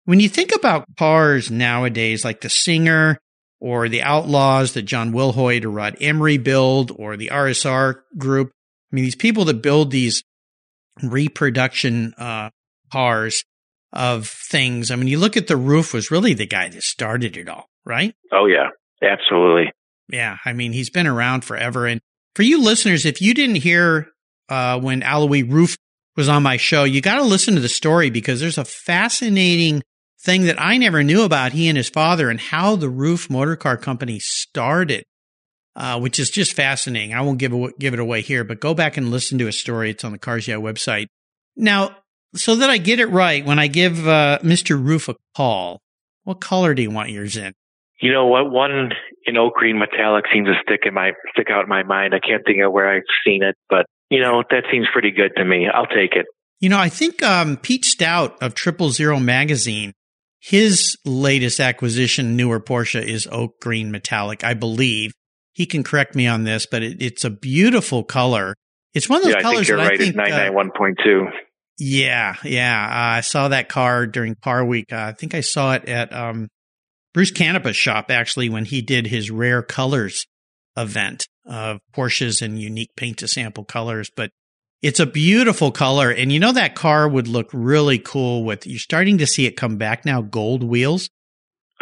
when 0.06 0.18
you 0.18 0.28
think 0.30 0.54
about 0.54 0.86
cars 0.96 1.50
nowadays, 1.50 2.24
like 2.24 2.40
the 2.40 2.48
Singer 2.48 3.18
or 3.60 3.90
the 3.90 4.00
Outlaws 4.00 4.72
that 4.72 4.82
John 4.84 5.12
Wilhoit 5.12 5.64
or 5.64 5.70
Rod 5.70 5.98
Emory 6.00 6.38
build 6.38 6.90
or 6.96 7.18
the 7.18 7.28
RSR 7.28 7.96
group, 8.16 8.50
I 8.90 8.96
mean, 8.96 9.04
these 9.04 9.14
people 9.14 9.44
that 9.44 9.60
build 9.60 9.90
these 9.90 10.22
reproduction 11.02 12.14
uh, 12.16 12.48
cars 12.90 13.44
of 13.92 14.26
things. 14.26 14.90
I 14.90 14.96
mean, 14.96 15.08
you 15.08 15.18
look 15.18 15.36
at 15.36 15.48
the 15.48 15.56
Ruf 15.58 15.92
was 15.92 16.10
really 16.10 16.32
the 16.32 16.46
guy 16.46 16.70
that 16.70 16.82
started 16.82 17.36
it 17.36 17.46
all, 17.46 17.66
right? 17.84 18.14
Oh 18.32 18.46
yeah, 18.46 18.70
absolutely. 19.02 19.70
Yeah, 20.08 20.38
I 20.46 20.54
mean, 20.54 20.72
he's 20.72 20.88
been 20.88 21.06
around 21.06 21.44
forever. 21.44 21.86
And 21.86 22.00
for 22.34 22.42
you 22.42 22.62
listeners, 22.62 23.04
if 23.04 23.20
you 23.20 23.34
didn't 23.34 23.56
hear 23.56 24.08
uh, 24.48 24.80
when 24.80 25.02
Alois 25.02 25.44
Ruf 25.46 25.76
was 26.16 26.28
on 26.28 26.42
my 26.42 26.56
show. 26.56 26.84
You 26.84 27.00
got 27.00 27.16
to 27.16 27.22
listen 27.22 27.54
to 27.54 27.60
the 27.60 27.68
story 27.68 28.10
because 28.10 28.40
there's 28.40 28.58
a 28.58 28.64
fascinating 28.64 29.82
thing 30.20 30.44
that 30.44 30.60
I 30.60 30.76
never 30.76 31.04
knew 31.04 31.22
about 31.22 31.52
he 31.52 31.68
and 31.68 31.76
his 31.76 31.88
father 31.88 32.28
and 32.28 32.40
how 32.40 32.76
the 32.76 32.88
Ruf 32.88 33.30
Motor 33.30 33.56
Car 33.56 33.76
Company 33.76 34.18
started, 34.18 35.04
uh, 35.76 36.00
which 36.00 36.18
is 36.18 36.30
just 36.30 36.54
fascinating. 36.54 37.14
I 37.14 37.20
won't 37.20 37.38
give 37.38 37.52
it, 37.52 37.78
give 37.78 37.94
it 37.94 38.00
away 38.00 38.22
here, 38.22 38.42
but 38.42 38.60
go 38.60 38.74
back 38.74 38.96
and 38.96 39.10
listen 39.10 39.38
to 39.38 39.46
his 39.46 39.58
story. 39.58 39.90
It's 39.90 40.04
on 40.04 40.12
the 40.12 40.18
Cars 40.18 40.48
Yeah 40.48 40.56
website. 40.56 41.06
Now, 41.56 41.96
so 42.34 42.56
that 42.56 42.68
I 42.68 42.78
get 42.78 43.00
it 43.00 43.06
right, 43.06 43.44
when 43.44 43.58
I 43.58 43.68
give 43.68 44.06
uh, 44.06 44.40
Mr. 44.42 44.78
Ruf 44.78 45.08
a 45.08 45.14
call, 45.36 45.80
what 46.24 46.40
color 46.40 46.74
do 46.74 46.82
you 46.82 46.90
want 46.90 47.10
yours 47.10 47.36
in? 47.36 47.54
You 48.00 48.12
know 48.12 48.26
what? 48.26 48.50
One 48.50 48.90
in 49.24 49.36
oak 49.36 49.54
green 49.54 49.78
metallic 49.78 50.24
seems 50.32 50.46
to 50.46 50.54
stick 50.62 50.80
in 50.84 50.94
my 50.94 51.12
stick 51.32 51.48
out 51.50 51.62
in 51.62 51.68
my 51.68 51.82
mind. 51.82 52.14
I 52.14 52.20
can't 52.20 52.44
think 52.44 52.60
of 52.62 52.72
where 52.72 52.90
I've 52.92 53.02
seen 53.24 53.42
it, 53.42 53.56
but 53.68 53.86
you 54.10 54.20
know, 54.20 54.42
that 54.50 54.64
seems 54.70 54.86
pretty 54.92 55.10
good 55.10 55.32
to 55.36 55.44
me. 55.44 55.68
I'll 55.72 55.86
take 55.86 56.14
it. 56.14 56.26
You 56.60 56.68
know, 56.68 56.78
I 56.78 56.88
think 56.88 57.22
um, 57.22 57.56
Pete 57.56 57.84
Stout 57.84 58.42
of 58.42 58.54
Triple 58.54 58.90
Zero 58.90 59.20
Magazine, 59.20 59.92
his 60.40 60.96
latest 61.04 61.60
acquisition, 61.60 62.36
newer 62.36 62.60
Porsche, 62.60 63.02
is 63.02 63.28
oak 63.30 63.60
green 63.60 63.90
metallic, 63.90 64.42
I 64.42 64.54
believe. 64.54 65.12
He 65.52 65.66
can 65.66 65.84
correct 65.84 66.14
me 66.14 66.26
on 66.26 66.44
this, 66.44 66.66
but 66.66 66.82
it, 66.82 67.02
it's 67.02 67.24
a 67.24 67.30
beautiful 67.30 68.02
color. 68.02 68.54
It's 68.94 69.08
one 69.08 69.18
of 69.18 69.24
those 69.24 69.34
yeah, 69.34 69.42
colors 69.42 69.54
I 69.54 69.58
think 69.58 69.68
you're 69.68 69.76
that 69.76 69.82
right. 69.84 70.00
I 70.00 70.04
think, 70.04 70.16
it's 70.16 71.06
991.2. 71.06 71.26
Uh, 71.26 71.30
yeah, 71.78 72.34
yeah. 72.44 72.84
Uh, 72.84 73.16
I 73.18 73.20
saw 73.20 73.48
that 73.48 73.68
car 73.68 74.06
during 74.06 74.34
Car 74.34 74.64
Week. 74.64 74.92
Uh, 74.92 74.96
I 74.96 75.12
think 75.12 75.34
I 75.34 75.40
saw 75.42 75.74
it 75.74 75.84
at 75.84 76.12
um, 76.12 76.48
Bruce 77.14 77.30
Canepa's 77.30 77.76
shop 77.76 78.10
actually 78.10 78.48
when 78.48 78.64
he 78.64 78.82
did 78.82 79.06
his 79.06 79.30
rare 79.30 79.62
colors 79.62 80.26
event 80.76 81.26
of 81.48 81.80
Porsches 81.92 82.42
and 82.42 82.60
unique 82.60 82.94
paint 82.96 83.18
to 83.18 83.28
sample 83.28 83.64
colors, 83.64 84.10
but 84.14 84.30
it's 84.82 85.00
a 85.00 85.06
beautiful 85.06 85.72
color. 85.72 86.10
And 86.10 86.32
you 86.32 86.38
know, 86.38 86.52
that 86.52 86.74
car 86.74 87.08
would 87.08 87.26
look 87.26 87.50
really 87.52 87.98
cool 87.98 88.44
with, 88.44 88.66
you're 88.66 88.78
starting 88.78 89.18
to 89.18 89.26
see 89.26 89.46
it 89.46 89.56
come 89.56 89.76
back 89.76 90.04
now, 90.04 90.20
gold 90.20 90.62
wheels. 90.62 91.08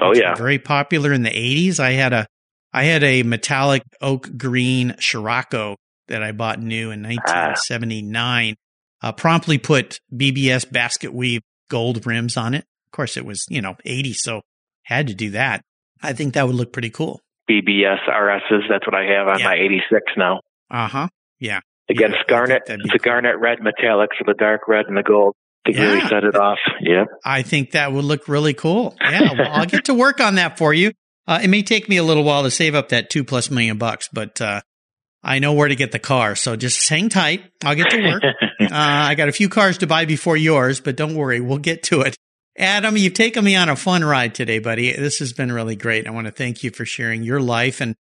Oh 0.01 0.15
yeah. 0.15 0.35
Very 0.35 0.59
popular 0.59 1.13
in 1.13 1.23
the 1.23 1.37
eighties. 1.37 1.81
I 1.81 1.93
had 1.93 2.13
a, 2.13 2.27
I 2.73 2.85
had 2.85 3.03
a 3.03 3.23
metallic 3.23 3.83
oak 4.01 4.37
green 4.37 4.95
Scirocco 5.01 5.77
that 6.09 6.23
I 6.23 6.33
bought 6.33 6.61
new 6.61 6.91
in 6.91 7.03
1979. 7.03 8.55
Ah. 9.03 9.09
Uh, 9.09 9.13
promptly 9.13 9.59
put 9.59 10.01
BBS 10.15 10.71
basket 10.71 11.13
weave 11.13 11.43
gold 11.69 12.07
rims 12.07 12.37
on 12.37 12.55
it. 12.55 12.65
Of 12.87 12.93
course, 12.93 13.17
it 13.17 13.27
was, 13.27 13.45
you 13.51 13.61
know, 13.61 13.77
80, 13.85 14.15
so 14.15 14.41
had 14.85 15.07
to 15.09 15.15
do 15.15 15.31
that. 15.31 15.63
I 16.03 16.13
think 16.13 16.35
that 16.35 16.47
would 16.47 16.57
look 16.57 16.73
pretty 16.73 16.91
cool. 16.91 17.21
BBS 17.51 18.09
RSs. 18.09 18.69
That's 18.69 18.87
what 18.87 18.95
I 18.95 19.05
have 19.17 19.29
on 19.29 19.39
yeah. 19.39 19.47
my 19.47 19.55
86 19.55 20.13
now. 20.17 20.41
Uh 20.71 20.89
huh. 20.89 21.09
Yeah. 21.39 21.61
Against 21.89 22.17
yeah, 22.17 22.25
garnet, 22.29 22.63
it's 22.67 22.95
a 22.95 22.99
garnet 22.99 23.39
red 23.39 23.59
metallic, 23.61 24.11
so 24.19 24.25
the 24.27 24.35
dark 24.35 24.67
red 24.67 24.87
and 24.89 24.97
the 24.97 25.05
gold 25.05 25.35
yeah. 25.69 25.83
really 25.83 26.01
set 26.09 26.25
it 26.25 26.37
off. 26.37 26.59
Yeah. 26.81 27.05
I 27.25 27.43
think 27.43 27.73
that 27.73 27.93
would 27.93 28.05
look 28.05 28.29
really 28.29 28.55
cool. 28.55 28.97
Yeah. 29.01 29.33
Well, 29.39 29.53
I'll 29.53 29.67
get 29.67 29.87
to 29.87 29.95
work 29.95 30.21
on 30.21 30.35
that 30.37 30.59
for 30.59 30.75
you. 30.75 30.93
Uh, 31.29 31.41
it 31.43 31.49
may 31.49 31.63
take 31.63 31.89
me 31.89 31.97
a 31.97 32.05
little 32.05 32.25
while 32.25 32.43
to 32.43 32.51
save 32.51 32.75
up 32.75 32.91
that 32.91 33.11
two 33.11 33.25
plus 33.25 33.51
million 33.51 33.79
bucks, 33.79 34.09
but, 34.13 34.41
uh, 34.41 34.61
I 35.23 35.41
know 35.41 35.55
where 35.55 35.67
to 35.67 35.75
get 35.75 35.91
the 35.91 35.99
car. 35.99 36.37
So 36.37 36.55
just 36.55 36.89
hang 36.89 37.09
tight. 37.09 37.43
I'll 37.65 37.75
get 37.75 37.91
to 37.91 38.01
work. 38.01 38.23
uh, 38.61 38.69
I 38.71 39.17
got 39.17 39.29
a 39.29 39.33
few 39.33 39.49
cars 39.49 39.79
to 39.79 39.87
buy 39.87 40.05
before 40.05 40.37
yours, 40.37 40.81
but 40.81 40.97
don't 40.97 41.17
worry. 41.17 41.41
We'll 41.41 41.59
get 41.59 41.83
to 41.85 42.03
it. 42.03 42.17
Adam, 42.59 42.97
you've 42.97 43.15
taken 43.15 43.45
me 43.45 43.55
on 43.55 43.69
a 43.69 43.77
fun 43.77 44.05
ride 44.05 44.35
today, 44.35 44.59
buddy. 44.59 44.93
This 44.93 45.19
has 45.19 45.33
been 45.33 45.53
really 45.53 45.77
great. 45.77 46.07
I 46.07 46.11
want 46.11 46.27
to 46.27 46.33
thank 46.33 46.65
you 46.65 46.71
for 46.71 46.85
sharing 46.85 47.23
your 47.23 47.41
life 47.41 47.81
and 47.81 47.95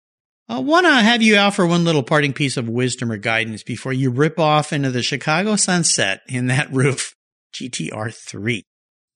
I 0.49 0.59
want 0.59 0.85
to 0.85 0.91
have 0.91 1.21
you 1.21 1.37
offer 1.37 1.65
one 1.65 1.85
little 1.85 2.03
parting 2.03 2.33
piece 2.33 2.57
of 2.57 2.67
wisdom 2.67 3.11
or 3.11 3.17
guidance 3.17 3.63
before 3.63 3.93
you 3.93 4.11
rip 4.11 4.37
off 4.37 4.73
into 4.73 4.91
the 4.91 5.01
Chicago 5.01 5.55
sunset 5.55 6.21
in 6.27 6.47
that 6.47 6.67
Ruf 6.71 7.15
GTR 7.55 8.13
3. 8.13 8.63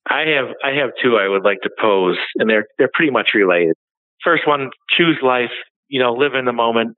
I 0.09 0.19
have 0.37 0.55
I 0.63 0.79
have 0.79 0.91
two 1.03 1.17
I 1.17 1.27
would 1.27 1.43
like 1.43 1.59
to 1.63 1.69
pose 1.79 2.17
and 2.35 2.49
they're 2.49 2.65
they're 2.77 2.89
pretty 2.93 3.11
much 3.11 3.29
related. 3.35 3.75
First 4.23 4.47
one, 4.47 4.69
choose 4.97 5.17
life, 5.21 5.51
you 5.89 6.01
know, 6.01 6.13
live 6.13 6.33
in 6.33 6.45
the 6.45 6.53
moment, 6.53 6.95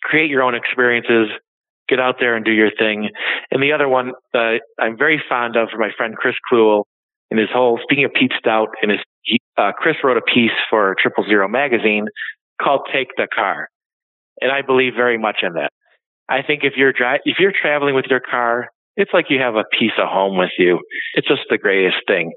create 0.00 0.30
your 0.30 0.44
own 0.44 0.54
experiences, 0.54 1.28
get 1.88 1.98
out 1.98 2.16
there 2.20 2.36
and 2.36 2.44
do 2.44 2.52
your 2.52 2.70
thing. 2.78 3.10
And 3.50 3.62
the 3.62 3.72
other 3.72 3.88
one 3.88 4.12
uh, 4.32 4.58
I'm 4.80 4.96
very 4.96 5.20
fond 5.28 5.56
of 5.56 5.70
for 5.70 5.78
my 5.78 5.90
friend 5.96 6.14
Chris 6.16 6.36
Kluel 6.50 6.84
in 7.34 7.40
his 7.40 7.50
whole, 7.52 7.78
speaking 7.82 8.04
of 8.04 8.12
Pete 8.12 8.32
Stout, 8.38 8.68
and 8.80 8.92
his, 8.92 9.00
uh, 9.56 9.72
Chris 9.76 9.96
wrote 10.04 10.16
a 10.16 10.22
piece 10.22 10.54
for 10.70 10.94
Triple 11.00 11.24
Zero 11.24 11.48
magazine 11.48 12.06
called 12.62 12.82
Take 12.92 13.08
the 13.16 13.26
Car. 13.34 13.68
And 14.40 14.52
I 14.52 14.62
believe 14.62 14.92
very 14.96 15.18
much 15.18 15.38
in 15.42 15.54
that. 15.54 15.70
I 16.28 16.42
think 16.46 16.62
if 16.62 16.74
you're 16.76 16.92
dri- 16.92 17.20
if 17.24 17.36
you're 17.38 17.52
traveling 17.52 17.94
with 17.94 18.06
your 18.08 18.20
car, 18.20 18.68
it's 18.96 19.10
like 19.12 19.26
you 19.28 19.40
have 19.40 19.56
a 19.56 19.64
piece 19.78 19.92
of 19.98 20.08
home 20.08 20.38
with 20.38 20.50
you. 20.58 20.80
It's 21.14 21.28
just 21.28 21.42
the 21.50 21.58
greatest 21.58 21.98
thing. 22.06 22.32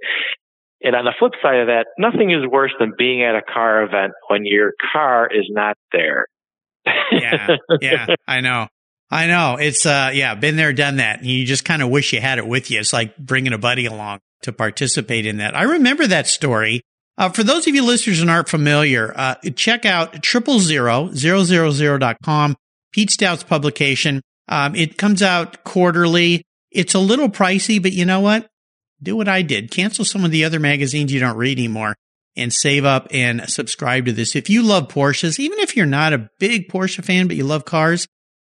And 0.84 0.96
on 0.96 1.06
the 1.06 1.14
flip 1.18 1.34
side 1.42 1.60
of 1.60 1.68
that, 1.68 1.88
nothing 1.98 2.32
is 2.32 2.46
worse 2.50 2.74
than 2.80 2.94
being 2.98 3.24
at 3.24 3.36
a 3.36 3.42
car 3.42 3.84
event 3.84 4.14
when 4.30 4.46
your 4.46 4.74
car 4.94 5.28
is 5.32 5.46
not 5.50 5.76
there. 5.92 6.26
yeah, 7.12 7.56
yeah, 7.82 8.08
I 8.28 8.42
know. 8.42 8.68
I 9.10 9.28
know. 9.28 9.58
It's, 9.60 9.86
uh, 9.86 10.12
yeah, 10.14 10.36
been 10.36 10.58
there, 10.58 10.74
done 10.74 10.98
that. 10.98 11.24
You 11.24 11.46
just 11.46 11.64
kind 11.64 11.82
of 11.82 11.90
wish 11.90 12.12
you 12.12 12.20
had 12.20 12.40
it 12.40 12.48
with 12.48 12.70
you. 12.70 12.80
It's 12.80 12.92
like 12.92 13.18
bringing 13.18 13.54
a 13.54 13.58
buddy 13.58 13.86
along 13.86 14.20
to 14.42 14.52
participate 14.52 15.26
in 15.26 15.38
that. 15.38 15.56
I 15.56 15.64
remember 15.64 16.08
that 16.08 16.28
story. 16.28 16.82
Uh, 17.18 17.30
for 17.30 17.44
those 17.44 17.66
of 17.68 17.74
you 17.74 17.84
listeners 17.84 18.22
who 18.22 18.30
aren't 18.30 18.50
familiar, 18.50 19.12
uh, 19.16 19.36
check 19.56 19.86
out 19.86 20.22
triple 20.22 20.60
zero, 20.60 21.10
zero 21.14 21.44
zero 21.44 21.72
zero 21.72 21.98
dot 21.98 22.18
com, 22.24 22.56
Pete 22.92 23.10
Stout's 23.10 23.44
publication. 23.44 24.22
Um, 24.48 24.76
it 24.76 24.98
comes 24.98 25.22
out 25.22 25.64
quarterly. 25.64 26.44
It's 26.72 26.94
a 26.94 27.00
little 27.00 27.30
pricey, 27.30 27.82
but 27.82 27.94
you 27.94 28.06
know 28.06 28.20
what? 28.20 28.48
Do 29.02 29.16
what 29.16 29.28
I 29.28 29.42
did. 29.42 29.72
Cancel 29.72 30.06
some 30.06 30.26
of 30.26 30.32
the 30.32 30.46
other 30.46 30.60
magazines 30.60 31.12
you 31.12 31.20
don't 31.20 31.38
read 31.38 31.58
anymore 31.58 31.96
and 32.36 32.54
save 32.54 32.86
up 32.86 33.08
and 33.12 33.50
subscribe 33.50 34.06
to 34.06 34.12
this. 34.12 34.36
If 34.36 34.50
you 34.50 34.62
love 34.62 34.88
Porsches, 34.88 35.40
even 35.40 35.60
if 35.60 35.76
you're 35.76 35.86
not 35.88 36.14
a 36.14 36.30
big 36.40 36.70
Porsche 36.70 37.04
fan, 37.04 37.28
but 37.28 37.36
you 37.36 37.46
love 37.46 37.66
cars, 37.66 38.08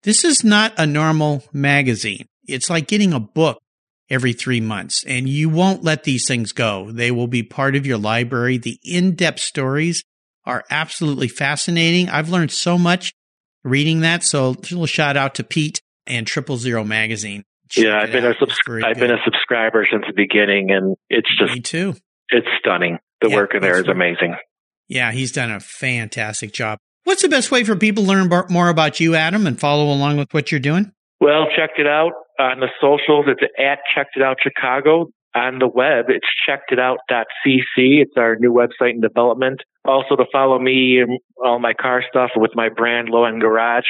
this 0.04 0.24
is 0.24 0.42
not 0.42 0.72
a 0.78 0.86
normal 0.86 1.44
magazine. 1.52 2.26
It's 2.46 2.70
like 2.70 2.88
getting 2.88 3.12
a 3.12 3.20
book 3.20 3.58
every 4.10 4.32
three 4.32 4.60
months 4.60 5.04
and 5.06 5.28
you 5.28 5.48
won't 5.48 5.82
let 5.82 6.04
these 6.04 6.26
things 6.26 6.52
go. 6.52 6.90
They 6.90 7.10
will 7.10 7.26
be 7.26 7.42
part 7.42 7.74
of 7.74 7.86
your 7.86 7.98
library. 7.98 8.58
The 8.58 8.78
in-depth 8.84 9.40
stories 9.40 10.04
are 10.44 10.64
absolutely 10.70 11.28
fascinating. 11.28 12.08
I've 12.08 12.28
learned 12.28 12.52
so 12.52 12.76
much 12.76 13.12
reading 13.62 14.00
that. 14.00 14.22
So 14.22 14.48
a 14.48 14.50
little 14.50 14.86
shout 14.86 15.16
out 15.16 15.34
to 15.36 15.44
Pete 15.44 15.80
and 16.06 16.26
Triple 16.26 16.58
Zero 16.58 16.84
magazine. 16.84 17.44
Check 17.70 17.84
yeah, 17.84 17.98
I've 17.98 18.12
been 18.12 18.24
out. 18.24 18.36
a 18.36 18.38
subscriber. 18.38 18.86
I've 18.86 18.98
been 18.98 19.10
a 19.10 19.22
subscriber 19.24 19.86
since 19.90 20.04
the 20.06 20.12
beginning 20.14 20.70
and 20.70 20.96
it's 21.08 21.30
just 21.38 21.54
Me 21.54 21.60
too. 21.60 21.94
It's 22.28 22.46
stunning. 22.58 22.98
The 23.22 23.30
yeah, 23.30 23.36
work 23.36 23.54
in 23.54 23.62
there 23.62 23.80
is 23.80 23.88
amazing. 23.88 24.34
Yeah, 24.86 25.12
he's 25.12 25.32
done 25.32 25.50
a 25.50 25.60
fantastic 25.60 26.52
job. 26.52 26.78
What's 27.04 27.22
the 27.22 27.28
best 27.28 27.50
way 27.50 27.64
for 27.64 27.74
people 27.76 28.04
to 28.04 28.08
learn 28.08 28.30
more 28.50 28.68
about 28.68 29.00
you, 29.00 29.14
Adam, 29.14 29.46
and 29.46 29.58
follow 29.58 29.90
along 29.92 30.18
with 30.18 30.32
what 30.32 30.50
you're 30.50 30.60
doing? 30.60 30.92
Well, 31.20 31.46
check 31.56 31.70
it 31.78 31.86
out 31.86 32.12
Uh, 32.38 32.42
on 32.42 32.60
the 32.60 32.68
socials. 32.80 33.26
It's 33.28 33.42
at 33.58 33.78
Checked 33.94 34.16
It 34.16 34.22
Out 34.22 34.38
Chicago. 34.42 35.10
On 35.36 35.58
the 35.58 35.68
web, 35.68 36.06
it's 36.08 36.26
checkeditout.cc. 36.48 37.76
It's 37.76 38.12
our 38.16 38.36
new 38.36 38.52
website 38.52 38.90
in 38.90 39.00
development. 39.00 39.60
Also 39.84 40.14
to 40.14 40.24
follow 40.32 40.58
me 40.58 41.00
and 41.00 41.18
all 41.44 41.58
my 41.58 41.74
car 41.74 42.04
stuff 42.08 42.30
with 42.36 42.52
my 42.54 42.68
brand 42.68 43.08
Low 43.08 43.24
End 43.24 43.40
Garage, 43.40 43.84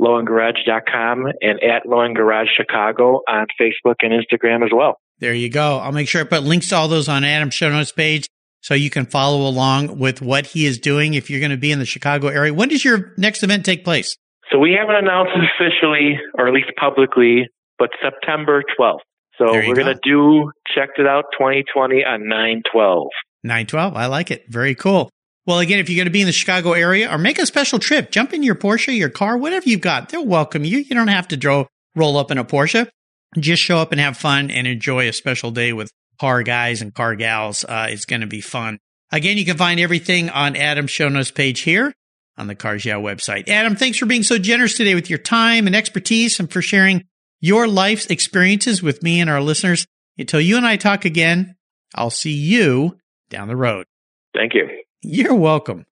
lowendgarage.com 0.00 1.26
and 1.40 1.62
at 1.62 1.86
Low 1.86 2.00
End 2.00 2.16
Garage 2.16 2.48
Chicago 2.56 3.20
on 3.28 3.46
Facebook 3.60 3.96
and 4.00 4.12
Instagram 4.12 4.64
as 4.64 4.70
well. 4.74 4.98
There 5.20 5.34
you 5.34 5.48
go. 5.48 5.78
I'll 5.78 5.92
make 5.92 6.08
sure 6.08 6.22
I 6.22 6.24
put 6.24 6.42
links 6.42 6.68
to 6.70 6.76
all 6.76 6.88
those 6.88 7.08
on 7.08 7.22
Adam's 7.24 7.54
show 7.54 7.70
notes 7.70 7.92
page 7.92 8.26
so 8.60 8.74
you 8.74 8.90
can 8.90 9.06
follow 9.06 9.46
along 9.48 9.98
with 9.98 10.20
what 10.20 10.46
he 10.46 10.66
is 10.66 10.78
doing 10.78 11.14
if 11.14 11.30
you're 11.30 11.40
going 11.40 11.50
to 11.50 11.56
be 11.56 11.70
in 11.70 11.78
the 11.78 11.86
Chicago 11.86 12.28
area. 12.28 12.52
When 12.52 12.68
does 12.68 12.84
your 12.84 13.12
next 13.16 13.42
event 13.42 13.64
take 13.64 13.84
place? 13.84 14.16
So 14.50 14.58
we 14.58 14.76
haven't 14.78 14.96
announced 14.96 15.32
it 15.36 15.44
officially, 15.54 16.18
or 16.34 16.48
at 16.48 16.54
least 16.54 16.70
publicly, 16.78 17.46
but 17.80 17.90
September 18.00 18.62
12th. 18.78 18.98
So 19.38 19.54
we're 19.54 19.74
going 19.74 19.86
to 19.86 19.98
do 20.02 20.52
Checked 20.72 20.98
It 20.98 21.06
Out 21.06 21.24
2020 21.32 22.04
on 22.04 22.28
912. 22.28 23.08
912. 23.42 23.96
I 23.96 24.06
like 24.06 24.30
it. 24.30 24.44
Very 24.48 24.74
cool. 24.74 25.10
Well, 25.46 25.60
again, 25.60 25.78
if 25.78 25.88
you're 25.88 25.96
going 25.96 26.06
to 26.06 26.12
be 26.12 26.20
in 26.20 26.26
the 26.26 26.32
Chicago 26.32 26.74
area 26.74 27.10
or 27.10 27.16
make 27.16 27.38
a 27.38 27.46
special 27.46 27.78
trip, 27.78 28.10
jump 28.10 28.34
in 28.34 28.42
your 28.42 28.54
Porsche, 28.54 28.96
your 28.96 29.08
car, 29.08 29.38
whatever 29.38 29.66
you've 29.66 29.80
got. 29.80 30.10
They'll 30.10 30.26
welcome 30.26 30.64
you. 30.64 30.78
You 30.78 30.94
don't 30.94 31.08
have 31.08 31.28
to 31.28 31.38
draw, 31.38 31.64
roll 31.96 32.18
up 32.18 32.30
in 32.30 32.36
a 32.36 32.44
Porsche. 32.44 32.86
Just 33.38 33.62
show 33.62 33.78
up 33.78 33.92
and 33.92 34.00
have 34.00 34.18
fun 34.18 34.50
and 34.50 34.66
enjoy 34.66 35.08
a 35.08 35.12
special 35.12 35.50
day 35.50 35.72
with 35.72 35.90
car 36.20 36.42
guys 36.42 36.82
and 36.82 36.94
car 36.94 37.14
gals. 37.14 37.64
Uh, 37.64 37.86
it's 37.88 38.04
going 38.04 38.20
to 38.20 38.26
be 38.26 38.42
fun. 38.42 38.78
Again, 39.10 39.38
you 39.38 39.46
can 39.46 39.56
find 39.56 39.80
everything 39.80 40.28
on 40.28 40.54
Adam's 40.54 40.90
show 40.90 41.08
notes 41.08 41.30
page 41.30 41.60
here 41.60 41.94
on 42.36 42.46
the 42.46 42.54
Cars 42.54 42.84
Yeah 42.84 42.96
website. 42.96 43.48
Adam, 43.48 43.74
thanks 43.74 43.96
for 43.96 44.06
being 44.06 44.22
so 44.22 44.36
generous 44.36 44.76
today 44.76 44.94
with 44.94 45.08
your 45.08 45.18
time 45.18 45.66
and 45.66 45.74
expertise 45.74 46.38
and 46.38 46.50
for 46.50 46.60
sharing 46.60 47.04
your 47.40 47.66
life's 47.66 48.06
experiences 48.06 48.82
with 48.82 49.02
me 49.02 49.20
and 49.20 49.30
our 49.30 49.40
listeners. 49.40 49.86
Until 50.18 50.40
you 50.40 50.56
and 50.56 50.66
I 50.66 50.76
talk 50.76 51.04
again, 51.04 51.56
I'll 51.94 52.10
see 52.10 52.32
you 52.32 52.98
down 53.30 53.48
the 53.48 53.56
road. 53.56 53.86
Thank 54.34 54.54
you. 54.54 54.68
You're 55.02 55.34
welcome. 55.34 55.86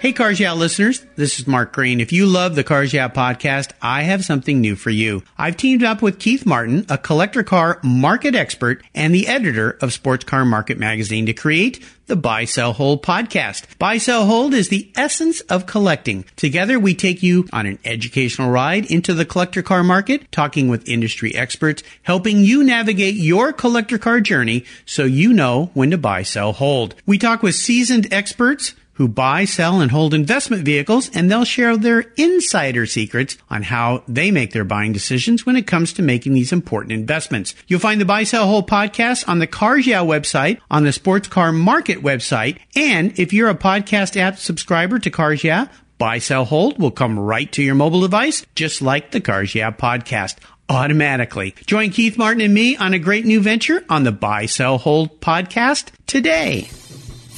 Hey, 0.00 0.14
Cars 0.14 0.40
Yeah 0.40 0.54
listeners, 0.54 1.04
this 1.16 1.38
is 1.38 1.46
Mark 1.46 1.74
Green. 1.74 2.00
If 2.00 2.10
you 2.10 2.24
love 2.24 2.54
the 2.54 2.64
Cars 2.64 2.94
Yeah 2.94 3.10
podcast, 3.10 3.72
I 3.82 4.04
have 4.04 4.24
something 4.24 4.58
new 4.58 4.74
for 4.74 4.88
you. 4.88 5.22
I've 5.36 5.58
teamed 5.58 5.84
up 5.84 6.00
with 6.00 6.18
Keith 6.18 6.46
Martin, 6.46 6.86
a 6.88 6.96
collector 6.96 7.42
car 7.42 7.78
market 7.82 8.34
expert 8.34 8.82
and 8.94 9.14
the 9.14 9.28
editor 9.28 9.76
of 9.82 9.92
Sports 9.92 10.24
Car 10.24 10.46
Market 10.46 10.78
Magazine 10.78 11.26
to 11.26 11.34
create 11.34 11.84
the 12.06 12.16
Buy, 12.16 12.46
Sell, 12.46 12.72
Hold 12.72 13.04
podcast. 13.04 13.78
Buy, 13.78 13.98
Sell, 13.98 14.24
Hold 14.24 14.54
is 14.54 14.70
the 14.70 14.90
essence 14.96 15.42
of 15.42 15.66
collecting. 15.66 16.24
Together, 16.34 16.80
we 16.80 16.94
take 16.94 17.22
you 17.22 17.46
on 17.52 17.66
an 17.66 17.78
educational 17.84 18.50
ride 18.50 18.90
into 18.90 19.12
the 19.12 19.26
collector 19.26 19.60
car 19.62 19.84
market, 19.84 20.32
talking 20.32 20.68
with 20.68 20.88
industry 20.88 21.34
experts, 21.34 21.82
helping 22.04 22.38
you 22.38 22.64
navigate 22.64 23.16
your 23.16 23.52
collector 23.52 23.98
car 23.98 24.22
journey 24.22 24.64
so 24.86 25.04
you 25.04 25.34
know 25.34 25.70
when 25.74 25.90
to 25.90 25.98
buy, 25.98 26.22
sell, 26.22 26.54
hold. 26.54 26.94
We 27.04 27.18
talk 27.18 27.42
with 27.42 27.54
seasoned 27.54 28.10
experts 28.12 28.74
who 29.00 29.08
buy, 29.08 29.46
sell, 29.46 29.80
and 29.80 29.90
hold 29.90 30.12
investment 30.12 30.62
vehicles, 30.62 31.08
and 31.14 31.30
they'll 31.30 31.42
share 31.42 31.74
their 31.74 32.00
insider 32.18 32.84
secrets 32.84 33.38
on 33.48 33.62
how 33.62 34.04
they 34.06 34.30
make 34.30 34.52
their 34.52 34.62
buying 34.62 34.92
decisions 34.92 35.46
when 35.46 35.56
it 35.56 35.66
comes 35.66 35.94
to 35.94 36.02
making 36.02 36.34
these 36.34 36.52
important 36.52 36.92
investments. 36.92 37.54
You'll 37.66 37.80
find 37.80 37.98
the 37.98 38.04
Buy, 38.04 38.24
Sell, 38.24 38.46
Hold 38.46 38.68
podcast 38.68 39.26
on 39.26 39.38
the 39.38 39.46
Cars 39.46 39.86
Yeah 39.86 40.02
website, 40.02 40.60
on 40.70 40.84
the 40.84 40.92
Sports 40.92 41.28
Car 41.28 41.50
Market 41.50 42.02
website, 42.02 42.58
and 42.76 43.18
if 43.18 43.32
you're 43.32 43.48
a 43.48 43.54
podcast 43.54 44.20
app 44.20 44.36
subscriber 44.36 44.98
to 44.98 45.08
Cars 45.08 45.42
Yeah, 45.42 45.68
Buy, 45.96 46.18
Sell, 46.18 46.44
Hold 46.44 46.78
will 46.78 46.90
come 46.90 47.18
right 47.18 47.50
to 47.52 47.62
your 47.62 47.76
mobile 47.76 48.02
device, 48.02 48.44
just 48.54 48.82
like 48.82 49.12
the 49.12 49.22
Cars 49.22 49.54
Yeah 49.54 49.70
podcast 49.70 50.36
automatically. 50.68 51.54
Join 51.64 51.88
Keith 51.88 52.18
Martin 52.18 52.42
and 52.42 52.52
me 52.52 52.76
on 52.76 52.92
a 52.92 52.98
great 52.98 53.24
new 53.24 53.40
venture 53.40 53.82
on 53.88 54.04
the 54.04 54.12
Buy, 54.12 54.44
Sell, 54.44 54.76
Hold 54.76 55.22
podcast 55.22 55.88
today. 56.06 56.68